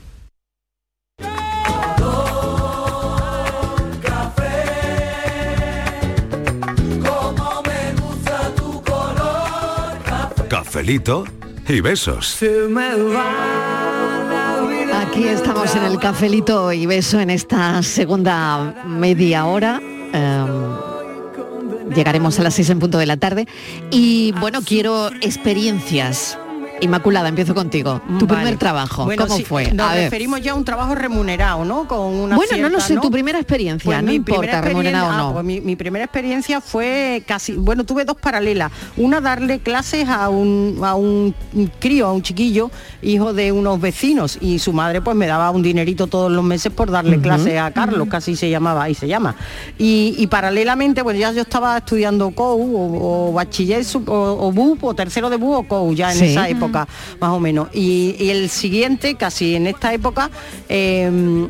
Cafelito 10.81 11.25
y 11.69 11.79
besos. 11.79 12.39
Aquí 14.95 15.25
estamos 15.25 15.75
en 15.75 15.83
el 15.83 15.99
cafelito 15.99 16.73
y 16.73 16.87
beso 16.87 17.19
en 17.19 17.29
esta 17.29 17.83
segunda 17.83 18.83
media 18.87 19.45
hora. 19.45 19.79
Em, 20.11 21.93
llegaremos 21.93 22.39
a 22.39 22.41
las 22.41 22.55
seis 22.55 22.71
en 22.71 22.79
punto 22.79 22.97
de 22.97 23.05
la 23.05 23.17
tarde. 23.17 23.47
Y 23.91 24.31
bueno, 24.39 24.61
quiero 24.65 25.11
experiencias. 25.21 26.39
Inmaculada, 26.81 27.29
empiezo 27.29 27.53
contigo. 27.53 28.01
Tu 28.19 28.25
Vale. 28.25 28.41
primer 28.41 28.57
trabajo, 28.57 29.05
Bueno, 29.05 29.27
¿cómo 29.27 29.39
fue? 29.45 29.71
Nos 29.71 29.87
A 29.87 29.93
ver. 29.93 30.03
referimos 30.05 30.41
ya 30.41 30.53
a 30.53 30.55
un 30.55 30.65
trabajo 30.65 30.95
remunerado, 30.95 31.63
¿no? 31.63 31.87
Con 31.87 31.99
una 31.99 32.35
Bueno, 32.35 32.57
no 32.57 32.69
lo 32.69 32.79
sé, 32.79 32.97
tu 32.97 33.11
primera 33.11 33.37
experiencia, 33.37 34.01
no 34.01 34.07
mi 34.09 34.15
importa, 34.15 34.61
remunerado 34.61 35.07
o 35.07 35.11
ah, 35.11 35.17
no. 35.17 35.33
pues 35.33 35.45
mi, 35.45 35.61
mi 35.61 35.75
primera 35.75 36.05
experiencia 36.05 36.59
fue 36.59 37.23
casi, 37.27 37.53
bueno, 37.53 37.83
tuve 37.83 38.03
dos 38.03 38.17
paralelas. 38.17 38.71
Una 38.97 39.21
darle 39.21 39.59
clases 39.59 40.09
a 40.09 40.29
un, 40.29 40.79
a 40.83 40.95
un 40.95 41.35
crío, 41.79 42.07
a 42.07 42.13
un 42.13 42.23
chiquillo, 42.23 42.71
hijo 43.03 43.31
de 43.33 43.51
unos 43.51 43.79
vecinos, 43.79 44.39
y 44.41 44.57
su 44.57 44.73
madre 44.73 45.01
pues 45.01 45.15
me 45.15 45.27
daba 45.27 45.51
un 45.51 45.61
dinerito 45.61 46.07
todos 46.07 46.31
los 46.31 46.43
meses 46.43 46.71
por 46.73 46.89
darle 46.89 47.17
Ujú. 47.17 47.21
clases 47.23 47.59
a 47.59 47.69
Carlos, 47.71 48.07
casi 48.09 48.35
se 48.35 48.49
llamaba 48.49 48.89
y 48.89 48.95
se 48.95 49.07
llama. 49.07 49.35
Y, 49.77 50.15
y 50.17 50.25
paralelamente, 50.27 51.03
pues 51.03 51.17
ya 51.19 51.31
yo 51.31 51.41
estaba 51.43 51.77
estudiando 51.77 52.31
COU 52.31 52.75
o, 52.75 53.29
o 53.29 53.33
bachiller 53.33 53.83
o, 54.07 54.37
o 54.47 54.51
BUP 54.51 54.83
o 54.83 54.93
tercero 54.95 55.29
de 55.29 55.35
BUP 55.37 55.53
o 55.53 55.63
COU 55.67 55.93
ya 55.93 56.11
en 56.11 56.17
Sí. 56.17 56.25
esa 56.25 56.49
época 56.49 56.70
más 56.71 57.29
o 57.31 57.39
menos. 57.39 57.69
Y, 57.73 58.29
el 58.31 58.49
siguiente, 58.49 59.15
casi 59.15 59.55
en 59.55 59.67
esta 59.67 59.93
época, 59.93 60.29
eh, 60.69 61.49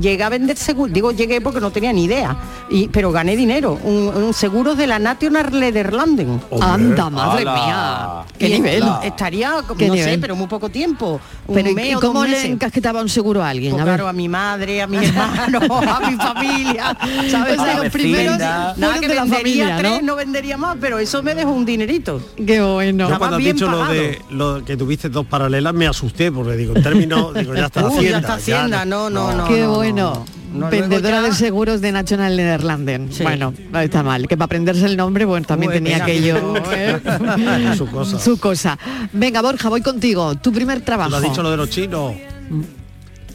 llegué 0.00 0.22
a 0.24 0.28
vender 0.28 0.56
seguros, 0.56 0.92
digo 0.92 1.12
llegué 1.12 1.40
porque 1.40 1.60
no 1.60 1.70
tenía 1.70 1.92
ni 1.92 2.04
idea, 2.04 2.36
y, 2.70 2.88
pero 2.88 3.12
gané 3.12 3.36
dinero, 3.36 3.78
un, 3.82 4.08
un 4.08 4.34
seguro 4.34 4.74
de 4.74 4.86
la 4.86 4.98
National 4.98 5.48
Lederlanden. 5.58 6.40
Anda, 6.60 7.10
madre 7.10 7.44
mía. 7.44 8.22
¿Qué 8.38 8.48
nivel? 8.48 8.84
Estaría, 9.02 9.54
¿Qué 9.78 9.88
no 9.88 9.94
sé, 9.94 10.00
nivel? 10.00 10.20
pero 10.20 10.36
muy 10.36 10.46
poco 10.46 10.68
tiempo. 10.68 11.20
un 11.46 11.54
Pero 11.54 11.70
¿y- 11.70 11.74
mes 11.74 11.90
¿y 11.92 11.94
cómo 11.94 12.20
dos 12.20 12.28
le 12.28 12.46
encasquetaba 12.46 13.00
un 13.02 13.08
seguro 13.08 13.42
a 13.42 13.50
alguien? 13.50 13.72
Pues 13.72 13.82
A 13.82 13.84
ver. 13.84 13.94
claro, 13.94 14.08
a 14.08 14.12
mi 14.12 14.28
madre, 14.28 14.82
a 14.82 14.86
mi 14.86 14.96
hermano, 15.04 15.60
a 15.60 16.10
mi 16.10 16.16
familia, 16.16 16.96
¿sabes? 17.30 17.58
O 17.58 17.64
sea, 17.64 17.74
De 17.76 17.82
los 17.84 17.92
primeros 17.92 18.38
Nada 18.38 18.74
que 19.00 19.08
de 19.08 19.14
vendería 19.14 19.36
familia, 19.38 19.76
tres, 19.78 19.90
¿no? 20.02 20.06
no 20.06 20.16
vendería 20.16 20.56
más, 20.56 20.76
pero 20.80 20.98
eso 20.98 21.22
me 21.22 21.34
dejó 21.34 21.50
un 21.50 21.64
dinerito. 21.64 22.20
Qué 22.44 22.60
bueno. 22.60 23.08
Yo 23.08 23.18
cuando 23.18 23.36
has 23.36 23.42
dicho 23.42 23.68
lo 23.70 23.84
de 23.86 24.20
lo 24.30 24.64
que 24.64 24.76
tuviste 24.76 25.08
dos 25.08 25.26
paralelas 25.26 25.72
me 25.74 25.86
asusté 25.86 26.30
porque 26.32 26.52
digo, 26.56 26.74
en 26.76 26.82
términos, 26.82 27.34
digo, 27.34 27.54
ya 27.54 27.66
está 27.66 27.86
Uh, 27.86 27.90
ya 27.90 27.96
Hacienda. 27.96 28.18
está 28.18 28.34
Hacienda, 28.34 28.84
no, 28.84 29.08
no, 29.10 29.32
no. 29.32 29.44
Qué 29.46 29.60
no, 29.60 29.74
bueno. 29.92 30.24
no, 30.52 30.70
Vendedora 30.70 31.20
ya- 31.20 31.28
de 31.28 31.32
seguros 31.34 31.80
de 31.80 31.92
National 31.92 32.36
Nederlanden. 32.36 33.10
Bueno, 33.22 33.52
no 33.70 33.80
está 33.80 34.02
mal. 34.02 34.26
Que 34.28 34.36
para 34.36 34.46
aprenderse 34.46 34.86
el 34.86 34.96
nombre, 34.96 35.24
bueno, 35.24 35.46
también 35.46 35.70
Uy, 35.72 35.78
tenía 35.78 35.94
mira. 35.94 36.04
aquello. 36.04 36.54
¿eh? 36.72 37.74
Su 37.76 37.86
cosa. 37.86 38.18
Su 38.18 38.38
cosa. 38.38 38.78
Venga, 39.12 39.42
Borja, 39.42 39.68
voy 39.68 39.82
contigo. 39.82 40.34
Tu 40.36 40.52
primer 40.52 40.80
trabajo. 40.82 41.10
Lo 41.10 41.16
has 41.16 41.22
dicho 41.22 41.42
lo 41.42 41.50
de 41.50 41.56
los 41.56 41.70
chinos. 41.70 42.14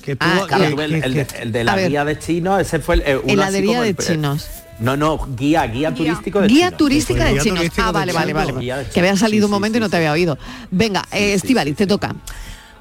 Que 0.02 0.16
tú, 0.16 0.26
Ah, 0.28 0.46
Claro, 0.48 0.76
que- 0.76 0.84
el, 0.86 0.96
el 1.04 1.14
de, 1.14 1.26
que- 1.26 1.42
el 1.44 1.52
de 1.52 1.62
A 1.62 1.64
la 1.64 1.76
ver. 1.76 1.90
guía 1.90 2.06
de 2.06 2.18
chinos, 2.18 2.60
ese 2.62 2.80
fue 2.80 2.96
el... 2.96 3.02
eh, 3.02 3.22
Heladería 3.28 3.82
de 3.82 3.90
el- 3.90 3.98
chinos. 3.98 4.48
No, 4.80 4.98
no, 4.98 5.28
guía, 5.38 5.68
guía 5.68 5.94
turístico 5.94 6.42
de 6.42 6.48
Guía 6.48 6.66
chinos. 6.70 6.78
turística 6.80 7.26
de 7.26 7.34
Guía 7.34 7.42
chinos. 7.44 7.66
Ah, 7.78 7.92
vale, 7.92 8.12
vale, 8.14 8.34
vale. 8.34 8.54
Guía 8.60 8.84
Que 8.92 9.00
había 9.00 9.16
salido 9.16 9.42
Sí, 9.42 9.46
un 9.46 9.50
sí, 9.50 9.54
momento 9.54 9.78
y 9.78 9.80
sí, 9.80 9.84
no 9.84 9.90
te 9.92 9.98
había 9.98 10.12
oído. 10.12 10.40
Venga, 10.72 11.04
eh, 11.12 11.34
Estíbaliz, 11.36 11.76
te 11.76 11.86
toca. 11.86 12.16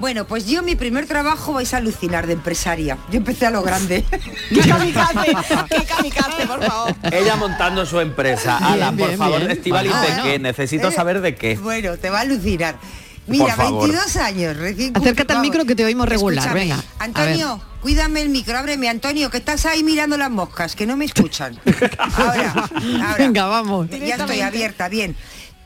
Bueno, 0.01 0.25
pues 0.27 0.47
yo 0.47 0.63
mi 0.63 0.77
primer 0.77 1.07
trabajo 1.07 1.53
vais 1.53 1.73
a 1.75 1.77
alucinar 1.77 2.27
de 2.27 2.33
empresaria. 2.33 2.97
Yo 3.11 3.19
empecé 3.19 3.47
a 3.47 3.51
lo 3.51 3.63
grande. 3.63 4.03
¡Qué 4.49 4.61
kamikaze! 4.69 5.33
¡Qué 5.69 5.85
kamikaze, 5.85 6.47
por 6.47 6.65
favor! 6.65 6.95
Ella 7.13 7.37
montando 7.37 7.85
su 7.85 8.01
empresa. 8.01 8.59
Bien, 8.59 8.73
Ala, 8.73 8.87
por 8.93 9.07
bien, 9.09 9.19
favor. 9.19 9.43
Estivaliz, 9.43 9.93
Ah, 9.95 10.01
¿de 10.01 10.07
bueno. 10.09 10.23
qué? 10.25 10.39
Necesito 10.39 10.89
Eh, 10.89 10.93
saber 10.93 11.21
de 11.21 11.35
qué. 11.37 11.57
Bueno, 11.57 11.97
te 11.99 12.09
va 12.09 12.19
a 12.19 12.23
alucinar. 12.23 12.77
Mira, 13.27 13.55
favor. 13.55 13.83
22 13.87 14.17
años, 14.17 14.57
recién 14.57 14.97
Acércate 14.97 15.35
al 15.35 15.43
micro 15.43 15.65
que 15.67 15.77
te 15.77 15.85
oímos 15.85 16.09
regular, 16.09 16.39
escúchame. 16.39 16.61
venga, 16.61 16.83
Antonio, 16.99 17.61
cuídame 17.81 18.23
el 18.23 18.31
micro, 18.31 18.59
ábreme, 18.59 18.89
Antonio, 18.89 19.31
que 19.31 19.37
estás 19.37 19.67
ahí 19.67 19.85
mirando 19.85 20.17
las 20.17 20.31
moscas, 20.31 20.75
que 20.75 20.85
no 20.87 20.97
me 20.97 21.05
escuchan. 21.05 21.57
Ahora, 21.99 22.53
ahora. 22.53 23.15
Venga, 23.19 23.47
vamos. 23.47 23.89
Ya 23.91 24.17
estoy 24.17 24.41
abierta, 24.41 24.89
bien. 24.89 25.15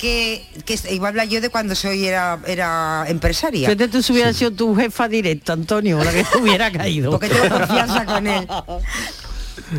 Que, 0.05 0.45
que 0.67 0.79
iba 0.93 1.07
a 1.07 1.09
hablar 1.09 1.29
yo 1.29 1.41
de 1.41 1.49
cuando 1.49 1.75
soy 1.75 2.07
era, 2.07 2.39
era 2.47 3.07
empresaria. 3.09 3.67
Fíjate 3.67 3.89
tú 3.89 4.03
si 4.03 4.13
hubiera 4.13 4.35
sido 4.35 4.51
tu 4.51 4.77
jefa 4.77 5.09
directa, 5.09 5.55
Antonio, 5.55 6.05
la 6.05 6.13
que 6.13 6.25
te 6.25 6.37
hubiera 6.37 6.71
caído. 6.71 7.13
Porque 7.13 7.31
tengo 7.31 7.49
confianza 7.49 8.05
con 8.05 8.27
él. 8.27 8.47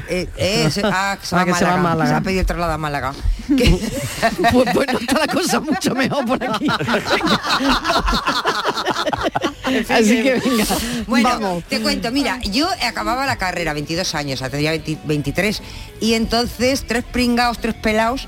Eh, 0.09 0.27
eh, 0.37 0.69
se, 0.71 0.81
ah, 0.83 1.17
se 1.21 1.35
va 1.35 1.43
Ah, 1.43 1.45
que 1.45 1.53
se 1.53 1.63
va 1.63 1.73
a 1.73 1.77
Málaga. 1.77 2.09
Se 2.09 2.15
ha 2.15 2.21
pedido 2.21 2.41
el 2.41 2.47
traslado 2.47 2.73
a 2.73 2.77
Málaga. 2.77 3.13
pues 3.47 4.73
bueno, 4.73 4.97
está 4.99 5.19
la 5.19 5.27
cosa 5.27 5.59
mucho 5.59 5.93
mejor 5.93 6.25
por 6.25 6.43
aquí. 6.43 6.67
Así 9.89 10.23
que 10.23 10.41
venga, 10.43 10.65
Bueno, 11.07 11.29
vamos. 11.29 11.63
te 11.65 11.81
cuento, 11.81 12.11
mira, 12.11 12.39
yo 12.41 12.67
acababa 12.83 13.25
la 13.25 13.37
carrera, 13.37 13.73
22 13.73 14.15
años, 14.15 14.39
o 14.39 14.41
sea, 14.41 14.49
tenía 14.49 14.71
20 14.71 14.97
23, 15.05 15.61
y 16.01 16.13
entonces 16.15 16.85
tres 16.87 17.03
pringaos, 17.03 17.59
tres 17.59 17.75
pelaos, 17.75 18.27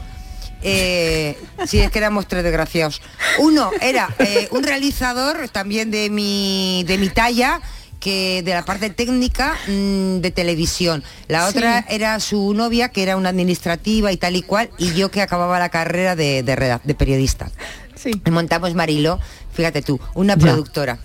eh, 0.62 1.38
si 1.66 1.80
es 1.80 1.91
que 1.91 1.99
éramos 1.99 2.28
tres 2.28 2.43
desgraciados. 2.43 3.01
Uno 3.39 3.72
era 3.82 4.14
eh, 4.20 4.47
un 4.51 4.64
realizador 4.64 5.49
también 5.49 5.91
de 5.91 6.10
mi, 6.10 6.84
de 6.88 6.97
mi 6.97 7.10
talla, 7.10 7.62
que 7.99 8.43
de 8.43 8.53
la 8.53 8.64
parte 8.64 8.89
técnica 8.91 9.55
mm, 9.68 10.18
de 10.20 10.32
televisión. 10.32 11.03
La 11.28 11.47
otra 11.47 11.84
era 11.89 12.20
su 12.20 12.53
novia, 12.53 12.89
que 12.89 13.01
era 13.03 13.18
una 13.18 13.30
administrativa 13.30 14.12
y 14.12 14.18
tal 14.18 14.36
y 14.36 14.43
cual, 14.43 14.70
y 14.78 14.93
yo 14.93 15.10
que 15.10 15.22
acababa 15.22 15.58
la 15.60 15.70
carrera 15.70 16.16
de, 16.16 16.43
de, 16.43 16.80
de 16.84 16.95
periodista. 16.95 17.49
Y 18.05 18.30
montamos 18.30 18.74
Marilo, 18.76 19.20
fíjate 19.53 19.82
tú, 19.82 19.99
una 20.14 20.36
Ya. 20.36 20.41
productora. 20.43 20.99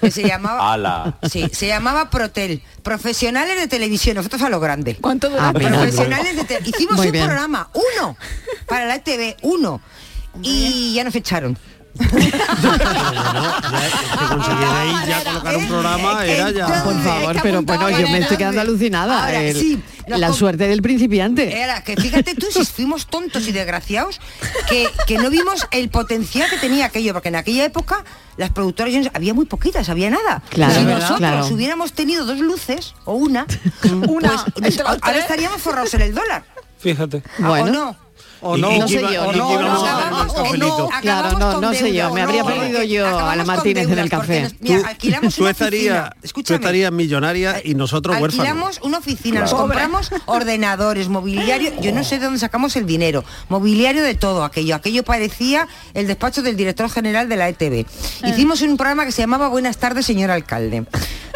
Que 0.00 0.10
se 0.10 0.22
llamaba 0.26 0.72
Ala. 0.72 1.18
Sí, 1.30 1.46
se 1.52 1.66
llamaba 1.66 2.10
Protel, 2.10 2.62
profesionales 2.82 3.58
de 3.58 3.66
televisión, 3.68 4.16
nosotros 4.16 4.42
a 4.42 4.48
lo 4.48 4.60
grande. 4.60 4.96
¿Cuánto 5.00 5.30
Ah. 5.38 5.52
Profesionales 5.52 6.36
de 6.36 6.44
te- 6.44 6.60
Hicimos 6.64 6.96
Muy 6.96 7.06
un 7.06 7.12
bien. 7.12 7.24
programa, 7.26 7.70
uno, 7.74 8.16
para 8.66 8.86
la 8.86 8.98
TV, 9.00 9.36
uno. 9.42 9.80
Y 10.42 10.94
ya 10.94 11.02
nos 11.04 11.14
echaron. 11.16 11.58
Ya 15.06 15.24
colocar 15.24 15.56
un 15.56 15.66
programa 15.68 16.24
era 16.24 16.50
ya 16.50 16.66
Por 16.84 17.02
favor, 17.02 17.36
pero 17.42 17.62
bueno, 17.62 17.90
yo 17.90 18.08
me 18.08 18.18
estoy 18.18 18.36
quedando 18.36 18.60
alucinada. 18.60 19.24
Ahora, 19.26 19.42
El- 19.42 19.56
sí, 19.56 19.82
nos 20.06 20.18
la 20.20 20.32
suerte 20.32 20.66
del 20.68 20.82
principiante. 20.82 21.60
Era 21.60 21.82
que 21.84 21.96
fíjate 21.96 22.34
tú 22.34 22.46
si 22.50 22.64
fuimos 22.72 23.06
tontos 23.06 23.46
y 23.48 23.52
desgraciados 23.52 24.20
que, 24.68 24.88
que 25.06 25.18
no 25.18 25.30
vimos 25.30 25.66
el 25.70 25.88
potencial 25.88 26.48
que 26.50 26.58
tenía 26.58 26.86
aquello, 26.86 27.12
porque 27.12 27.28
en 27.28 27.36
aquella 27.36 27.64
época 27.64 28.04
las 28.36 28.50
productoras 28.50 28.94
había 29.14 29.34
muy 29.34 29.44
poquitas, 29.46 29.88
había 29.88 30.10
nada. 30.10 30.42
Claro, 30.50 30.74
si 30.74 30.82
nosotros 30.84 31.18
Claro. 31.18 31.46
hubiéramos 31.46 31.92
tenido 31.92 32.24
dos 32.24 32.38
luces 32.38 32.94
o 33.04 33.14
una, 33.14 33.46
una 34.08 34.44
ahora 35.02 35.18
estaríamos 35.18 35.60
forrados 35.60 35.92
en 35.94 36.00
el 36.02 36.14
dólar. 36.14 36.44
Fíjate. 36.78 37.22
¿O 37.44 37.66
no? 37.66 37.96
O 38.42 38.56
no, 38.56 38.70
no 38.78 38.88
sé 38.88 39.00
yo, 39.00 39.32
no, 39.32 39.60
no, 39.60 40.76
o 40.76 40.90
claro, 41.02 41.38
no, 41.38 41.60
no 41.60 41.74
sé 41.74 41.92
yo, 41.92 42.12
me 42.12 42.22
habría 42.22 42.42
perdido 42.42 42.82
yo 42.82 43.06
a 43.06 43.36
la 43.36 43.44
Martínez 43.44 43.88
en 43.90 43.98
el 43.98 44.08
café. 44.08 44.50
Tú 45.36 45.46
estarías, 45.46 46.92
millonaria 46.92 47.60
y 47.62 47.74
nosotros 47.74 48.16
huérfanos. 48.18 48.46
Alquilamos 48.46 48.80
una 48.82 48.98
oficina, 48.98 49.40
nos 49.40 49.54
compramos 49.54 50.10
ordenadores, 50.26 51.08
mobiliario, 51.08 51.72
yo 51.80 51.92
no 51.92 52.02
sé 52.02 52.18
de 52.18 52.24
dónde 52.24 52.40
sacamos 52.40 52.76
el 52.76 52.86
dinero, 52.86 53.24
mobiliario 53.48 54.02
de 54.02 54.14
todo 54.14 54.44
aquello, 54.44 54.74
aquello 54.74 55.02
parecía 55.04 55.68
el 55.94 56.06
despacho 56.06 56.42
del 56.42 56.56
director 56.56 56.88
general 56.90 57.28
de 57.28 57.36
la 57.36 57.48
ETV. 57.48 57.86
Hicimos 58.24 58.62
un 58.62 58.76
programa 58.76 59.04
que 59.04 59.12
se 59.12 59.22
llamaba 59.22 59.48
Buenas 59.48 59.76
tardes, 59.76 60.06
señor 60.06 60.30
alcalde, 60.30 60.86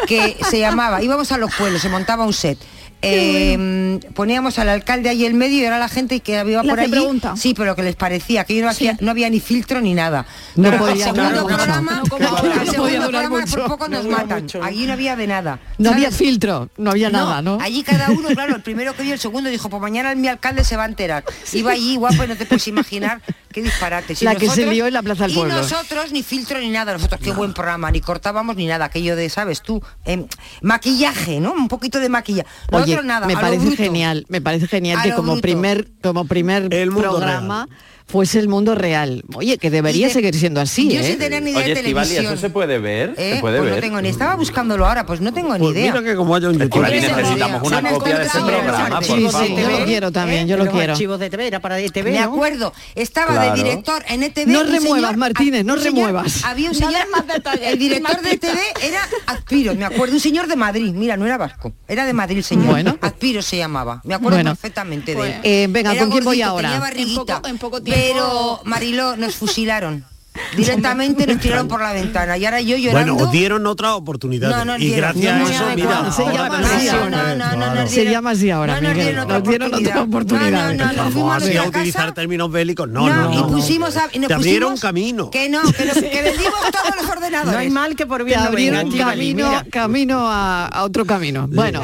que 0.07 0.37
se 0.49 0.59
llamaba, 0.59 1.03
íbamos 1.03 1.31
a 1.31 1.37
los 1.37 1.53
pueblos, 1.53 1.81
se 1.81 1.89
montaba 1.89 2.25
un 2.25 2.33
set. 2.33 2.57
Eh, 3.01 3.99
poníamos 4.13 4.57
al 4.59 4.69
alcalde 4.69 5.09
ahí 5.09 5.25
en 5.25 5.37
medio 5.37 5.59
y 5.59 5.63
era 5.63 5.77
la 5.79 5.89
gente 5.89 6.19
que 6.21 6.37
había 6.37 6.63
Le 6.63 6.69
por 6.69 6.79
allí. 6.79 6.91
pregunta. 6.91 7.35
Sí, 7.37 7.53
pero 7.55 7.75
que 7.75 7.83
les 7.83 7.95
parecía 7.95 8.43
que 8.45 8.59
no, 8.61 8.69
hacía- 8.69 8.97
no 8.99 9.11
había 9.11 9.29
ni 9.29 9.39
filtro 9.39 9.81
ni 9.81 9.93
nada. 9.93 10.25
No 10.55 10.69
Pero 10.69 10.77
podía 10.85 11.07
al 11.09 11.13
durar 11.15 11.27
segundo 11.27 11.43
mucho. 11.43 11.55
programa, 11.55 11.91
No 11.95 12.03
como 12.09 12.27
ahora, 12.27 12.41
al 12.41 12.65
no 12.65 12.71
segundo 12.71 12.81
podía 12.83 12.95
durar 12.99 13.09
programa 13.11 13.39
mucho. 13.41 13.55
por 13.57 13.67
poco 13.67 13.87
No 13.87 13.97
nos 14.03 14.07
matan. 14.11 14.41
mucho. 14.43 14.63
Allí 14.63 14.85
no 14.87 14.93
había 14.93 15.15
de 15.15 15.27
nada. 15.27 15.59
No 15.77 15.91
había 15.91 16.11
filtro, 16.11 16.69
no 16.77 16.91
había 16.91 17.09
nada, 17.09 17.41
¿no? 17.41 17.57
Allí 17.61 17.83
cada 17.83 18.09
uno, 18.09 18.29
claro, 18.29 18.55
el 18.55 18.61
primero 18.61 18.95
que 18.95 19.03
vio, 19.03 19.13
el 19.13 19.19
segundo 19.19 19.49
dijo, 19.49 19.69
pues 19.69 19.81
mañana 19.81 20.13
mi 20.15 20.27
alcalde 20.27 20.63
se 20.63 20.75
va 20.77 20.83
a 20.83 20.87
enterar. 20.87 21.23
Iba 21.53 21.71
allí, 21.71 21.95
guapo, 21.97 22.23
y 22.23 22.27
no 22.27 22.35
te 22.35 22.45
puedes 22.45 22.67
imaginar 22.67 23.21
qué 23.55 23.61
disparate. 23.61 24.15
La 24.21 24.35
que 24.35 24.49
se 24.49 24.65
lió 24.65 24.85
en 24.85 24.93
la 24.93 25.01
Plaza 25.01 25.23
del 25.23 25.31
y 25.31 25.35
Pueblo. 25.35 25.55
nosotros 25.55 26.11
ni 26.11 26.23
filtro 26.23 26.59
ni 26.59 26.69
nada, 26.69 26.91
nosotros 26.91 27.21
qué 27.23 27.31
buen 27.31 27.53
programa, 27.53 27.89
ni 27.89 28.01
cortábamos 28.01 28.57
ni 28.57 28.67
nada, 28.67 28.85
aquello 28.85 29.15
de, 29.15 29.29
¿sabes 29.29 29.61
tú? 29.61 29.81
Em, 30.03 30.27
maquillaje, 30.61 31.39
¿no? 31.39 31.53
Un 31.53 31.69
poquito 31.69 31.99
de 31.99 32.09
maquillaje. 32.09 32.49
Nosotros 32.69 32.97
Oye, 32.99 33.07
nada, 33.07 33.27
me 33.27 33.33
a 33.33 33.35
lo 33.37 33.41
parece 33.41 33.65
bruto. 33.65 33.77
genial, 33.81 34.25
me 34.27 34.41
parece 34.41 34.67
genial 34.67 34.99
A 34.99 35.03
que 35.03 35.13
como 35.13 35.31
bruto. 35.31 35.41
primer 35.41 35.87
como 36.03 36.25
primer 36.25 36.63
mundo 36.63 36.99
programa 37.01 37.67
fuese 38.07 38.39
el 38.39 38.47
mundo 38.47 38.75
real. 38.75 39.23
Oye, 39.33 39.57
que 39.57 39.69
debería 39.71 40.07
de- 40.07 40.13
seguir 40.13 40.35
siendo 40.35 40.61
así, 40.61 40.89
yo 40.93 40.99
¿eh? 40.99 41.03
sin 41.03 41.17
tener 41.17 41.41
ni 41.41 41.51
idea 41.51 41.63
Oye, 41.63 41.73
de 41.73 41.79
Estivali, 41.81 42.07
televisión. 42.07 42.33
¿eso 42.33 42.41
se 42.41 42.49
puede 42.51 42.77
ver? 42.79 43.15
¿Eh? 43.17 43.33
¿Se 43.35 43.41
puede 43.41 43.57
pues 43.57 43.71
ver? 43.71 43.75
no 43.79 43.81
tengo 43.87 44.01
ni 44.01 44.09
estaba 44.09 44.35
buscándolo 44.35 44.85
ahora, 44.85 45.05
pues 45.05 45.21
no 45.21 45.33
tengo 45.33 45.53
ni 45.53 45.59
Pues 45.59 45.75
idea. 45.75 45.91
mira 45.91 46.03
que 46.03 46.15
como 46.15 46.35
haya 46.35 46.47
un 46.49 46.53
YouTube. 46.59 46.83
Estivali, 46.85 46.99
Porque 47.01 47.21
necesitamos 47.23 47.63
una 47.67 47.81
me 47.81 47.89
copia 47.91 48.19
de 48.19 48.25
ese 48.25 48.37
encontraba- 48.37 48.63
programa, 48.63 49.01
Sí, 49.01 49.27
por 49.31 49.45
sí, 49.45 49.55
yo 49.57 49.69
lo 49.79 49.85
quiero 49.85 50.11
también, 50.11 50.47
yo 50.47 50.57
lo 50.57 50.67
quiero. 50.67 50.93
archivos 50.93 51.19
de 51.19 51.29
TV 51.29 51.47
era 51.47 51.59
para 51.59 51.79
ETV, 51.79 52.11
Me 52.11 52.19
acuerdo, 52.19 52.73
estaba 52.93 53.33
Claro. 53.33 53.55
de 53.55 53.63
director 53.63 54.03
en 54.07 54.23
ETV. 54.23 54.51
No 54.51 54.63
remuevas, 54.63 54.83
señor- 55.01 55.17
Martínez, 55.17 55.65
no 55.65 55.75
remuevas. 55.75 56.43
Había 56.45 56.69
un 56.69 56.75
señor, 56.75 57.09
más 57.11 57.25
detalles, 57.27 57.67
el 57.73 57.79
director 57.79 58.21
de 58.21 58.31
ETV 58.31 58.59
era 58.83 58.99
Aspiro, 59.25 59.73
me 59.75 59.85
acuerdo, 59.85 60.13
un 60.13 60.19
señor 60.21 60.47
de 60.47 60.55
Madrid, 60.55 60.93
mira, 60.93 61.17
no 61.17 61.25
era 61.25 61.37
vasco, 61.37 61.73
era 61.87 62.05
de 62.05 62.13
Madrid 62.13 62.37
el 62.37 62.43
señor. 62.43 62.67
Bueno. 62.67 62.97
Aspiro 63.01 63.41
se 63.41 63.57
llamaba, 63.57 64.01
me 64.03 64.13
acuerdo 64.13 64.43
perfectamente 64.43 65.15
de 65.15 65.21
él. 65.27 65.35
Eh, 65.43 65.67
venga, 65.69 65.95
¿con 65.97 66.11
quién 66.11 66.23
voy 66.23 66.41
ahora? 66.41 66.75
en 66.95 67.57
poco 67.57 67.81
tiempo- 67.81 67.94
Pero, 67.95 68.61
Mariló, 68.65 69.15
nos 69.15 69.35
fusilaron. 69.35 70.03
Directamente 70.57 71.25
nos 71.27 71.39
tiraron 71.39 71.69
por 71.69 71.81
la 71.81 71.93
ventana 71.93 72.37
y 72.37 72.43
ahora 72.43 72.59
yo 72.59 72.75
llorando. 72.75 73.13
Bueno, 73.13 73.25
os 73.27 73.31
dieron 73.31 73.65
otra 73.67 73.95
oportunidad. 73.95 74.49
No, 74.49 74.65
no 74.65 74.75
y 74.77 74.87
dieron. 74.87 75.13
gracias 75.21 75.39
No, 75.39 75.47
a 75.47 75.49
eso, 75.49 75.63
mira. 75.75 76.11
se 76.11 76.21
ahora 76.23 76.33
llama 76.35 76.59
así 76.59 76.87
claro. 76.87 77.87
Se 77.87 78.03
llama 78.05 78.29
así 78.31 78.47
nos 78.49 78.93
dieron 78.95 79.19
otra 79.23 79.39
Nos 79.39 79.47
dieron 79.47 79.73
otra 79.73 80.01
oportunidad. 80.01 80.73
No, 80.73 81.11
fuimos 81.11 81.35
así 81.41 81.55
a 81.55 81.63
utilizar 81.63 82.13
términos 82.13 82.51
bélicos. 82.51 82.89
No, 82.89 83.07
no, 83.07 83.33
y 83.33 83.43
pusimos 83.53 83.95
a, 83.95 84.09
y 84.11 84.19
nos 84.19 84.27
Te 84.27 84.33
abrieron 84.33 84.73
pusimos- 84.73 84.81
camino. 84.81 85.29
Que 85.31 85.47
no, 85.47 85.61
que, 85.71 85.85
nos- 85.85 85.95
que 85.95 86.21
vendimos 86.21 86.59
todos 86.71 86.95
los 87.01 87.09
ordenadores. 87.09 87.53
No 87.53 87.57
hay 87.59 87.69
mal 87.69 87.95
que 87.95 88.05
por 88.05 88.17
Te 88.19 88.23
bien 88.25 88.39
venga, 88.39 88.49
abrieron 88.49 88.91
camino, 88.91 89.47
mira. 89.47 89.65
camino 89.71 90.27
a, 90.29 90.67
a 90.67 90.83
otro 90.83 91.05
camino. 91.05 91.47
Bueno, 91.49 91.81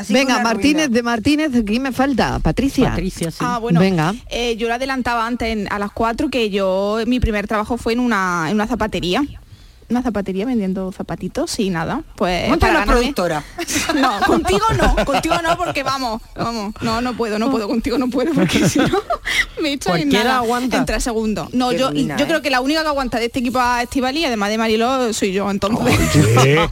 Así 0.00 0.12
venga, 0.12 0.42
Martínez, 0.42 0.86
ruina. 0.86 0.94
de 0.94 1.02
Martínez, 1.02 1.50
¿quién 1.66 1.82
me 1.82 1.92
falta? 1.92 2.38
Patricia. 2.38 2.90
Patricia, 2.90 3.30
sí. 3.30 3.38
Ah, 3.40 3.58
bueno, 3.58 3.80
Venga. 3.80 4.14
eh, 4.30 4.56
yo 4.56 4.68
lo 4.68 4.74
adelantaba 4.74 5.26
antes 5.26 5.48
en- 5.48 5.70
a 5.72 5.78
las 5.78 5.90
4 5.92 6.28
que 6.30 6.50
yo, 6.50 6.98
mi 7.06 7.20
primer 7.20 7.46
trabajo 7.46 7.76
fue 7.76 7.92
en 7.92 8.00
una, 8.00 8.46
en 8.48 8.54
una 8.54 8.66
zapatería. 8.66 9.22
Una 9.90 10.02
zapatería 10.02 10.46
vendiendo 10.46 10.92
zapatitos 10.92 11.58
y 11.58 11.68
nada. 11.68 12.02
Pues 12.16 12.48
Monta 12.48 12.68
para 12.68 12.78
una 12.78 12.86
ganarme- 12.86 12.98
productora. 13.00 13.44
No, 13.94 14.20
contigo 14.20 14.64
no, 14.78 15.04
contigo 15.04 15.34
no, 15.42 15.56
porque 15.56 15.82
vamos, 15.82 16.22
vamos, 16.36 16.72
no, 16.80 17.00
no 17.00 17.14
puedo, 17.16 17.38
no 17.38 17.50
puedo, 17.50 17.66
contigo 17.68 17.98
no 17.98 18.08
puedo, 18.08 18.32
porque 18.32 18.68
si 18.68 18.78
no 18.78 18.88
me 19.60 19.72
echan 19.72 19.96
en 19.98 20.08
nada, 20.10 20.36
aguanta. 20.38 20.76
en 20.76 20.86
tres 20.86 21.02
segundos. 21.04 21.48
No, 21.52 21.70
Qué 21.70 21.78
yo, 21.78 21.90
ruina, 21.90 22.16
yo 22.16 22.24
¿eh? 22.24 22.28
creo 22.28 22.40
que 22.42 22.50
la 22.50 22.60
única 22.60 22.82
que 22.82 22.88
aguanta 22.88 23.18
de 23.18 23.26
este 23.26 23.40
equipo 23.40 23.58
a 23.58 23.82
Estivali, 23.82 24.24
además 24.24 24.48
de 24.50 24.58
Mariló, 24.58 25.12
soy 25.12 25.32
yo, 25.32 25.50
entonces. 25.50 25.98
Oye, 26.44 26.60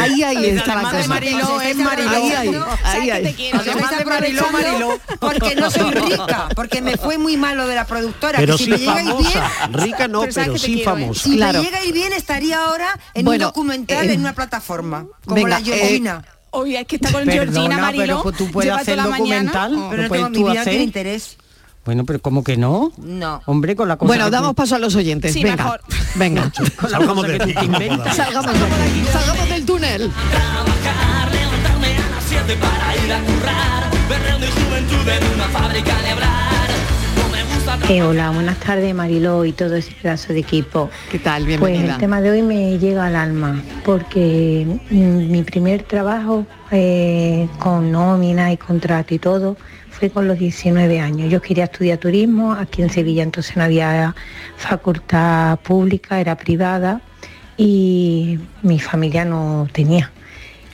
Ahí, 0.00 0.22
ahí 0.22 0.46
está 0.46 0.74
la 0.76 0.90
cosa. 0.90 1.08
Mariló, 1.08 1.60
es 1.60 1.76
Mariló. 1.76 2.66
Ahí, 2.84 3.10
ahí, 3.10 3.50
Además 3.52 3.98
de 3.98 4.04
Mariló, 4.04 4.42
Mariló. 4.50 4.98
Porque 5.18 5.54
no 5.56 5.70
soy 5.70 5.90
rica, 6.08 6.48
porque 6.54 6.80
me 6.82 6.96
fue 6.96 7.18
muy 7.18 7.36
malo 7.36 7.66
de 7.66 7.74
la 7.74 7.86
productora. 7.86 8.38
pero 8.38 8.56
que 8.56 8.58
si 8.58 8.64
sí 8.64 8.70
me 8.70 8.78
llegáis 8.78 9.06
bien, 9.18 9.32
famosa. 9.32 9.66
Rica 9.72 10.08
no, 10.08 10.20
Pero 10.22 10.32
pero 10.34 10.58
sí 10.58 10.74
quiero, 10.74 10.80
¿eh? 10.80 10.84
famosa. 10.84 11.22
si 11.22 11.36
Claro. 11.50 11.58
me 11.60 11.64
llegáis 11.70 11.92
bien 11.92 12.12
estaría 12.12 12.62
ahora 12.64 12.98
en 13.14 13.24
Bueno, 13.24 13.46
un 13.46 13.52
documental 13.52 14.08
eh, 14.08 14.14
en 14.14 14.20
una 14.20 14.34
plataforma, 14.34 15.06
como 15.24 15.34
venga, 15.36 15.58
la 15.58 15.64
Georgina. 15.64 16.24
Oye, 16.52 16.80
es 16.80 16.86
que 16.86 16.96
está 16.96 17.12
con 17.12 17.24
Perdona, 17.24 17.52
Georgina 17.52 17.78
Mariló. 17.78 18.22
pero 18.24 18.36
tú 18.36 18.50
puedes 18.50 18.72
hacer 18.72 18.96
toda 18.96 19.08
la 19.08 19.10
mañana. 19.18 19.52
documental. 19.52 19.74
Oh. 19.74 19.90
pero 19.90 20.02
no 20.02 20.08
puedes 20.08 20.24
tengo, 20.24 20.30
mi 20.38 20.44
tú 20.44 20.50
vida 20.52 20.64
tiene 20.64 20.84
interés. 20.84 21.36
Bueno, 21.84 22.04
pero 22.04 22.20
¿cómo 22.20 22.44
que 22.44 22.56
no? 22.56 22.92
No. 22.98 23.40
Hombre, 23.46 23.74
con 23.74 23.88
la 23.88 23.96
cosa 23.96 24.06
Bueno, 24.08 24.30
damos 24.30 24.50
tú- 24.50 24.54
paso 24.56 24.74
a 24.74 24.78
los 24.78 24.94
oyentes. 24.96 25.32
Sí, 25.32 25.42
venga, 25.42 25.56
mejor. 25.64 25.80
venga. 26.16 26.52
Salgamos 26.90 27.26
de 27.26 27.36
aquí, 27.36 27.44
tú 27.54 27.60
te 27.60 27.66
como 27.66 27.72
inventas. 27.76 28.16
podamos. 28.16 28.16
Salgamos 28.16 28.78
de 28.78 28.84
aquí, 28.84 29.04
salgamos 29.12 29.48
del 29.48 29.64
túnel. 29.66 30.12
Eh, 37.88 38.02
hola, 38.02 38.30
buenas 38.30 38.58
tardes 38.58 38.94
Mariló 38.94 39.44
y 39.44 39.52
todo 39.52 39.76
ese 39.76 39.92
pedazo 39.92 40.32
de 40.32 40.40
equipo. 40.40 40.90
¿Qué 41.10 41.18
tal? 41.18 41.42
Pues 41.44 41.58
Bienvenida. 41.58 41.94
el 41.94 41.98
tema 41.98 42.20
de 42.20 42.30
hoy 42.30 42.42
me 42.42 42.78
llega 42.78 43.06
al 43.06 43.16
alma 43.16 43.62
porque 43.84 44.66
mi 44.90 45.42
primer 45.42 45.82
trabajo 45.82 46.46
eh, 46.70 47.48
con 47.58 47.90
nómina 47.90 48.52
y 48.52 48.56
contrato 48.56 49.14
y 49.14 49.18
todo 49.18 49.56
fue 49.90 50.10
con 50.10 50.28
los 50.28 50.38
19 50.38 51.00
años. 51.00 51.30
Yo 51.30 51.42
quería 51.42 51.64
estudiar 51.64 51.98
turismo, 51.98 52.52
aquí 52.52 52.82
en 52.82 52.90
Sevilla 52.90 53.22
entonces 53.22 53.56
no 53.56 53.64
había 53.64 54.14
facultad 54.56 55.58
pública, 55.60 56.20
era 56.20 56.36
privada 56.36 57.00
y 57.56 58.38
mi 58.62 58.78
familia 58.80 59.24
no 59.24 59.68
tenía. 59.72 60.10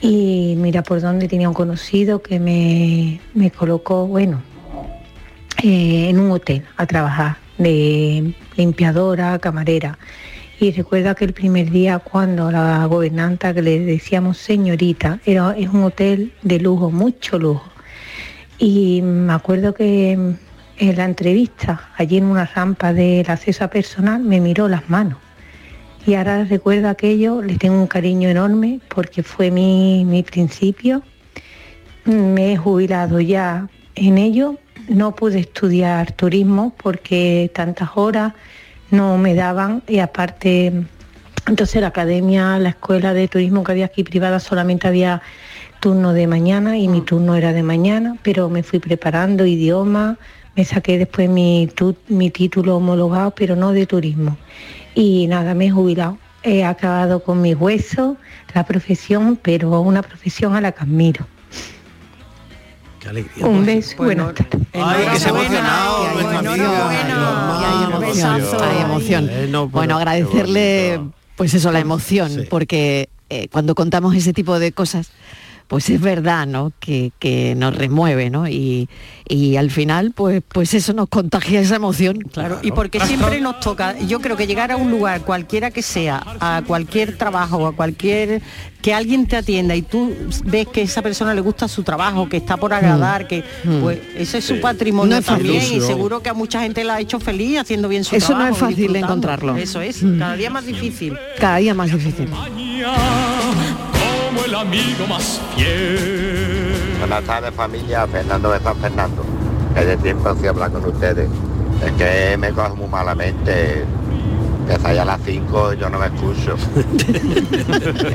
Y 0.01 0.55
mira 0.57 0.83
por 0.83 1.01
dónde 1.01 1.27
tenía 1.27 1.47
un 1.47 1.55
conocido 1.55 2.21
que 2.21 2.39
me, 2.39 3.19
me 3.33 3.49
colocó, 3.49 4.05
bueno, 4.05 4.41
eh, 5.63 6.09
en 6.09 6.19
un 6.19 6.31
hotel 6.31 6.63
a 6.77 6.85
trabajar 6.85 7.37
de 7.57 8.33
limpiadora, 8.55 9.39
camarera. 9.39 9.97
Y 10.59 10.71
recuerdo 10.71 11.13
que 11.15 11.25
el 11.25 11.33
primer 11.33 11.69
día 11.69 11.99
cuando 11.99 12.51
la 12.51 12.85
gobernanta 12.85 13.53
que 13.53 13.61
le 13.61 13.79
decíamos 13.79 14.37
señorita, 14.37 15.19
era, 15.25 15.55
es 15.57 15.69
un 15.69 15.83
hotel 15.83 16.33
de 16.41 16.59
lujo, 16.59 16.89
mucho 16.89 17.37
lujo. 17.37 17.69
Y 18.57 19.01
me 19.03 19.33
acuerdo 19.33 19.73
que 19.73 20.11
en 20.11 20.95
la 20.95 21.05
entrevista, 21.05 21.91
allí 21.95 22.17
en 22.17 22.25
una 22.25 22.45
rampa 22.45 22.93
del 22.93 23.29
acceso 23.29 23.63
a 23.63 23.67
personal, 23.67 24.21
me 24.21 24.39
miró 24.39 24.67
las 24.67 24.89
manos. 24.89 25.19
Y 26.07 26.15
ahora 26.15 26.43
recuerdo 26.45 26.89
aquello, 26.89 27.41
le 27.41 27.57
tengo 27.57 27.79
un 27.79 27.87
cariño 27.87 28.29
enorme 28.29 28.79
porque 28.87 29.23
fue 29.23 29.51
mi, 29.51 30.05
mi 30.05 30.23
principio. 30.23 31.03
Me 32.05 32.53
he 32.53 32.57
jubilado 32.57 33.19
ya 33.19 33.67
en 33.95 34.17
ello. 34.17 34.55
No 34.87 35.15
pude 35.15 35.39
estudiar 35.39 36.11
turismo 36.13 36.73
porque 36.81 37.51
tantas 37.53 37.89
horas 37.95 38.33
no 38.89 39.17
me 39.17 39.35
daban 39.35 39.83
y 39.87 39.99
aparte, 39.99 40.71
entonces 41.45 41.81
la 41.81 41.87
academia, 41.87 42.57
la 42.57 42.69
escuela 42.69 43.13
de 43.13 43.27
turismo 43.27 43.63
que 43.63 43.73
había 43.73 43.85
aquí 43.85 44.03
privada 44.03 44.39
solamente 44.39 44.87
había 44.87 45.21
turno 45.81 46.13
de 46.13 46.25
mañana 46.27 46.77
y 46.77 46.87
mi 46.87 47.01
turno 47.01 47.35
era 47.35 47.51
de 47.51 47.63
mañana, 47.63 48.15
pero 48.23 48.49
me 48.49 48.63
fui 48.63 48.79
preparando 48.79 49.45
idioma, 49.45 50.17
me 50.55 50.63
saqué 50.63 50.97
después 50.97 51.29
mi, 51.29 51.67
tu- 51.75 51.97
mi 52.07 52.31
título 52.31 52.77
homologado, 52.77 53.31
pero 53.31 53.55
no 53.57 53.73
de 53.73 53.85
turismo. 53.85 54.37
Y 54.95 55.27
nada, 55.27 55.53
me 55.53 55.65
he 55.67 55.69
jubilado. 55.69 56.17
He 56.43 56.63
acabado 56.63 57.21
con 57.21 57.41
mis 57.41 57.55
huesos, 57.55 58.15
la 58.55 58.63
profesión, 58.63 59.37
pero 59.41 59.81
una 59.81 60.01
profesión 60.01 60.55
a 60.55 60.61
la 60.61 60.71
que 60.71 60.83
admiro. 60.83 61.27
Qué 63.07 63.11
alegría. 63.11 63.45
Un 63.47 63.65
beso 63.65 63.93
y 63.93 64.05
buenas 64.05 64.33
tardes. 64.33 64.67
Ay, 64.73 65.07
que 65.13 65.19
se 65.19 65.27
ha 65.27 65.29
emocionado 65.29 66.07
hay 67.65 67.83
emoción, 67.83 68.43
hay 68.61 68.81
emoción. 68.81 69.27
Bueno, 69.27 69.41
pero 69.47 69.69
Bueno, 69.69 69.97
agradecerle, 69.97 70.99
pues 71.37 71.53
eso, 71.53 71.71
la 71.71 71.79
emoción, 71.79 72.45
porque 72.49 73.07
eh, 73.29 73.47
cuando 73.49 73.75
contamos 73.75 74.13
ese 74.13 74.33
tipo 74.33 74.59
de 74.59 74.73
cosas, 74.73 75.11
pues 75.67 75.89
es 75.89 75.99
verdad, 76.01 76.47
¿no? 76.47 76.71
Que, 76.79 77.11
que 77.19 77.53
nos 77.55 77.75
remueve, 77.75 78.29
¿no? 78.29 78.47
Y, 78.47 78.87
y 79.27 79.57
al 79.57 79.69
final, 79.71 80.11
pues, 80.15 80.41
pues 80.47 80.73
eso 80.73 80.93
nos 80.93 81.09
contagia 81.09 81.59
esa 81.59 81.75
emoción. 81.75 82.19
Claro, 82.31 82.59
y 82.61 82.71
porque 82.71 82.99
siempre 83.01 83.41
nos 83.41 83.59
toca, 83.59 83.99
yo 83.99 84.21
creo 84.21 84.37
que 84.37 84.47
llegar 84.47 84.71
a 84.71 84.77
un 84.77 84.89
lugar, 84.89 85.21
cualquiera 85.21 85.69
que 85.71 85.81
sea, 85.81 86.23
a 86.39 86.61
cualquier 86.65 87.17
trabajo, 87.17 87.67
a 87.67 87.75
cualquier 87.75 88.41
que 88.81 88.93
alguien 88.93 89.27
te 89.27 89.35
atienda 89.35 89.75
y 89.75 89.81
tú 89.81 90.15
ves 90.45 90.67
que 90.67 90.83
esa 90.83 91.01
persona 91.01 91.33
le 91.33 91.41
gusta 91.41 91.67
su 91.67 91.83
trabajo, 91.83 92.29
que 92.29 92.37
está 92.37 92.55
por 92.55 92.73
agradar, 92.73 93.27
que 93.27 93.43
Mm. 93.65 93.81
pues 93.81 93.99
ese 94.15 94.37
es 94.37 94.45
su 94.45 94.61
patrimonio 94.61 95.15
No 95.15 95.19
es 95.19 95.25
fácil. 95.25 95.47
también 95.47 95.73
y 95.73 95.81
seguro 95.81 96.21
que 96.23 96.29
a 96.29 96.33
mucha 96.33 96.61
gente 96.61 96.83
la 96.85 96.95
ha 96.95 96.99
hecho 97.01 97.19
feliz 97.19 97.59
haciendo 97.59 97.89
bien 97.89 98.03
su 98.05 98.15
Eso 98.15 98.29
no 98.33 98.37
trabajo. 98.39 98.53
es 98.55 98.59
fácil 98.61 98.75
de 98.75 98.81
disfrutando. 98.83 99.07
encontrarlo. 99.07 99.55
Eso 99.57 99.81
es, 99.81 100.01
Mm. 100.03 100.19
cada 100.19 100.35
día 100.37 100.49
más 100.49 100.65
difícil. 100.65 101.17
Cada 101.39 101.57
día 101.57 101.73
más 101.73 101.91
difícil. 101.91 102.29
El 104.47 104.55
amigo 104.55 105.05
más 105.07 105.41
fiel. 105.55 106.73
Buenas 106.99 107.23
tardes 107.25 107.53
familia, 107.53 108.07
Fernando 108.07 108.49
de 108.51 108.59
San 108.61 108.77
Fernando. 108.77 109.23
Que 109.75 109.85
de 109.85 109.97
tiempo 109.97 110.29
estoy 110.29 110.47
hablar 110.47 110.71
con 110.71 110.85
ustedes. 110.85 111.29
Es 111.85 111.91
que 111.93 112.37
me 112.37 112.51
cojo 112.51 112.75
muy 112.77 112.87
malamente. 112.87 113.83
Empieza 114.61 114.93
ya 114.93 115.01
a 115.01 115.05
las 115.05 115.21
5 115.25 115.73
yo 115.73 115.89
no 115.89 115.99
me 115.99 116.05
escucho. 116.07 116.55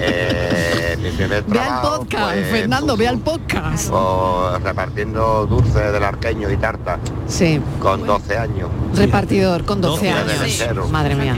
Eh, 0.04 0.96
mi 1.02 1.10
primer 1.10 1.42
Ve 1.44 1.58
al 1.58 1.80
podcast, 1.82 2.36
Fernando, 2.50 2.96
ve 2.96 3.08
al 3.08 3.18
podcast. 3.18 3.90
pues, 3.90 4.62
repartiendo 4.62 5.46
dulces 5.46 5.92
del 5.92 6.02
arqueño 6.02 6.50
y 6.50 6.56
tarta 6.56 6.98
Sí, 7.28 7.60
con 7.80 8.06
12 8.06 8.36
años. 8.38 8.68
repartidor 8.94 9.64
con 9.64 9.80
12 9.80 10.10
Doce 10.10 10.58
de 10.58 10.64
años. 10.68 10.90
Madre 10.90 11.14
mía. 11.14 11.36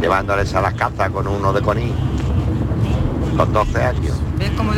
Llevándoles 0.00 0.54
a 0.54 0.60
las 0.60 0.74
casas 0.74 1.10
con 1.10 1.26
uno 1.26 1.52
de 1.52 1.62
coní. 1.62 1.92
Con 3.38 3.52
12 3.52 3.84
años. 3.84 4.16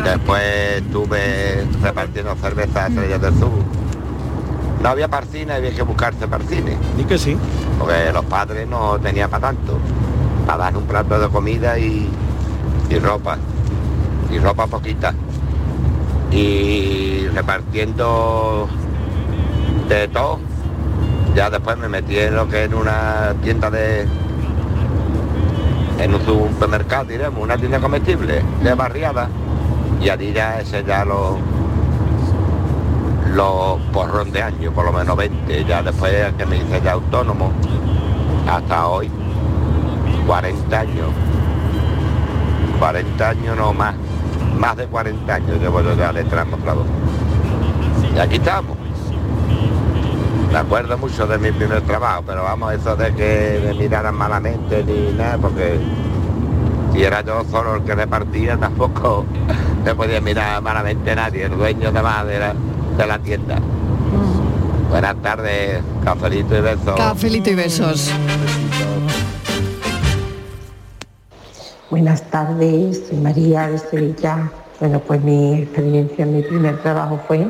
Después 0.04 0.42
estuve 0.76 1.66
repartiendo 1.82 2.34
cerveza 2.36 2.84
a 2.84 2.88
Estrellas 2.88 3.22
del 3.22 3.34
Sur. 3.38 3.48
No 4.82 4.88
había 4.90 5.08
parcina 5.08 5.54
y 5.54 5.56
había 5.56 5.74
que 5.74 5.82
buscarse 5.82 6.28
parcines. 6.28 6.76
Ni 6.94 7.04
que 7.04 7.16
sí. 7.16 7.38
Porque 7.78 8.12
los 8.12 8.24
padres 8.26 8.68
no 8.68 8.98
tenían 9.00 9.30
para 9.30 9.48
tanto. 9.48 9.78
Para 10.46 10.64
dar 10.64 10.76
un 10.76 10.84
plato 10.84 11.18
de 11.18 11.28
comida 11.30 11.78
y, 11.78 12.06
y 12.90 12.98
ropa. 12.98 13.38
Y 14.30 14.38
ropa 14.38 14.66
poquita. 14.66 15.14
Y 16.30 17.28
repartiendo 17.28 18.68
de 19.88 20.06
todo. 20.08 20.38
Ya 21.34 21.48
después 21.48 21.78
me 21.78 21.88
metí 21.88 22.18
en 22.18 22.36
lo 22.36 22.46
que 22.46 22.64
en 22.64 22.74
una 22.74 23.34
tienda 23.42 23.70
de. 23.70 24.06
En 26.00 26.14
un 26.14 26.24
supermercado, 26.24 27.04
diremos, 27.04 27.42
una 27.42 27.58
tienda 27.58 27.78
comestible 27.78 28.42
de 28.62 28.74
barriada. 28.74 29.28
Y 30.00 30.08
allí 30.08 30.32
ya 30.32 30.58
ese 30.58 30.82
ya 30.82 31.04
lo, 31.04 31.36
los 33.34 33.78
porrón 33.92 34.32
de 34.32 34.42
años, 34.42 34.72
por 34.72 34.86
lo 34.86 34.92
menos 34.92 35.14
20, 35.14 35.62
ya 35.66 35.82
después 35.82 36.32
que 36.38 36.46
me 36.46 36.56
hice 36.56 36.80
ya 36.82 36.92
autónomo, 36.92 37.52
hasta 38.50 38.88
hoy, 38.88 39.10
40 40.26 40.80
años, 40.80 41.10
40 42.78 43.28
años 43.28 43.56
no 43.58 43.74
más, 43.74 43.94
más 44.58 44.78
de 44.78 44.86
40 44.86 45.34
años 45.34 45.60
llevo 45.60 45.82
yo 45.82 45.94
ya 45.96 46.14
de 46.14 46.24
transmostrador. 46.24 46.86
Y 48.16 48.18
aquí 48.18 48.36
estamos. 48.36 48.79
Me 50.50 50.58
acuerdo 50.58 50.98
mucho 50.98 51.26
de 51.28 51.38
mi 51.38 51.52
primer 51.52 51.80
trabajo, 51.82 52.24
pero 52.26 52.42
vamos, 52.42 52.74
eso 52.74 52.96
de 52.96 53.14
que 53.14 53.62
me 53.64 53.74
miraran 53.74 54.14
malamente 54.16 54.82
ni 54.82 55.12
nada, 55.12 55.38
porque 55.38 55.78
si 56.92 57.04
era 57.04 57.24
yo 57.24 57.44
solo 57.48 57.76
el 57.76 57.84
que 57.84 57.94
repartía, 57.94 58.56
tampoco 58.56 59.24
me 59.84 59.94
podía 59.94 60.20
mirar 60.20 60.60
malamente 60.60 61.14
nadie, 61.14 61.44
el 61.44 61.56
dueño 61.56 61.92
de 61.92 62.02
la, 62.02 62.24
de 62.24 63.06
la 63.06 63.18
tienda. 63.20 63.58
Buenas 64.90 65.14
tardes, 65.22 65.82
cafelito 66.04 66.56
y 66.56 66.60
besos. 66.60 66.96
Cafelito 66.96 67.50
y 67.50 67.54
besos. 67.54 68.10
Buenas 71.90 72.22
tardes, 72.28 73.06
soy 73.08 73.18
María 73.18 73.68
de 73.68 73.78
Sevilla. 73.78 74.50
Bueno, 74.80 74.98
pues 74.98 75.22
mi 75.22 75.60
experiencia, 75.60 76.26
mi 76.26 76.42
primer 76.42 76.82
trabajo 76.82 77.20
fue 77.28 77.48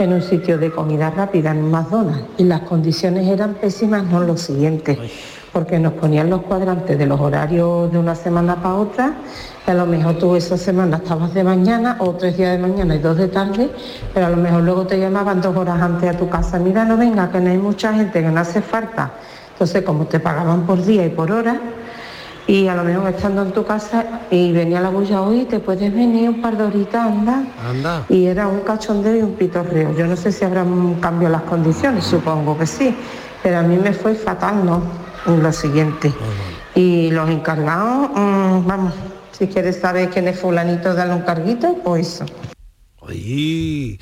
en 0.00 0.14
un 0.14 0.22
sitio 0.22 0.56
de 0.58 0.70
comida 0.70 1.10
rápida, 1.10 1.50
en 1.50 1.64
un 1.64 1.70
McDonald's, 1.70 2.24
y 2.38 2.44
las 2.44 2.62
condiciones 2.62 3.26
eran 3.28 3.54
pésimas, 3.54 4.04
no 4.04 4.20
lo 4.20 4.36
siguiente, 4.36 4.98
porque 5.52 5.78
nos 5.78 5.92
ponían 5.94 6.30
los 6.30 6.42
cuadrantes 6.42 6.98
de 6.98 7.06
los 7.06 7.20
horarios 7.20 7.92
de 7.92 7.98
una 7.98 8.14
semana 8.14 8.56
para 8.56 8.74
otra, 8.76 9.14
y 9.66 9.70
a 9.70 9.74
lo 9.74 9.84
mejor 9.84 10.14
tú 10.16 10.36
esa 10.36 10.56
semana 10.56 10.96
estabas 10.96 11.34
de 11.34 11.44
mañana, 11.44 11.96
o 12.00 12.12
tres 12.12 12.36
días 12.36 12.52
de 12.52 12.58
mañana 12.58 12.94
y 12.94 12.98
dos 12.98 13.16
de 13.18 13.28
tarde, 13.28 13.70
pero 14.14 14.26
a 14.26 14.30
lo 14.30 14.38
mejor 14.38 14.62
luego 14.62 14.86
te 14.86 14.98
llamaban 14.98 15.42
dos 15.42 15.54
horas 15.54 15.80
antes 15.80 16.08
a 16.08 16.16
tu 16.16 16.28
casa, 16.28 16.58
mira, 16.58 16.84
no 16.84 16.96
venga, 16.96 17.30
que 17.30 17.40
no 17.40 17.50
hay 17.50 17.58
mucha 17.58 17.92
gente, 17.92 18.22
que 18.22 18.30
no 18.30 18.40
hace 18.40 18.62
falta. 18.62 19.10
Entonces, 19.52 19.82
como 19.82 20.06
te 20.06 20.18
pagaban 20.18 20.62
por 20.62 20.82
día 20.82 21.04
y 21.04 21.10
por 21.10 21.30
hora, 21.30 21.60
y 22.50 22.66
a 22.66 22.74
lo 22.74 22.82
mejor 22.82 23.10
estando 23.10 23.42
en 23.42 23.52
tu 23.52 23.64
casa 23.64 24.22
y 24.28 24.50
venía 24.50 24.80
la 24.80 24.88
bulla, 24.88 25.22
hoy 25.22 25.44
te 25.44 25.60
puedes 25.60 25.94
venir 25.94 26.28
un 26.28 26.42
par 26.42 26.56
de 26.56 26.64
horitas, 26.64 27.06
anda. 27.06 27.44
Anda. 27.64 28.04
Y 28.08 28.26
era 28.26 28.48
un 28.48 28.62
cachondeo 28.62 29.16
y 29.16 29.22
un 29.22 29.34
pitorreo. 29.34 29.94
Yo 29.96 30.04
no 30.08 30.16
sé 30.16 30.32
si 30.32 30.44
habrán 30.44 30.94
cambiado 30.94 31.30
las 31.30 31.42
condiciones, 31.42 32.02
supongo 32.02 32.58
que 32.58 32.66
sí, 32.66 32.92
pero 33.40 33.58
a 33.58 33.62
mí 33.62 33.76
me 33.76 33.92
fue 33.92 34.16
fatal, 34.16 34.66
¿no? 34.66 34.82
Lo 35.26 35.52
siguiente. 35.52 36.12
Y 36.74 37.12
los 37.12 37.30
encargados, 37.30 38.10
mm, 38.16 38.66
vamos, 38.66 38.94
si 39.30 39.46
quieres 39.46 39.80
saber 39.80 40.10
quién 40.10 40.26
es 40.26 40.40
fulanito, 40.40 40.92
dale 40.92 41.14
un 41.14 41.22
carguito, 41.22 41.76
pues 41.84 42.20
eso. 42.20 42.24
Ay, 43.08 43.98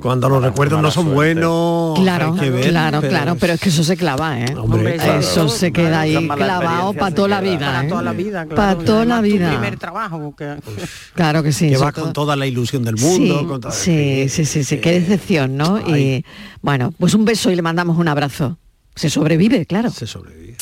cuando 0.00 0.28
los 0.28 0.42
recuerdos 0.42 0.80
no 0.80 0.90
son 0.92 1.12
buenos. 1.12 1.98
Claro, 1.98 2.34
hay 2.34 2.40
que 2.40 2.50
ver, 2.50 2.68
claro, 2.70 3.00
claro, 3.00 3.36
pero 3.38 3.54
es 3.54 3.60
que 3.60 3.68
eso 3.68 3.82
se 3.82 3.96
clava, 3.96 4.38
¿eh? 4.40 4.54
Hombre, 4.56 4.94
claro. 4.96 5.18
eso 5.20 5.48
se 5.48 5.72
queda 5.72 6.00
ahí 6.02 6.28
clavado 6.28 6.92
para 6.94 7.14
toda 7.14 7.28
la 7.28 7.40
vida, 7.40 7.66
Para 7.66 7.84
¿eh? 7.84 7.88
toda 7.88 8.02
la 8.02 8.12
vida, 8.12 8.44
claro. 8.46 8.56
Para 8.56 8.78
toda 8.84 9.04
la 9.04 9.16
tu 9.16 9.22
vida. 9.22 9.50
primer 9.50 9.76
trabajo. 9.78 10.34
que- 10.36 10.56
Claro 11.14 11.42
que 11.42 11.52
sí. 11.52 11.68
que 11.68 11.78
vas 11.78 11.92
todo- 11.92 12.04
con 12.04 12.12
toda 12.12 12.36
la 12.36 12.46
ilusión 12.46 12.84
del 12.84 12.96
mundo. 12.96 13.40
Sí, 13.40 13.46
con 13.46 13.60
toda- 13.60 13.74
sí, 13.74 14.28
sí, 14.28 14.44
sí, 14.44 14.62
sí, 14.62 14.78
qué 14.78 15.00
decepción, 15.00 15.56
¿no? 15.56 15.78
Y 15.80 16.24
bueno, 16.62 16.92
pues 16.98 17.14
un 17.14 17.24
beso 17.24 17.50
y 17.50 17.56
le 17.56 17.62
mandamos 17.62 17.98
un 17.98 18.06
abrazo. 18.08 18.56
Se 18.94 19.10
sobrevive, 19.10 19.66
claro. 19.66 19.90
Se 19.90 20.06
sobrevive. 20.06 20.56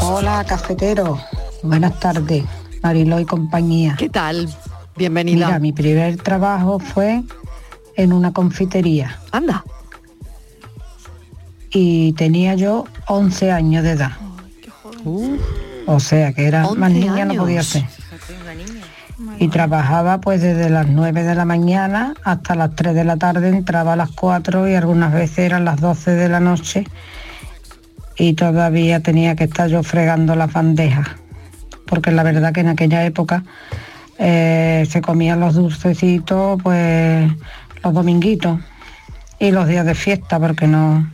Hola, 0.00 0.44
cafetero. 0.46 1.18
Buenas 1.62 1.98
tardes, 1.98 2.44
Mariló 2.82 3.20
y 3.20 3.24
compañía. 3.24 3.96
¿Qué 3.98 4.08
tal? 4.08 4.48
Bienvenida. 4.96 5.46
Mira, 5.46 5.58
mi 5.58 5.72
primer 5.72 6.16
trabajo 6.16 6.78
fue 6.78 7.22
en 7.96 8.12
una 8.12 8.32
confitería. 8.32 9.18
Anda. 9.32 9.64
Y 11.70 12.12
tenía 12.14 12.54
yo 12.54 12.84
11 13.06 13.50
años 13.52 13.84
de 13.84 13.90
edad. 13.90 14.12
o 15.86 16.00
sea, 16.00 16.32
que 16.32 16.46
era 16.46 16.66
11 16.66 16.80
más 16.80 16.92
niña 16.92 17.24
no 17.24 17.34
podía 17.34 17.62
ser. 17.62 17.84
y 19.38 19.48
trabajaba 19.48 20.20
pues 20.20 20.40
desde 20.40 20.70
las 20.70 20.88
9 20.88 21.22
de 21.24 21.34
la 21.34 21.44
mañana 21.44 22.14
hasta 22.24 22.54
las 22.54 22.74
3 22.74 22.94
de 22.94 23.04
la 23.04 23.16
tarde, 23.16 23.48
entraba 23.48 23.92
a 23.92 23.96
las 23.96 24.10
4 24.12 24.68
y 24.68 24.74
algunas 24.74 25.12
veces 25.12 25.40
eran 25.40 25.64
las 25.64 25.80
12 25.80 26.12
de 26.12 26.28
la 26.28 26.40
noche 26.40 26.86
y 28.16 28.34
todavía 28.34 29.00
tenía 29.00 29.36
que 29.36 29.44
estar 29.44 29.68
yo 29.68 29.82
fregando 29.82 30.34
las 30.34 30.52
bandejas, 30.52 31.08
porque 31.88 32.10
la 32.12 32.22
verdad 32.22 32.52
que 32.52 32.60
en 32.60 32.68
aquella 32.68 33.04
época 33.04 33.42
eh, 34.18 34.86
se 34.90 35.00
comían 35.00 35.40
los 35.40 35.54
dulcecitos 35.54 36.60
pues 36.62 37.30
los 37.82 37.94
dominguitos 37.94 38.58
y 39.38 39.50
los 39.52 39.68
días 39.68 39.86
de 39.86 39.94
fiesta, 39.94 40.40
porque 40.40 40.66
no, 40.66 41.08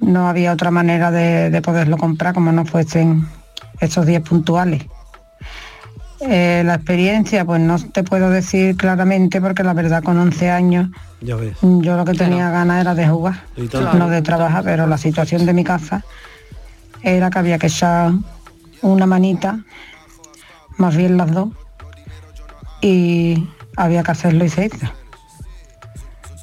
no 0.00 0.28
había 0.28 0.52
otra 0.52 0.70
manera 0.72 1.10
de, 1.12 1.48
de 1.50 1.62
poderlo 1.62 1.96
comprar 1.96 2.34
como 2.34 2.50
no 2.50 2.64
fuesen 2.64 3.26
esos 3.80 4.04
días 4.04 4.22
puntuales. 4.22 4.82
Eh, 6.20 6.62
la 6.64 6.74
experiencia, 6.74 7.44
pues 7.44 7.60
no 7.60 7.76
te 7.78 8.04
puedo 8.04 8.30
decir 8.30 8.76
claramente 8.76 9.40
porque 9.40 9.64
la 9.64 9.74
verdad 9.74 10.02
con 10.04 10.18
11 10.18 10.50
años 10.50 10.88
Ya 11.20 11.34
ves. 11.34 11.56
yo 11.62 11.96
lo 11.96 12.04
que 12.04 12.14
tenía 12.14 12.48
ganas 12.50 12.80
era 12.80 12.94
de 12.94 13.08
jugar, 13.08 13.42
no 13.96 14.08
de 14.08 14.22
trabajar, 14.22 14.62
pero 14.64 14.86
la 14.86 14.98
situación 14.98 15.46
de 15.46 15.52
mi 15.52 15.64
casa 15.64 16.04
era 17.02 17.28
que 17.30 17.38
había 17.40 17.58
que 17.58 17.66
echar 17.66 18.12
una 18.82 19.06
manita, 19.06 19.64
más 20.76 20.96
bien 20.96 21.16
las 21.16 21.32
dos, 21.32 21.48
y 22.80 23.48
había 23.76 24.02
que 24.02 24.10
hacerlo 24.10 24.44
y 24.44 24.48
se 24.48 24.66
hizo. 24.66 25.01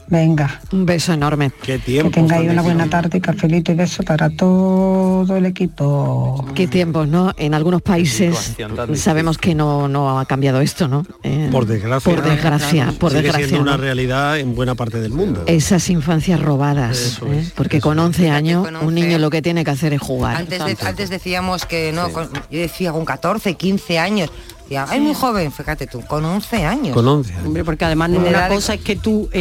Venga. 0.10 0.60
Un 0.72 0.86
beso 0.86 1.14
enorme. 1.14 1.52
Qué 1.62 1.80
Que 1.80 2.04
tengáis 2.10 2.50
una 2.50 2.62
buena 2.64 2.90
tarde 2.90 3.20
y 3.20 3.22
cafelito 3.22 3.72
y 3.72 3.76
beso 3.76 4.02
para 4.04 4.30
todo 4.30 5.36
el 5.38 5.46
equipo. 5.46 6.46
Qué 6.56 6.68
tiempos, 6.68 7.08
¿no? 7.08 7.34
En 7.38 7.54
algunos 7.54 7.82
países 7.82 8.56
sabemos 8.96 9.38
que 9.38 9.54
no, 9.54 9.88
no 9.88 10.20
ha 10.20 10.26
cambiado 10.26 10.62
esto, 10.62 10.88
¿no? 10.88 11.06
Eh, 11.24 11.50
Por 11.52 11.66
desgracia. 11.66 12.12
Por 12.16 12.24
desgracia, 12.24 12.94
por 13.00 13.12
Sigue 13.12 13.22
desgracia. 13.24 13.48
siendo 13.48 13.62
una 13.64 13.78
realidad 13.78 14.40
en 14.40 14.56
buena 14.56 14.76
parte 14.76 15.00
del 15.00 15.12
mundo. 15.12 15.44
Esas 15.46 15.90
infancias 15.90 16.40
robadas, 16.42 17.20
¿eh? 17.28 17.48
porque 17.56 17.80
con 17.80 18.00
11 18.00 18.30
años 18.32 18.68
un 18.82 18.96
niño 18.96 19.20
lo 19.20 19.30
que 19.30 19.42
tiene 19.42 19.64
que 19.64 19.72
hacer 19.72 19.94
es 19.94 20.02
jugar. 20.02 20.38
Antes, 20.38 20.64
de- 20.66 20.78
antes 20.88 21.10
decíamos 21.10 21.66
que 21.66 21.92
no, 21.92 22.10
con- 22.12 22.30
yo 22.34 22.60
decía 22.60 22.92
con 22.92 23.06
14, 23.06 23.54
15 23.56 24.00
años. 24.00 24.32
Decía, 24.70 24.86
ay, 24.88 25.00
muy 25.00 25.16
joven, 25.16 25.52
fíjate 25.52 25.88
tú, 25.88 26.02
con 26.06 26.24
11 26.24 26.64
años. 26.64 26.94
Con 26.94 27.08
11 27.08 27.34
años. 27.34 27.46
Hombre, 27.48 27.64
porque 27.64 27.86
además 27.86 28.12
De 28.12 28.18
una 28.20 28.44
de- 28.48 28.54
cosa 28.54 28.76
es 28.76 28.82
que 28.82 28.96
tú, 28.96 29.28
eh, 29.34 29.40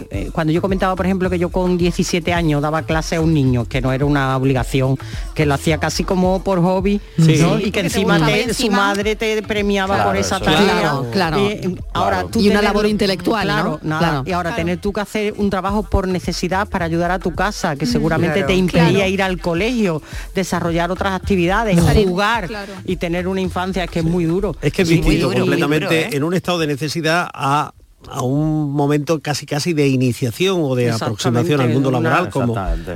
eh, 0.00 0.06
eh, 0.10 0.30
cuando 0.32 0.52
yo 0.52 0.60
comentaba, 0.60 0.94
por 0.94 1.06
ejemplo, 1.06 1.30
que 1.30 1.38
yo 1.38 1.48
con 1.48 1.78
17 1.78 2.34
años 2.34 2.60
daba 2.60 2.82
clase 2.82 3.16
a 3.16 3.22
un 3.22 3.32
niño, 3.32 3.64
que 3.64 3.80
no 3.80 3.90
era 3.92 4.04
una 4.04 4.36
obligación, 4.36 4.98
que 5.34 5.46
lo 5.46 5.54
hacía 5.54 5.78
casi 5.78 6.04
como 6.04 6.42
por 6.44 6.60
hobby, 6.60 7.00
Sí. 7.16 7.38
¿no? 7.40 7.56
Sí, 7.56 7.64
y 7.64 7.70
que 7.70 7.80
porque 7.80 7.80
te 7.80 7.86
encima 7.86 8.18
su 8.18 8.24
Encima- 8.30 8.76
madre 8.76 9.16
te 9.16 9.42
premiaba 9.42 9.94
Claro, 9.94 10.10
por 10.10 10.16
esa 10.18 10.40
tarea. 10.40 10.60
es. 10.60 10.66
Claro, 10.72 11.06
claro. 11.10 11.40
Y, 11.40 11.78
ahora 11.94 12.24
tú 12.30 12.38
Y 12.40 12.48
una 12.50 12.56
tener- 12.60 12.64
labor 12.64 12.86
intelectual, 12.86 13.46
¿no? 13.48 13.54
claro, 13.54 13.80
nada. 13.82 13.98
Claro. 14.10 14.22
Y 14.26 14.32
ahora 14.32 14.54
tener 14.56 14.78
tú 14.78 14.92
que 14.92 15.00
hacer 15.00 15.32
un 15.38 15.48
trabajo 15.48 15.84
por 15.84 16.06
necesidad 16.06 16.68
para 16.68 16.84
ayudar 16.84 17.10
a 17.12 17.18
tu 17.18 17.34
casa, 17.34 17.76
que 17.76 17.86
seguramente 17.86 18.34
Claro. 18.40 18.46
te 18.48 18.54
impedía 18.56 18.88
Claro. 18.90 19.08
ir 19.08 19.22
al 19.22 19.38
colegio, 19.40 20.02
desarrollar 20.34 20.90
otras 20.90 21.14
actividades, 21.14 21.80
jugar 22.06 22.46
claro. 22.48 22.72
y 22.84 22.96
tener 22.96 23.26
una 23.26 23.40
infancia 23.40 23.86
que 23.86 24.00
es 24.00 24.04
muy 24.04 24.24
duro. 24.26 24.54
Es 24.66 24.72
que 24.72 24.82
es 24.82 24.88
distinto 24.88 25.28
duro, 25.28 25.40
completamente 25.40 25.86
duro, 25.86 25.96
¿eh? 26.12 26.16
en 26.16 26.24
un 26.24 26.34
estado 26.34 26.58
de 26.58 26.66
necesidad 26.66 27.28
a, 27.32 27.72
a 28.08 28.22
un 28.22 28.70
momento 28.72 29.18
casi 29.20 29.46
casi 29.46 29.72
de 29.72 29.88
iniciación 29.88 30.58
o 30.62 30.74
de 30.76 30.90
aproximación 30.92 31.60
al 31.60 31.70
mundo 31.70 31.88
una- 31.88 32.00
laboral 32.00 32.30
como 32.30 32.54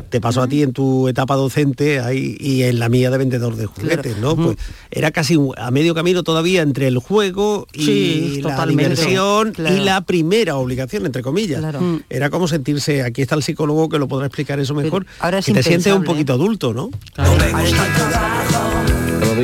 te 0.08 0.20
pasó 0.20 0.42
a 0.42 0.46
ti 0.48 0.62
en 0.62 0.72
tu 0.72 1.08
etapa 1.08 1.34
docente 1.36 1.98
ahí, 2.00 2.36
y 2.38 2.62
en 2.62 2.78
la 2.78 2.88
mía 2.88 3.10
de 3.10 3.18
vendedor 3.18 3.56
de 3.56 3.66
juguetes, 3.66 4.18
¿no? 4.18 4.36
Pues 4.36 4.56
era 4.90 5.10
casi 5.10 5.36
a 5.56 5.70
medio 5.70 5.94
camino 5.94 6.22
todavía 6.22 6.62
entre 6.62 6.86
el 6.86 6.98
juego 6.98 7.66
y 7.72 7.84
Sí, 7.84 8.40
la 8.42 8.50
totalmente. 8.50 8.90
diversión 8.96 9.52
Claro. 9.52 9.76
y 9.76 9.80
la 9.80 10.00
primera 10.02 10.56
obligación, 10.56 11.06
entre 11.06 11.22
comillas. 11.22 11.58
Claro. 11.60 11.80
Mm. 11.80 12.02
Era 12.10 12.30
como 12.30 12.46
sentirse, 12.46 13.02
aquí 13.02 13.22
está 13.22 13.34
el 13.34 13.42
psicólogo 13.42 13.88
que 13.88 13.98
lo 13.98 14.06
podrá 14.06 14.26
explicar 14.26 14.60
eso 14.60 14.74
mejor, 14.74 15.06
ahora 15.18 15.38
es 15.38 15.46
que 15.46 15.52
te 15.54 15.62
sientes 15.62 15.86
un 15.92 16.02
impensable, 16.02 16.06
poquito 16.06 16.32
adulto, 16.34 16.72
¿no? 16.74 16.90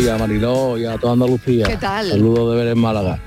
Días, 0.02 0.18
Mariló, 0.18 0.78
y 0.78 0.84
a 0.84 0.98
toda 0.98 1.14
Andalucía. 1.14 1.66
¿Qué 1.66 1.76
tal? 1.76 2.08
Saludos 2.08 2.52
de 2.52 2.64
ver 2.64 2.72
en 2.72 2.78
Málaga. 2.80 3.18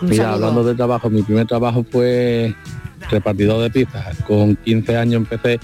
Un 0.00 0.08
Mira, 0.08 0.24
saludo. 0.24 0.34
hablando 0.46 0.64
de 0.64 0.74
trabajo, 0.74 1.10
mi 1.10 1.22
primer 1.22 1.46
trabajo 1.46 1.84
fue 1.90 2.54
repartidor 3.10 3.62
de 3.62 3.70
pizzas. 3.70 4.16
Con 4.26 4.56
15 4.56 4.96
años 4.96 5.16
empecé 5.16 5.58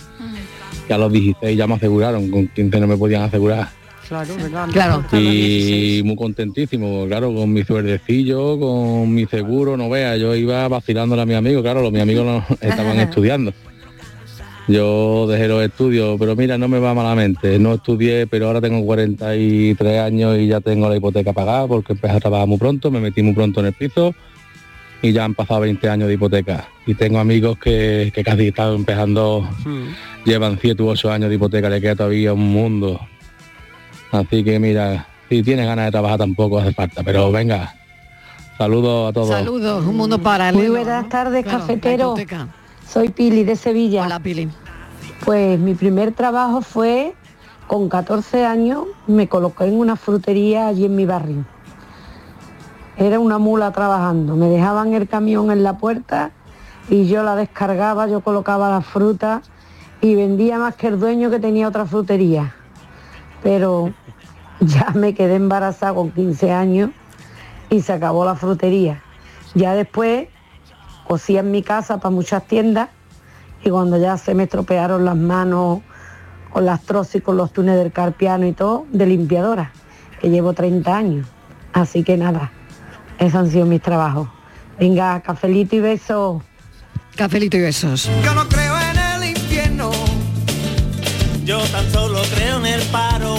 y 0.88 0.92
a 0.92 0.98
los 0.98 1.12
16 1.12 1.56
ya 1.56 1.66
me 1.66 1.74
aseguraron, 1.74 2.30
con 2.30 2.48
15 2.48 2.80
no 2.80 2.86
me 2.86 2.96
podían 2.96 3.22
asegurar. 3.22 3.68
Claro. 4.08 4.34
Claro. 4.72 4.94
Hasta 4.96 5.16
los 5.16 5.22
16. 5.22 6.00
Y 6.00 6.02
muy 6.04 6.16
contentísimo, 6.16 7.06
claro, 7.06 7.34
con 7.34 7.50
mi 7.52 7.64
suerdecillo, 7.64 8.58
con 8.58 9.14
mi 9.14 9.26
seguro, 9.26 9.76
no 9.76 9.88
vea, 9.88 10.16
yo 10.16 10.34
iba 10.34 10.68
vacilándole 10.68 11.22
a 11.22 11.26
mis 11.26 11.36
amigos, 11.36 11.62
claro, 11.62 11.80
los 11.82 11.92
mis 11.92 12.02
amigos 12.02 12.26
no 12.26 12.44
estaban 12.60 12.98
estudiando. 13.00 13.54
Yo 14.68 15.26
dejé 15.26 15.48
los 15.48 15.62
estudios, 15.62 16.16
pero 16.18 16.36
mira, 16.36 16.56
no 16.56 16.68
me 16.68 16.78
va 16.78 16.94
malamente, 16.94 17.58
no 17.58 17.74
estudié, 17.74 18.26
pero 18.28 18.46
ahora 18.46 18.60
tengo 18.60 18.84
43 18.84 20.00
años 20.00 20.38
y 20.38 20.46
ya 20.46 20.60
tengo 20.60 20.88
la 20.88 20.96
hipoteca 20.96 21.32
pagada 21.32 21.66
porque 21.66 21.94
empecé 21.94 22.16
a 22.16 22.20
trabajar 22.20 22.46
muy 22.46 22.58
pronto, 22.58 22.90
me 22.90 23.00
metí 23.00 23.22
muy 23.22 23.34
pronto 23.34 23.60
en 23.60 23.66
el 23.66 23.72
piso 23.72 24.14
y 25.02 25.12
ya 25.12 25.24
han 25.24 25.34
pasado 25.34 25.60
20 25.60 25.88
años 25.88 26.06
de 26.08 26.14
hipoteca. 26.14 26.68
Y 26.86 26.94
tengo 26.94 27.18
amigos 27.18 27.58
que, 27.58 28.12
que 28.14 28.22
casi 28.22 28.48
están 28.48 28.74
empezando, 28.74 29.48
llevan 30.24 30.58
7 30.60 30.80
u 30.80 30.88
8 30.90 31.10
años 31.10 31.28
de 31.28 31.34
hipoteca, 31.34 31.68
le 31.68 31.80
queda 31.80 31.96
todavía 31.96 32.32
un 32.32 32.52
mundo. 32.52 33.00
Así 34.12 34.44
que 34.44 34.60
mira, 34.60 35.08
si 35.28 35.42
tienes 35.42 35.66
ganas 35.66 35.86
de 35.86 35.90
trabajar 35.90 36.18
tampoco 36.18 36.60
hace 36.60 36.72
falta, 36.72 37.02
pero 37.02 37.32
venga, 37.32 37.74
saludos 38.56 39.10
a 39.10 39.12
todos. 39.12 39.28
Saludos, 39.28 39.84
un 39.84 39.96
mundo 39.96 40.18
paralelo. 40.20 40.58
Muy 40.58 40.68
buenas 40.68 41.08
tardes, 41.08 41.42
Claro, 41.42 41.58
cafetero. 41.58 42.14
Soy 42.92 43.08
Pili 43.08 43.42
de 43.44 43.56
Sevilla. 43.56 44.04
Hola, 44.04 44.20
Pili. 44.20 44.50
Pues 45.24 45.58
mi 45.58 45.72
primer 45.72 46.12
trabajo 46.12 46.60
fue 46.60 47.14
con 47.66 47.88
14 47.88 48.44
años, 48.44 48.84
me 49.06 49.28
coloqué 49.28 49.64
en 49.64 49.78
una 49.78 49.96
frutería 49.96 50.66
allí 50.66 50.84
en 50.84 50.94
mi 50.94 51.06
barrio. 51.06 51.46
Era 52.98 53.18
una 53.18 53.38
mula 53.38 53.72
trabajando, 53.72 54.36
me 54.36 54.48
dejaban 54.48 54.92
el 54.92 55.08
camión 55.08 55.50
en 55.50 55.62
la 55.62 55.78
puerta 55.78 56.32
y 56.90 57.06
yo 57.06 57.22
la 57.22 57.34
descargaba, 57.34 58.08
yo 58.08 58.20
colocaba 58.20 58.68
la 58.68 58.82
fruta 58.82 59.40
y 60.02 60.14
vendía 60.14 60.58
más 60.58 60.76
que 60.76 60.88
el 60.88 61.00
dueño 61.00 61.30
que 61.30 61.38
tenía 61.38 61.68
otra 61.68 61.86
frutería. 61.86 62.54
Pero 63.42 63.94
ya 64.60 64.90
me 64.94 65.14
quedé 65.14 65.36
embarazada 65.36 65.94
con 65.94 66.10
15 66.10 66.52
años 66.52 66.90
y 67.70 67.80
se 67.80 67.94
acabó 67.94 68.26
la 68.26 68.34
frutería. 68.34 69.02
Ya 69.54 69.72
después 69.74 70.28
cosía 71.12 71.40
en 71.40 71.50
mi 71.50 71.62
casa 71.62 71.98
para 71.98 72.08
muchas 72.08 72.42
tiendas 72.46 72.88
y 73.62 73.68
cuando 73.68 73.98
ya 73.98 74.16
se 74.16 74.34
me 74.34 74.44
estropearon 74.44 75.04
las 75.04 75.14
manos 75.14 75.80
con 76.50 76.64
las 76.64 76.80
trozas 76.84 77.16
y 77.16 77.20
con 77.20 77.36
los 77.36 77.52
túneles 77.52 77.80
del 77.82 77.92
carpiano 77.92 78.46
y 78.46 78.52
todo, 78.52 78.86
de 78.90 79.04
limpiadora, 79.04 79.72
que 80.22 80.30
llevo 80.30 80.54
30 80.54 80.96
años. 80.96 81.26
Así 81.74 82.02
que 82.02 82.16
nada, 82.16 82.50
esos 83.18 83.34
han 83.34 83.50
sido 83.50 83.66
mis 83.66 83.82
trabajos. 83.82 84.26
Venga, 84.80 85.20
cafelito 85.20 85.76
y 85.76 85.80
besos. 85.80 86.42
Cafelito 87.14 87.58
y 87.58 87.60
besos. 87.60 88.08
Yo 88.24 88.34
no 88.34 88.48
creo 88.48 88.74
en 88.90 88.98
el 89.22 89.30
infierno, 89.36 89.90
yo 91.44 91.58
tan 91.64 91.90
solo 91.90 92.20
creo 92.34 92.56
en 92.58 92.66
el 92.66 92.80
paro. 92.84 93.36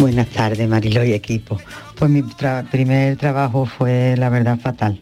Buenas 0.00 0.28
tardes, 0.30 0.68
Marilo 0.68 1.04
y 1.04 1.12
equipo. 1.12 1.58
Pues 1.96 2.10
mi 2.10 2.22
tra- 2.22 2.68
primer 2.68 3.16
trabajo 3.16 3.66
fue, 3.66 4.16
la 4.16 4.28
verdad, 4.30 4.58
fatal, 4.58 5.00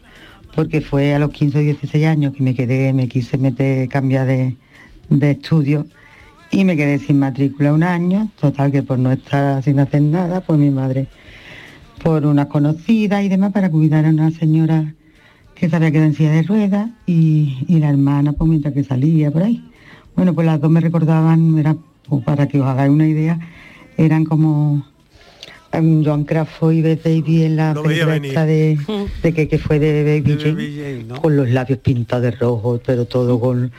porque 0.57 0.80
fue 0.80 1.14
a 1.14 1.18
los 1.18 1.30
15 1.30 1.59
o 1.59 1.61
16 1.61 2.07
años 2.07 2.34
que 2.34 2.42
me 2.42 2.54
quedé, 2.54 2.92
me 2.94 3.09
quise 3.09 3.36
meter, 3.36 3.88
cambiar 3.88 4.26
de, 4.26 4.57
de 5.11 5.30
estudio 5.32 5.86
y 6.50 6.64
me 6.64 6.76
quedé 6.76 6.98
sin 6.98 7.18
matrícula 7.18 7.74
un 7.74 7.82
año, 7.82 8.30
total 8.40 8.72
que 8.72 8.82
por 8.82 8.98
no 8.98 9.12
estar 9.12 9.62
sin 9.62 9.78
hacer 9.78 10.00
nada, 10.00 10.40
pues 10.40 10.59
mi 10.59 10.70
madre, 10.70 11.09
por 12.02 12.24
una 12.24 12.48
conocida 12.48 13.22
y 13.22 13.28
demás, 13.28 13.52
para 13.52 13.70
cuidar 13.70 14.07
a 14.07 14.09
una 14.09 14.30
señora 14.30 14.94
que 15.54 15.68
se 15.68 15.76
había 15.76 15.90
quedado 15.90 16.07
en 16.07 16.14
silla 16.14 16.30
de 16.30 16.42
ruedas 16.42 16.90
y, 17.04 17.66
y 17.68 17.78
la 17.78 17.90
hermana, 17.90 18.32
pues 18.32 18.48
mientras 18.48 18.72
que 18.72 18.82
salía 18.82 19.30
por 19.30 19.42
ahí. 19.42 19.62
Bueno, 20.14 20.32
pues 20.34 20.46
las 20.46 20.59
dos 20.59 20.70
me 20.70 20.80
recordaban, 20.80 21.59
era, 21.59 21.76
pues, 22.09 22.24
para 22.24 22.48
que 22.48 22.61
os 22.61 22.66
hagáis 22.66 22.90
una 22.90 23.07
idea, 23.07 23.38
eran 23.98 24.24
como 24.24 24.86
Joan 26.04 26.24
Crawford 26.24 26.72
y 26.72 26.82
Beth 26.82 27.02
Davis 27.04 27.42
en 27.42 27.56
la 27.56 27.74
película 27.74 28.16
esta 28.16 28.44
de, 28.46 28.78
de 29.22 29.32
que, 29.34 29.48
que 29.48 29.58
fue 29.58 29.78
de 29.78 30.02
Baby 30.04 30.34
De 30.34 30.38
Jane, 30.42 30.52
Baby 30.52 30.76
Jane, 30.76 31.04
¿no? 31.04 31.22
con 31.22 31.36
los 31.36 31.50
labios 31.50 31.78
pintados 31.80 32.22
de 32.24 32.30
rojo, 32.32 32.80
pero 32.84 33.04
todo 33.04 33.38
con, 33.40 33.70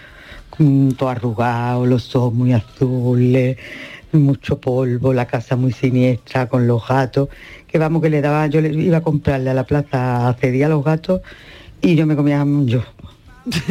con 0.49 0.93
todo 0.93 1.09
arrugado, 1.09 1.85
los 1.85 2.15
ojos 2.15 2.33
muy 2.33 2.53
azules, 2.53 3.57
mucho 4.11 4.59
polvo, 4.59 5.13
la 5.13 5.25
casa 5.27 5.55
muy 5.55 5.71
siniestra 5.71 6.47
con 6.47 6.67
los 6.67 6.87
gatos, 6.87 7.29
que 7.67 7.77
vamos 7.77 8.01
que 8.01 8.09
le 8.09 8.21
daba, 8.21 8.47
yo 8.47 8.61
le 8.61 8.69
iba 8.73 8.97
a 8.97 9.01
comprarle 9.01 9.49
a 9.49 9.53
la 9.53 9.65
plaza, 9.65 10.29
accedía 10.29 10.67
a 10.67 10.69
los 10.69 10.83
gatos 10.83 11.21
y 11.81 11.95
yo 11.95 12.05
me 12.05 12.15
comía 12.15 12.45
yo. 12.65 12.83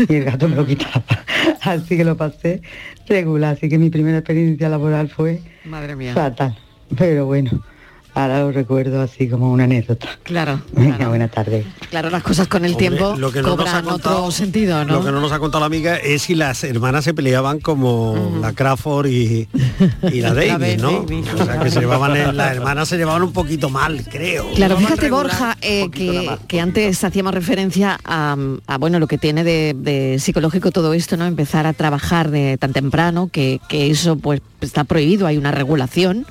Y 0.09 0.15
el 0.15 0.25
gato 0.25 0.49
me 0.49 0.57
lo 0.57 0.65
quitaba. 0.67 1.05
Así 1.63 1.97
que 1.99 2.05
lo 2.05 2.17
pasé 2.17 2.63
regular. 3.09 3.55
Así 3.57 3.69
que 3.69 3.79
mi 3.79 3.91
primera 3.91 4.19
experiencia 4.19 4.69
laboral 4.71 5.09
fue 5.09 5.41
Madre 5.65 5.97
mía. 5.97 6.15
fatal. 6.15 6.57
Pero 6.97 7.27
bueno, 7.27 7.63
Ahora 8.17 8.41
lo 8.41 8.51
recuerdo 8.51 9.03
así 9.03 9.29
como 9.29 9.53
una 9.53 9.65
anécdota. 9.65 10.09
Claro. 10.23 10.63
Venga, 10.73 11.07
buena 11.09 11.29
tarde. 11.29 11.67
Claro, 11.91 12.09
las 12.09 12.23
cosas 12.23 12.49
con 12.49 12.65
el 12.65 12.73
Hombre, 12.73 12.89
tiempo 12.89 13.15
lo 13.19 13.31
que 13.31 13.43
no 13.43 13.49
nos 13.49 13.57
cobran 13.59 13.77
ha 13.77 13.83
contado- 13.83 14.17
otro 14.23 14.31
sentido, 14.31 14.83
¿no? 14.87 14.95
Lo 14.95 15.05
que 15.05 15.13
no 15.13 15.21
nos 15.21 15.33
ha 15.33 15.39
contado 15.39 15.61
la 15.61 15.67
amiga 15.67 15.97
es 15.97 16.23
si 16.23 16.35
las 16.35 16.65
hermanas 16.65 17.05
se 17.05 17.13
peleaban 17.13 17.61
como 17.61 18.39
la 18.41 18.55
Crawford 18.55 19.09
y, 19.09 19.47
y 20.11 20.21
la 20.23 20.33
Davis, 20.35 20.81
¿no? 20.81 21.05
O 21.39 21.45
sea, 21.45 21.61
que 21.61 21.71
se 21.71 21.81
llevaban, 21.81 22.17
el- 22.17 22.35
las 22.35 22.57
hermanas 22.57 22.89
se 22.89 22.97
llevaban 22.97 23.23
un 23.23 23.35
poquito 23.35 23.69
mal, 23.69 24.03
creo. 24.11 24.47
Claro, 24.55 24.77
No 24.77 24.81
fíjate 24.81 25.01
regular, 25.03 25.27
Borja 25.27 25.57
eh, 25.61 25.91
que, 25.91 26.23
más. 26.27 26.39
que 26.49 26.61
antes 26.63 27.05
hacíamos 27.05 27.35
referencia 27.35 27.99
a, 28.03 28.35
a, 28.67 28.79
bueno 28.79 28.99
lo 28.99 29.09
que 29.09 29.19
tiene 29.19 29.45
de, 29.45 29.77
de 29.79 30.19
psicológico 30.21 30.71
todo 30.71 30.95
esto, 30.95 31.19
¿no? 31.19 31.27
Empezar 31.27 31.67
a 31.67 31.75
trabajar 31.75 32.31
de 32.31 32.57
tan 32.57 32.73
temprano 32.73 33.29
que, 33.31 33.61
que 33.69 33.91
eso 33.91 34.17
pues 34.17 34.41
está 34.63 34.85
prohibido, 34.85 35.27
hay 35.27 35.37
una 35.37 35.51
regulación. 35.53 36.25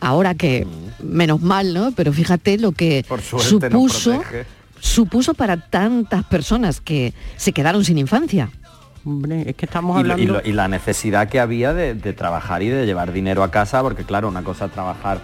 Ahora 0.00 0.34
que 0.34 0.66
menos 1.02 1.40
mal, 1.40 1.72
¿no? 1.74 1.92
Pero 1.92 2.12
fíjate 2.12 2.58
lo 2.58 2.72
que 2.72 3.04
nos 3.08 3.44
supuso 3.44 4.10
supuso 4.80 5.34
para 5.34 5.56
tantas 5.56 6.24
personas 6.24 6.80
que 6.80 7.12
se 7.36 7.52
quedaron 7.52 7.84
sin 7.84 7.98
infancia. 7.98 8.50
Hombre, 9.04 9.44
es 9.48 9.56
que 9.56 9.66
estamos 9.66 9.98
y, 10.00 10.02
lo- 10.04 10.08
y 10.08 10.12
hablando... 10.12 10.32
lo- 10.42 10.48
y 10.48 10.52
la 10.52 10.68
necesidad 10.68 11.28
que 11.28 11.40
había 11.40 11.72
de, 11.72 11.94
de 11.94 12.12
trabajar 12.12 12.62
y 12.62 12.68
de 12.68 12.84
llevar 12.86 13.12
dinero 13.12 13.42
a 13.42 13.50
casa, 13.50 13.80
porque 13.82 14.04
claro, 14.04 14.28
una 14.28 14.42
cosa 14.42 14.66
es 14.66 14.72
trabajar 14.72 15.20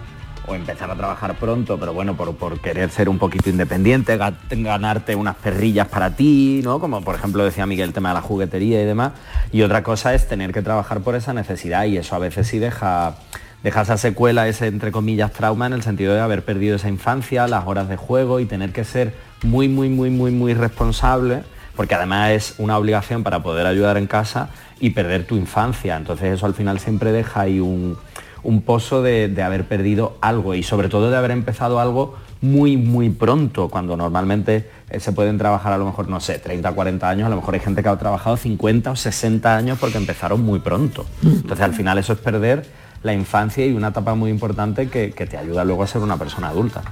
o 0.46 0.54
empezar 0.56 0.90
a 0.90 0.96
trabajar 0.96 1.36
pronto, 1.36 1.78
pero 1.78 1.92
bueno, 1.92 2.16
por, 2.16 2.34
por 2.34 2.60
querer 2.60 2.90
ser 2.90 3.08
un 3.08 3.18
poquito 3.18 3.50
independiente, 3.50 4.18
ga- 4.18 4.34
ganarte 4.50 5.14
unas 5.14 5.36
perrillas 5.36 5.86
para 5.88 6.10
ti, 6.16 6.60
¿no? 6.64 6.80
Como 6.80 7.00
por 7.02 7.14
ejemplo 7.14 7.44
decía 7.44 7.66
Miguel, 7.66 7.88
el 7.88 7.92
tema 7.94 8.08
de 8.08 8.14
la 8.16 8.22
juguetería 8.22 8.82
y 8.82 8.84
demás. 8.84 9.12
Y 9.52 9.62
otra 9.62 9.82
cosa 9.84 10.14
es 10.14 10.26
tener 10.28 10.52
que 10.52 10.62
trabajar 10.62 11.00
por 11.02 11.14
esa 11.14 11.32
necesidad 11.32 11.84
y 11.84 11.96
eso 11.98 12.16
a 12.16 12.18
veces 12.18 12.46
sí 12.48 12.58
deja, 12.58 13.14
deja 13.62 13.82
esa 13.82 13.96
secuela, 13.96 14.48
ese 14.48 14.66
entre 14.66 14.92
comillas 14.92 15.32
trauma 15.32 15.66
en 15.66 15.72
el 15.72 15.82
sentido 15.82 16.14
de 16.14 16.20
haber 16.20 16.44
perdido 16.44 16.76
esa 16.76 16.88
infancia, 16.88 17.46
las 17.46 17.66
horas 17.66 17.88
de 17.88 17.96
juego 17.96 18.40
y 18.40 18.46
tener 18.46 18.72
que 18.72 18.84
ser 18.84 19.14
muy, 19.42 19.68
muy, 19.68 19.88
muy, 19.88 20.10
muy, 20.10 20.30
muy 20.30 20.54
responsable 20.54 21.42
porque 21.76 21.94
además 21.94 22.30
es 22.30 22.54
una 22.58 22.76
obligación 22.76 23.22
para 23.22 23.42
poder 23.42 23.66
ayudar 23.66 23.96
en 23.96 24.06
casa 24.06 24.50
y 24.78 24.90
perder 24.90 25.26
tu 25.26 25.36
infancia. 25.36 25.96
Entonces 25.96 26.34
eso 26.34 26.46
al 26.46 26.54
final 26.54 26.78
siempre 26.80 27.12
deja 27.12 27.42
ahí 27.42 27.60
un, 27.60 27.96
un 28.42 28.62
pozo 28.62 29.02
de, 29.02 29.28
de 29.28 29.42
haber 29.42 29.64
perdido 29.64 30.16
algo 30.20 30.54
y 30.54 30.62
sobre 30.62 30.88
todo 30.88 31.10
de 31.10 31.16
haber 31.16 31.30
empezado 31.30 31.80
algo 31.80 32.16
muy, 32.42 32.76
muy 32.76 33.08
pronto, 33.08 33.68
cuando 33.68 33.96
normalmente 33.96 34.68
eh, 34.90 34.98
se 34.98 35.12
pueden 35.12 35.38
trabajar 35.38 35.72
a 35.72 35.78
lo 35.78 35.86
mejor, 35.86 36.08
no 36.08 36.18
sé, 36.18 36.40
30, 36.40 36.72
40 36.72 37.08
años, 37.08 37.26
a 37.26 37.30
lo 37.30 37.36
mejor 37.36 37.54
hay 37.54 37.60
gente 37.60 37.82
que 37.82 37.88
ha 37.88 37.96
trabajado 37.96 38.36
50 38.36 38.90
o 38.90 38.96
60 38.96 39.56
años 39.56 39.78
porque 39.78 39.96
empezaron 39.96 40.42
muy 40.42 40.58
pronto. 40.58 41.06
Entonces 41.22 41.60
al 41.60 41.72
final 41.72 41.98
eso 41.98 42.12
es 42.12 42.18
perder 42.18 42.64
la 43.02 43.12
infancia 43.12 43.66
y 43.66 43.72
una 43.72 43.88
etapa 43.88 44.14
muy 44.14 44.30
importante 44.30 44.88
que, 44.88 45.10
que 45.12 45.26
te 45.26 45.36
ayuda 45.36 45.64
luego 45.64 45.82
a 45.82 45.86
ser 45.86 46.02
una 46.02 46.16
persona 46.16 46.48
adulta. 46.48 46.82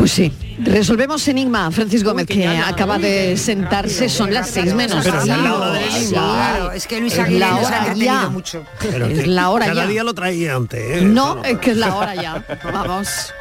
Pues 0.00 0.12
sí. 0.12 0.32
Resolvemos 0.62 1.28
enigma, 1.28 1.70
Francis 1.70 2.02
Gómez, 2.02 2.26
que 2.26 2.46
acaba 2.46 2.98
de 2.98 3.36
sentarse, 3.36 4.08
son 4.08 4.32
las 4.32 4.48
seis 4.48 4.72
menos. 4.74 5.04
Pero 5.04 5.24
ya 5.26 5.36
es 5.36 5.42
la 5.42 5.54
hora 5.54 5.72
del. 5.72 6.08
Claro, 6.08 6.72
es 6.72 6.86
que 6.86 7.00
Luis 7.00 7.18
Aguilera 7.18 7.48
la 7.48 7.60
nos 7.60 7.70
ha 7.70 7.82
hora 7.82 7.94
ya. 7.94 8.28
mucho. 8.30 8.64
Pero 8.80 9.06
es 9.06 9.20
que 9.20 9.26
la 9.26 9.50
hora 9.50 9.66
cada 9.66 9.82
ya. 9.82 9.88
día 9.88 10.02
lo 10.04 10.14
traía 10.14 10.56
antes, 10.56 10.80
¿eh? 10.80 11.04
No, 11.04 11.44
es 11.44 11.58
que 11.58 11.72
es 11.72 11.76
la 11.76 11.94
hora 11.94 12.14
ya. 12.14 12.44
Vamos. 12.64 13.34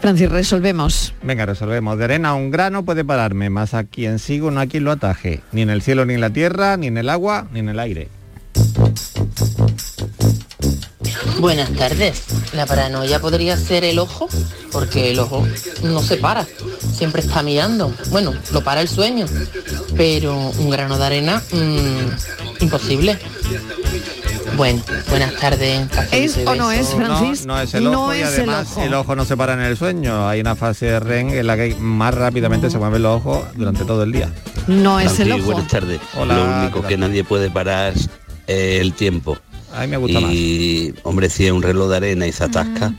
Francis, 0.00 0.30
resolvemos. 0.30 1.12
Venga, 1.22 1.44
resolvemos. 1.44 1.98
De 1.98 2.04
arena 2.04 2.34
un 2.34 2.52
grano 2.52 2.84
puede 2.84 3.04
pararme, 3.04 3.50
más 3.50 3.74
a 3.74 3.82
quien 3.82 4.20
sigo 4.20 4.52
no 4.52 4.60
a 4.60 4.66
quien 4.66 4.84
lo 4.84 4.92
ataje. 4.92 5.40
Ni 5.50 5.62
en 5.62 5.70
el 5.70 5.82
cielo, 5.82 6.06
ni 6.06 6.14
en 6.14 6.20
la 6.20 6.30
tierra, 6.30 6.76
ni 6.76 6.86
en 6.86 6.98
el 6.98 7.08
agua, 7.08 7.48
ni 7.52 7.58
en 7.58 7.68
el 7.68 7.80
aire. 7.80 8.08
Buenas 11.40 11.70
tardes. 11.72 12.22
La 12.52 12.66
paranoia 12.66 13.18
podría 13.18 13.56
ser 13.56 13.84
el 13.84 13.98
ojo, 13.98 14.28
porque 14.70 15.10
el 15.10 15.18
ojo 15.20 15.46
no 15.82 16.02
se 16.02 16.18
para, 16.18 16.46
siempre 16.92 17.22
está 17.22 17.42
mirando. 17.42 17.94
Bueno, 18.10 18.34
lo 18.52 18.62
para 18.62 18.82
el 18.82 18.88
sueño, 18.88 19.26
pero 19.96 20.36
un 20.36 20.68
grano 20.70 20.98
de 20.98 21.04
arena, 21.06 21.42
mm, 21.50 22.62
imposible. 22.62 23.18
Bueno, 24.56 24.82
buenas 25.08 25.34
tardes. 25.36 25.86
¿Es 26.12 26.36
o 26.44 26.54
no 26.54 26.70
es, 26.72 26.88
Francis? 26.88 27.46
No, 27.46 27.54
no 27.54 27.60
es 27.62 27.72
el 27.72 27.86
ojo 27.86 27.96
No 27.96 28.14
y 28.14 28.20
es 28.20 28.28
el 28.28 28.34
además 28.34 28.68
ojo. 28.72 28.82
el 28.82 28.94
ojo 28.94 29.16
no 29.16 29.24
se 29.24 29.36
para 29.36 29.54
en 29.54 29.60
el 29.60 29.76
sueño. 29.78 30.28
Hay 30.28 30.40
una 30.40 30.56
fase 30.56 30.86
de 30.86 31.00
REM 31.00 31.30
en 31.30 31.46
la 31.46 31.56
que 31.56 31.74
más 31.76 32.12
rápidamente 32.14 32.68
se 32.68 32.76
mueven 32.76 33.02
los 33.02 33.16
ojos 33.16 33.44
durante 33.54 33.84
todo 33.86 34.02
el 34.02 34.12
día. 34.12 34.28
No 34.66 35.00
es 35.00 35.18
el 35.20 35.32
ojo. 35.32 35.44
buenas 35.44 35.68
tardes. 35.68 36.00
Hola, 36.18 36.34
Lo 36.36 36.60
único 36.62 36.82
¿qué 36.82 36.88
que 36.88 36.96
nadie 36.98 37.24
puede 37.24 37.50
parar 37.50 37.94
es 37.94 38.10
el 38.46 38.92
tiempo. 38.92 39.38
A 39.80 39.84
mí 39.84 39.88
me 39.88 39.96
gusta 39.96 40.20
más. 40.20 40.30
y, 40.32 40.94
hombre, 41.04 41.30
si 41.30 41.46
es 41.46 41.52
un 41.52 41.62
reloj 41.62 41.88
de 41.90 41.96
arena 41.96 42.26
y 42.26 42.32
se 42.32 42.44
atasca, 42.44 42.92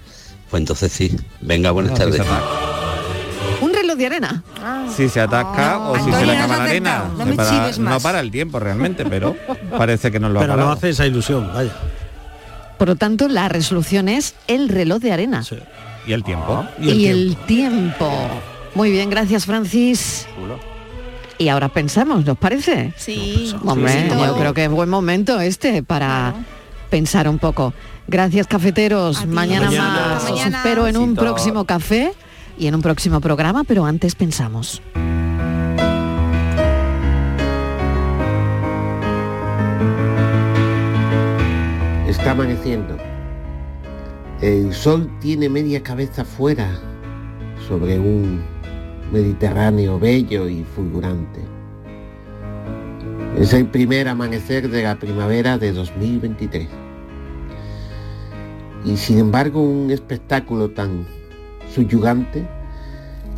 pues 0.49 0.61
entonces 0.61 0.91
sí. 0.91 1.15
Venga, 1.39 1.69
buenas 1.71 1.91
No, 1.91 2.05
si 2.07 2.11
se 2.11 2.17
tardes. 2.17 2.33
Un 3.61 3.71
reloj 3.73 3.95
de 3.97 4.05
arena. 4.07 4.43
Si 4.95 5.07
se 5.07 5.21
atasca 5.21 5.77
o 5.79 5.95
si 5.97 6.11
se 6.11 6.25
le 6.25 6.35
acaba 6.35 6.57
la 6.57 6.63
arena. 6.63 7.03
no 7.17 7.25
me 7.25 7.35
para- 7.35 7.49
chives 7.51 7.77
no 7.77 7.91
más. 7.91 8.01
para 8.03 8.19
el 8.19 8.31
tiempo 8.31 8.59
realmente, 8.59 9.05
pero 9.05 9.35
parece 9.77 10.11
que 10.11 10.19
no 10.19 10.29
lo 10.29 10.39
ha 10.39 10.41
Pero 10.41 10.57
no 10.57 10.71
hace 10.71 10.89
esa 10.89 11.05
ilusión, 11.05 11.51
vaya. 11.53 11.71
Por 12.79 12.87
lo 12.87 12.95
tanto, 12.95 13.27
la 13.27 13.47
resolución 13.47 14.09
es 14.09 14.33
el 14.47 14.67
reloj 14.67 14.99
de 15.01 15.11
arena. 15.11 15.43
¿Y 16.07 16.13
el 16.13 16.23
tiempo? 16.23 16.65
Y 16.81 17.05
el, 17.05 17.37
tiempo. 17.45 18.11
Muy 18.73 18.89
bien, 18.89 19.11
gracias 19.11 19.45
Francis. 19.45 20.25
Y 21.37 21.47
ahora 21.49 21.69
pensamos, 21.69 22.25
¿nos 22.25 22.37
parece? 22.39 22.91
Sí. 22.97 23.53
Hombre, 23.63 24.09
Sí. 24.09 24.15
yo 24.17 24.35
creo 24.35 24.53
que 24.55 24.63
es 24.65 24.71
buen 24.71 24.89
momento 24.89 25.39
este 25.39 25.83
para 25.83 26.33
pensar 26.91 27.27
un 27.27 27.39
poco. 27.39 27.73
Gracias 28.07 28.45
cafeteros, 28.45 29.25
mañana, 29.25 29.65
Mañana. 29.65 29.89
más. 29.89 30.23
Os 30.25 30.29
mañana. 30.31 30.57
espero 30.57 30.85
en 30.85 30.97
un 30.97 31.15
próximo 31.15 31.65
café 31.65 32.13
y 32.59 32.67
en 32.67 32.75
un 32.75 32.81
próximo 32.83 33.19
programa, 33.19 33.63
pero 33.63 33.85
antes 33.85 34.13
pensamos. 34.13 34.83
Está 42.07 42.31
amaneciendo. 42.31 42.97
El 44.41 44.73
sol 44.73 45.09
tiene 45.21 45.49
media 45.49 45.81
cabeza 45.81 46.25
fuera 46.25 46.69
sobre 47.67 47.99
un 47.99 48.41
Mediterráneo 49.11 49.99
bello 49.99 50.47
y 50.47 50.63
fulgurante. 50.63 51.41
Es 53.37 53.53
el 53.53 53.67
primer 53.67 54.07
amanecer 54.07 54.69
de 54.69 54.83
la 54.83 54.95
primavera 54.97 55.57
de 55.57 55.71
2023. 55.73 56.80
Y 58.83 58.97
sin 58.97 59.19
embargo 59.19 59.61
un 59.61 59.91
espectáculo 59.91 60.71
tan 60.71 61.05
subyugante 61.73 62.47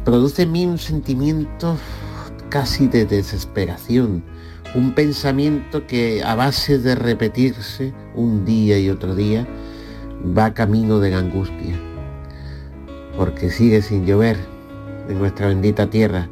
produce 0.05 0.43
en 0.43 0.51
mí 0.51 0.65
un 0.65 0.77
sentimiento 0.77 1.77
casi 2.49 2.87
de 2.87 3.05
desesperación, 3.05 4.23
un 4.75 4.93
pensamiento 4.93 5.85
que 5.87 6.23
a 6.23 6.35
base 6.35 6.79
de 6.79 6.95
repetirse 6.95 7.93
un 8.15 8.45
día 8.45 8.79
y 8.79 8.89
otro 8.89 9.15
día 9.15 9.47
va 10.37 10.53
camino 10.53 10.99
de 10.99 11.11
la 11.11 11.19
angustia, 11.19 11.75
porque 13.17 13.49
sigue 13.49 13.81
sin 13.81 14.05
llover 14.05 14.37
en 15.09 15.19
nuestra 15.19 15.47
bendita 15.47 15.89
tierra, 15.89 16.29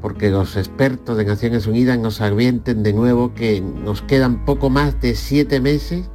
porque 0.00 0.30
los 0.30 0.56
expertos 0.56 1.16
de 1.16 1.24
Naciones 1.24 1.66
Unidas 1.66 1.98
nos 1.98 2.20
advierten 2.20 2.82
de 2.82 2.92
nuevo 2.92 3.34
que 3.34 3.60
nos 3.60 4.02
quedan 4.02 4.44
poco 4.44 4.70
más 4.70 5.00
de 5.00 5.14
siete 5.14 5.60
meses 5.60 6.10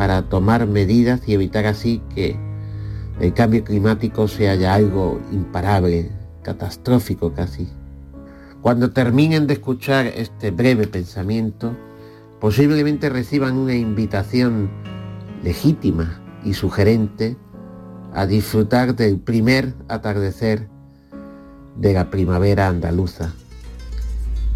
para 0.00 0.22
tomar 0.22 0.66
medidas 0.66 1.20
y 1.26 1.34
evitar 1.34 1.66
así 1.66 2.00
que 2.14 2.34
el 3.20 3.34
cambio 3.34 3.62
climático 3.64 4.28
sea 4.28 4.54
ya 4.54 4.72
algo 4.72 5.20
imparable, 5.30 6.10
catastrófico 6.42 7.34
casi. 7.34 7.68
Cuando 8.62 8.92
terminen 8.92 9.46
de 9.46 9.52
escuchar 9.52 10.06
este 10.06 10.52
breve 10.52 10.86
pensamiento, 10.86 11.76
posiblemente 12.40 13.10
reciban 13.10 13.58
una 13.58 13.74
invitación 13.74 14.70
legítima 15.44 16.18
y 16.46 16.54
sugerente 16.54 17.36
a 18.14 18.24
disfrutar 18.24 18.96
del 18.96 19.18
primer 19.18 19.74
atardecer 19.88 20.66
de 21.76 21.92
la 21.92 22.08
primavera 22.08 22.68
andaluza. 22.68 23.34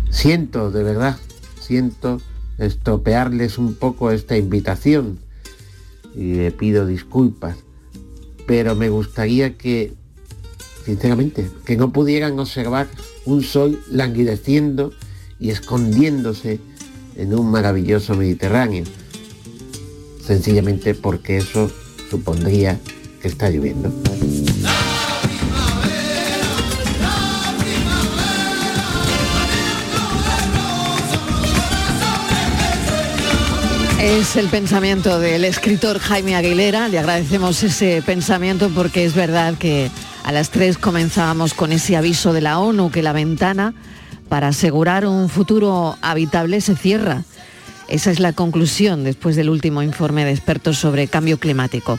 Siento, 0.09 0.71
de 0.71 0.85
verdad, 0.85 1.19
siento 1.61 2.23
estropearles 2.57 3.59
un 3.59 3.75
poco 3.75 4.11
esta 4.11 4.39
invitación 4.39 5.19
y 6.15 6.35
le 6.35 6.51
pido 6.51 6.87
disculpas, 6.87 7.57
pero 8.47 8.75
me 8.75 8.89
gustaría 8.89 9.57
que, 9.57 9.93
sinceramente, 10.85 11.51
que 11.65 11.77
no 11.77 11.93
pudieran 11.93 12.39
observar 12.39 12.89
un 13.25 13.43
sol 13.43 13.81
languideciendo 13.91 14.93
y 15.41 15.51
escondiéndose 15.51 16.61
en 17.17 17.35
un 17.35 17.51
maravilloso 17.51 18.15
Mediterráneo, 18.15 18.85
sencillamente 20.25 20.95
porque 20.95 21.39
eso 21.39 21.71
supondría 22.11 22.79
que 23.21 23.29
está 23.29 23.51
lloviendo. 23.51 23.93
Es 34.05 34.37
el 34.37 34.49
pensamiento 34.49 35.19
del 35.19 35.47
escritor 35.47 35.99
Jaime 35.99 36.37
Aguilera. 36.37 36.89
Le 36.89 36.99
agradecemos 36.99 37.63
ese 37.63 38.03
pensamiento 38.05 38.69
porque 38.69 39.07
es 39.07 39.15
verdad 39.15 39.55
que 39.55 39.91
a 40.25 40.31
las 40.31 40.51
3 40.51 40.77
comenzábamos 40.77 41.55
con 41.55 41.73
ese 41.73 41.97
aviso 41.97 42.35
de 42.35 42.43
la 42.43 42.59
ONU 42.59 42.91
que 42.91 43.03
la 43.03 43.15
ventana 43.15 43.73
para 44.29 44.49
asegurar 44.49 45.07
un 45.07 45.31
futuro 45.31 45.97
habitable 46.03 46.61
se 46.61 46.77
cierra. 46.77 47.23
Esa 47.89 48.11
es 48.11 48.21
la 48.21 48.35
conclusión 48.35 49.05
después 49.05 49.37
del 49.37 49.49
último 49.49 49.83
informe 49.83 50.27
de 50.27 50.33
expertos 50.33 50.77
sobre 50.77 51.09
cambio 51.09 51.39
climático. 51.41 51.99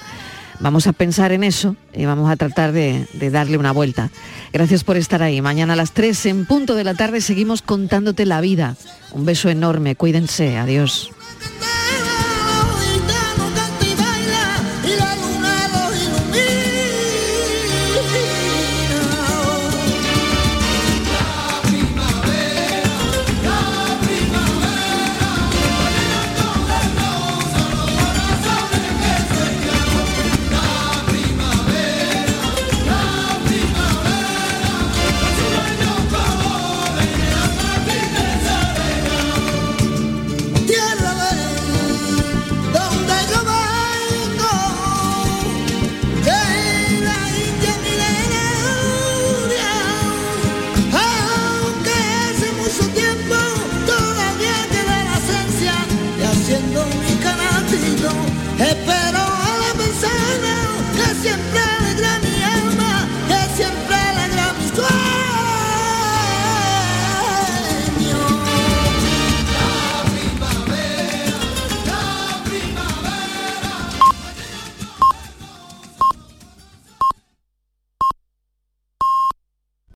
Vamos 0.60 0.86
a 0.86 0.94
pensar 0.94 1.32
en 1.32 1.44
eso 1.44 1.76
y 1.92 2.06
vamos 2.06 2.30
a 2.30 2.36
tratar 2.36 2.72
de, 2.72 3.08
darle 3.32 3.58
una 3.58 3.72
vuelta. 3.72 4.12
Gracias 4.54 4.84
por 4.84 4.96
estar 4.98 5.24
ahí. 5.24 5.42
Mañana 5.42 5.74
a 5.74 5.76
las 5.76 5.92
3 5.94 6.28
en 6.28 6.46
punto 6.46 6.76
de 6.76 6.84
la 6.84 6.94
tarde 6.94 7.20
seguimos 7.20 7.64
contándote 7.64 8.28
la 8.28 8.42
vida. 8.42 8.76
Un 9.12 9.26
beso 9.26 9.50
enorme. 9.50 9.96
Cuídense. 9.96 10.60
Adiós. 10.60 11.15